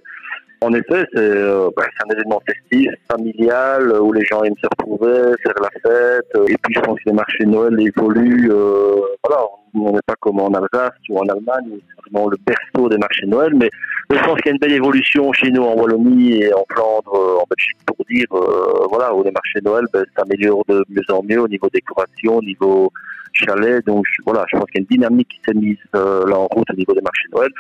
En 0.63 0.73
effet, 0.75 1.05
c'est 1.13 1.19
euh, 1.19 1.71
bah, 1.77 1.83
un 2.07 2.13
événement 2.15 2.41
festif, 2.47 2.89
familial, 3.11 4.01
où 4.01 4.13
les 4.13 4.25
gens 4.25 4.45
aiment 4.45 4.55
se 4.63 4.69
retrouver, 4.79 5.35
faire 5.43 5.55
la 5.61 5.71
fête. 5.83 6.49
Et 6.49 6.57
puis, 6.63 6.75
je 6.75 6.81
pense 6.81 6.99
que 7.01 7.05
les 7.07 7.13
marchés 7.13 7.45
de 7.45 7.51
Noël 7.51 7.75
évoluent. 7.81 8.53
euh, 8.53 8.95
voilà, 9.25 9.43
on 9.75 9.93
n'est 9.93 10.07
pas 10.07 10.15
comme 10.21 10.41
en 10.41 10.51
Alsace 10.51 10.93
ou 11.09 11.19
en 11.19 11.29
Allemagne, 11.29 11.67
c'est 11.71 12.11
vraiment 12.11 12.29
le 12.29 12.37
berceau 12.47 12.89
des 12.89 12.99
marchés 12.99 13.27
de 13.27 13.31
Noël, 13.31 13.53
mais 13.57 13.71
je 14.15 14.25
pense 14.25 14.37
qu'il 14.37 14.47
y 14.47 14.49
a 14.49 14.53
une 14.53 14.59
belle 14.59 14.73
évolution 14.73 15.33
chez 15.33 15.51
nous 15.51 15.63
en 15.63 15.75
Wallonie 15.75 16.43
et 16.43 16.55
en 16.55 16.65
Flandre, 16.71 17.15
euh, 17.15 17.41
en 17.41 17.47
Belgique, 17.49 17.79
pour 17.87 17.97
dire, 18.11 18.27
euh, 18.33 18.87
voilà, 18.91 19.15
où 19.15 19.23
les 19.23 19.31
marchés 19.31 19.61
de 19.61 19.65
Noël 19.65 19.85
ben, 19.93 20.05
s'améliorent 20.17 20.65
de 20.69 20.85
mieux 20.89 21.03
en 21.11 21.23
mieux 21.23 21.41
au 21.41 21.49
niveau 21.49 21.69
décoration, 21.73 22.37
au 22.37 22.43
niveau 22.43 22.93
chalet. 23.33 23.85
Donc 23.87 24.05
voilà, 24.25 24.45
je 24.51 24.59
pense 24.59 24.67
qu'il 24.71 24.81
y 24.81 24.85
a 24.85 24.87
une 24.89 24.97
dynamique 24.97 25.29
qui 25.29 25.41
s'est 25.47 25.55
mise 25.55 25.79
euh, 25.97 26.27
là 26.27 26.39
en 26.39 26.47
route 26.47 26.69
au 26.71 26.77
niveau 26.77 26.93
des 26.93 27.01
marchés 27.01 27.29
Noël. 27.33 27.51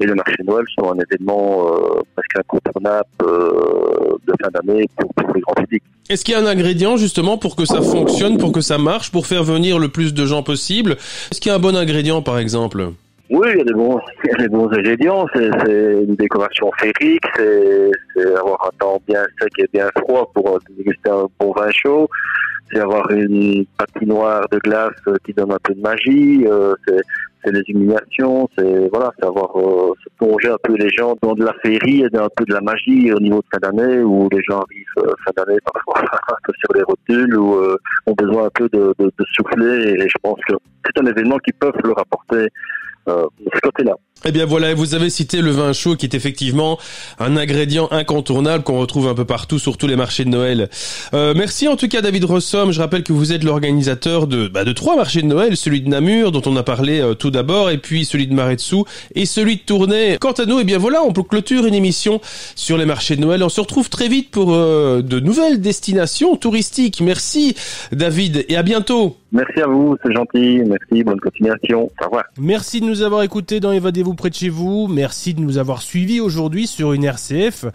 Et 0.00 0.06
les 0.06 0.14
marchés 0.14 0.36
de 0.38 0.44
Noël 0.44 0.64
sont 0.78 0.92
un 0.92 0.96
événement 0.96 1.66
presque 2.14 2.38
incontournable 2.38 3.08
de 3.20 4.32
fin 4.40 4.48
d'année 4.50 4.86
pour, 4.96 5.12
pour 5.12 5.34
le 5.34 5.40
grand 5.40 5.54
public. 5.54 5.82
Est-ce 6.08 6.24
qu'il 6.24 6.34
y 6.34 6.36
a 6.36 6.40
un 6.40 6.46
ingrédient 6.46 6.96
justement 6.96 7.36
pour 7.36 7.56
que 7.56 7.64
ça 7.64 7.82
fonctionne, 7.82 8.38
pour 8.38 8.52
que 8.52 8.60
ça 8.60 8.78
marche, 8.78 9.10
pour 9.10 9.26
faire 9.26 9.42
venir 9.42 9.80
le 9.80 9.88
plus 9.88 10.14
de 10.14 10.24
gens 10.24 10.44
possible? 10.44 10.92
Est-ce 11.32 11.40
qu'il 11.40 11.50
y 11.50 11.52
a 11.52 11.56
un 11.56 11.58
bon 11.58 11.76
ingrédient 11.76 12.22
par 12.22 12.38
exemple? 12.38 12.92
Oui, 13.30 13.48
il 13.52 13.58
y 13.58 13.60
a 13.60 13.64
des 13.64 13.74
bons, 13.74 14.00
il 14.24 14.30
y 14.30 14.34
a 14.34 14.36
des 14.38 14.48
bons 14.48 14.68
ingrédients. 14.72 15.26
C'est, 15.34 15.46
une 15.46 16.16
décoration 16.16 16.70
féerique, 16.78 17.24
c'est, 17.36 17.90
avoir 18.36 18.66
un 18.66 18.76
temps 18.78 19.02
bien 19.06 19.24
sec 19.40 19.52
et 19.58 19.68
bien 19.72 19.88
froid 19.98 20.30
pour 20.34 20.56
euh, 20.56 20.58
déguster 20.76 21.10
un 21.10 21.26
bon 21.38 21.52
vin 21.52 21.70
chaud. 21.70 22.08
C'est 22.72 22.80
avoir 22.80 23.10
une 23.10 23.64
patinoire 23.78 24.46
de 24.50 24.58
glace 24.58 24.92
qui 25.24 25.32
donne 25.32 25.52
un 25.52 25.58
peu 25.62 25.74
de 25.74 25.80
magie. 25.80 26.44
euh, 26.46 26.74
c'est, 26.86 27.00
les 27.50 27.62
illuminations. 27.68 28.48
C'est 28.56 28.88
voilà, 28.92 29.10
c'est 29.18 29.26
avoir 29.26 29.56
euh, 29.56 29.92
plonger 30.18 30.50
un 30.50 30.58
peu 30.62 30.74
les 30.76 30.90
gens 30.90 31.16
dans 31.22 31.34
de 31.34 31.44
la 31.44 31.54
féerie 31.62 32.02
et 32.02 32.16
un 32.16 32.28
peu 32.36 32.44
de 32.44 32.52
la 32.52 32.60
magie 32.60 33.12
au 33.12 33.20
niveau 33.20 33.38
de 33.38 33.46
fin 33.52 33.58
d'année 33.62 34.00
où 34.02 34.28
les 34.30 34.42
gens 34.42 34.60
arrivent 34.60 34.86
euh, 34.98 35.14
fin 35.24 35.32
d'année 35.36 35.58
parfois 35.72 36.02
sur 36.58 36.74
les 36.74 36.82
rotules 36.82 37.36
ou 37.36 37.54
euh, 37.54 37.76
ont 38.06 38.14
besoin 38.14 38.46
un 38.46 38.50
peu 38.54 38.68
de, 38.72 38.94
de, 38.98 39.06
de 39.06 39.24
souffler. 39.32 39.92
Et 39.92 40.08
je 40.08 40.18
pense 40.22 40.38
que 40.46 40.54
c'est 40.84 41.02
un 41.02 41.06
événement 41.06 41.38
qui 41.38 41.52
peut 41.52 41.72
leur 41.84 41.98
apporter 41.98 42.48
euh, 43.08 43.26
ce 43.52 43.60
côté-là. 43.60 43.94
Eh 44.24 44.32
bien 44.32 44.46
voilà, 44.46 44.74
vous 44.74 44.96
avez 44.96 45.10
cité 45.10 45.40
le 45.40 45.52
vin 45.52 45.72
chaud 45.72 45.94
qui 45.94 46.04
est 46.04 46.14
effectivement 46.14 46.76
un 47.20 47.36
ingrédient 47.36 47.86
incontournable 47.92 48.64
qu'on 48.64 48.80
retrouve 48.80 49.06
un 49.06 49.14
peu 49.14 49.24
partout 49.24 49.60
sur 49.60 49.76
tous 49.76 49.86
les 49.86 49.94
marchés 49.94 50.24
de 50.24 50.30
Noël. 50.30 50.68
Euh, 51.14 51.34
merci 51.36 51.68
en 51.68 51.76
tout 51.76 51.86
cas 51.86 52.00
David 52.00 52.24
Rossom, 52.24 52.72
je 52.72 52.80
rappelle 52.80 53.04
que 53.04 53.12
vous 53.12 53.32
êtes 53.32 53.44
l'organisateur 53.44 54.26
de, 54.26 54.48
bah, 54.48 54.64
de 54.64 54.72
trois 54.72 54.96
marchés 54.96 55.22
de 55.22 55.28
Noël, 55.28 55.56
celui 55.56 55.82
de 55.82 55.88
Namur 55.88 56.32
dont 56.32 56.42
on 56.46 56.56
a 56.56 56.64
parlé 56.64 57.00
euh, 57.00 57.14
tout 57.14 57.30
d'abord 57.30 57.70
et 57.70 57.78
puis 57.78 58.04
celui 58.04 58.26
de 58.26 58.34
Maretsu 58.34 58.78
et 59.14 59.24
celui 59.24 59.56
de 59.56 59.60
Tournai. 59.60 60.18
Quant 60.20 60.32
à 60.32 60.46
nous, 60.46 60.58
eh 60.58 60.64
bien 60.64 60.78
voilà, 60.78 61.00
on 61.04 61.12
peut 61.12 61.22
clôturer 61.22 61.68
une 61.68 61.74
émission 61.74 62.20
sur 62.56 62.76
les 62.76 62.86
marchés 62.86 63.14
de 63.14 63.20
Noël. 63.20 63.44
On 63.44 63.48
se 63.48 63.60
retrouve 63.60 63.88
très 63.88 64.08
vite 64.08 64.32
pour 64.32 64.52
euh, 64.52 65.00
de 65.00 65.20
nouvelles 65.20 65.60
destinations 65.60 66.34
touristiques. 66.34 67.00
Merci 67.00 67.54
David 67.92 68.44
et 68.48 68.56
à 68.56 68.64
bientôt. 68.64 69.16
Merci 69.30 69.60
à 69.60 69.66
vous, 69.66 69.96
c'est 70.02 70.12
gentil. 70.12 70.62
Merci, 70.66 71.04
bonne 71.04 71.20
continuation. 71.20 71.90
Au 72.00 72.04
revoir. 72.04 72.24
Merci 72.40 72.80
de 72.80 72.86
nous 72.86 73.02
avoir 73.02 73.22
écoutés 73.22 73.60
dans 73.60 73.72
Près 74.14 74.30
de 74.30 74.34
chez 74.34 74.48
vous. 74.48 74.86
Merci 74.88 75.34
de 75.34 75.40
nous 75.40 75.58
avoir 75.58 75.82
suivis 75.82 76.20
aujourd'hui 76.20 76.66
sur 76.66 76.92
une 76.92 77.04
RCF. 77.04 77.66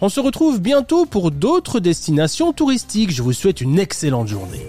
On 0.00 0.08
se 0.08 0.20
retrouve 0.20 0.60
bientôt 0.60 1.06
pour 1.06 1.30
d'autres 1.30 1.80
destinations 1.80 2.52
touristiques. 2.52 3.10
Je 3.10 3.22
vous 3.22 3.32
souhaite 3.32 3.60
une 3.60 3.78
excellente 3.78 4.28
journée. 4.28 4.66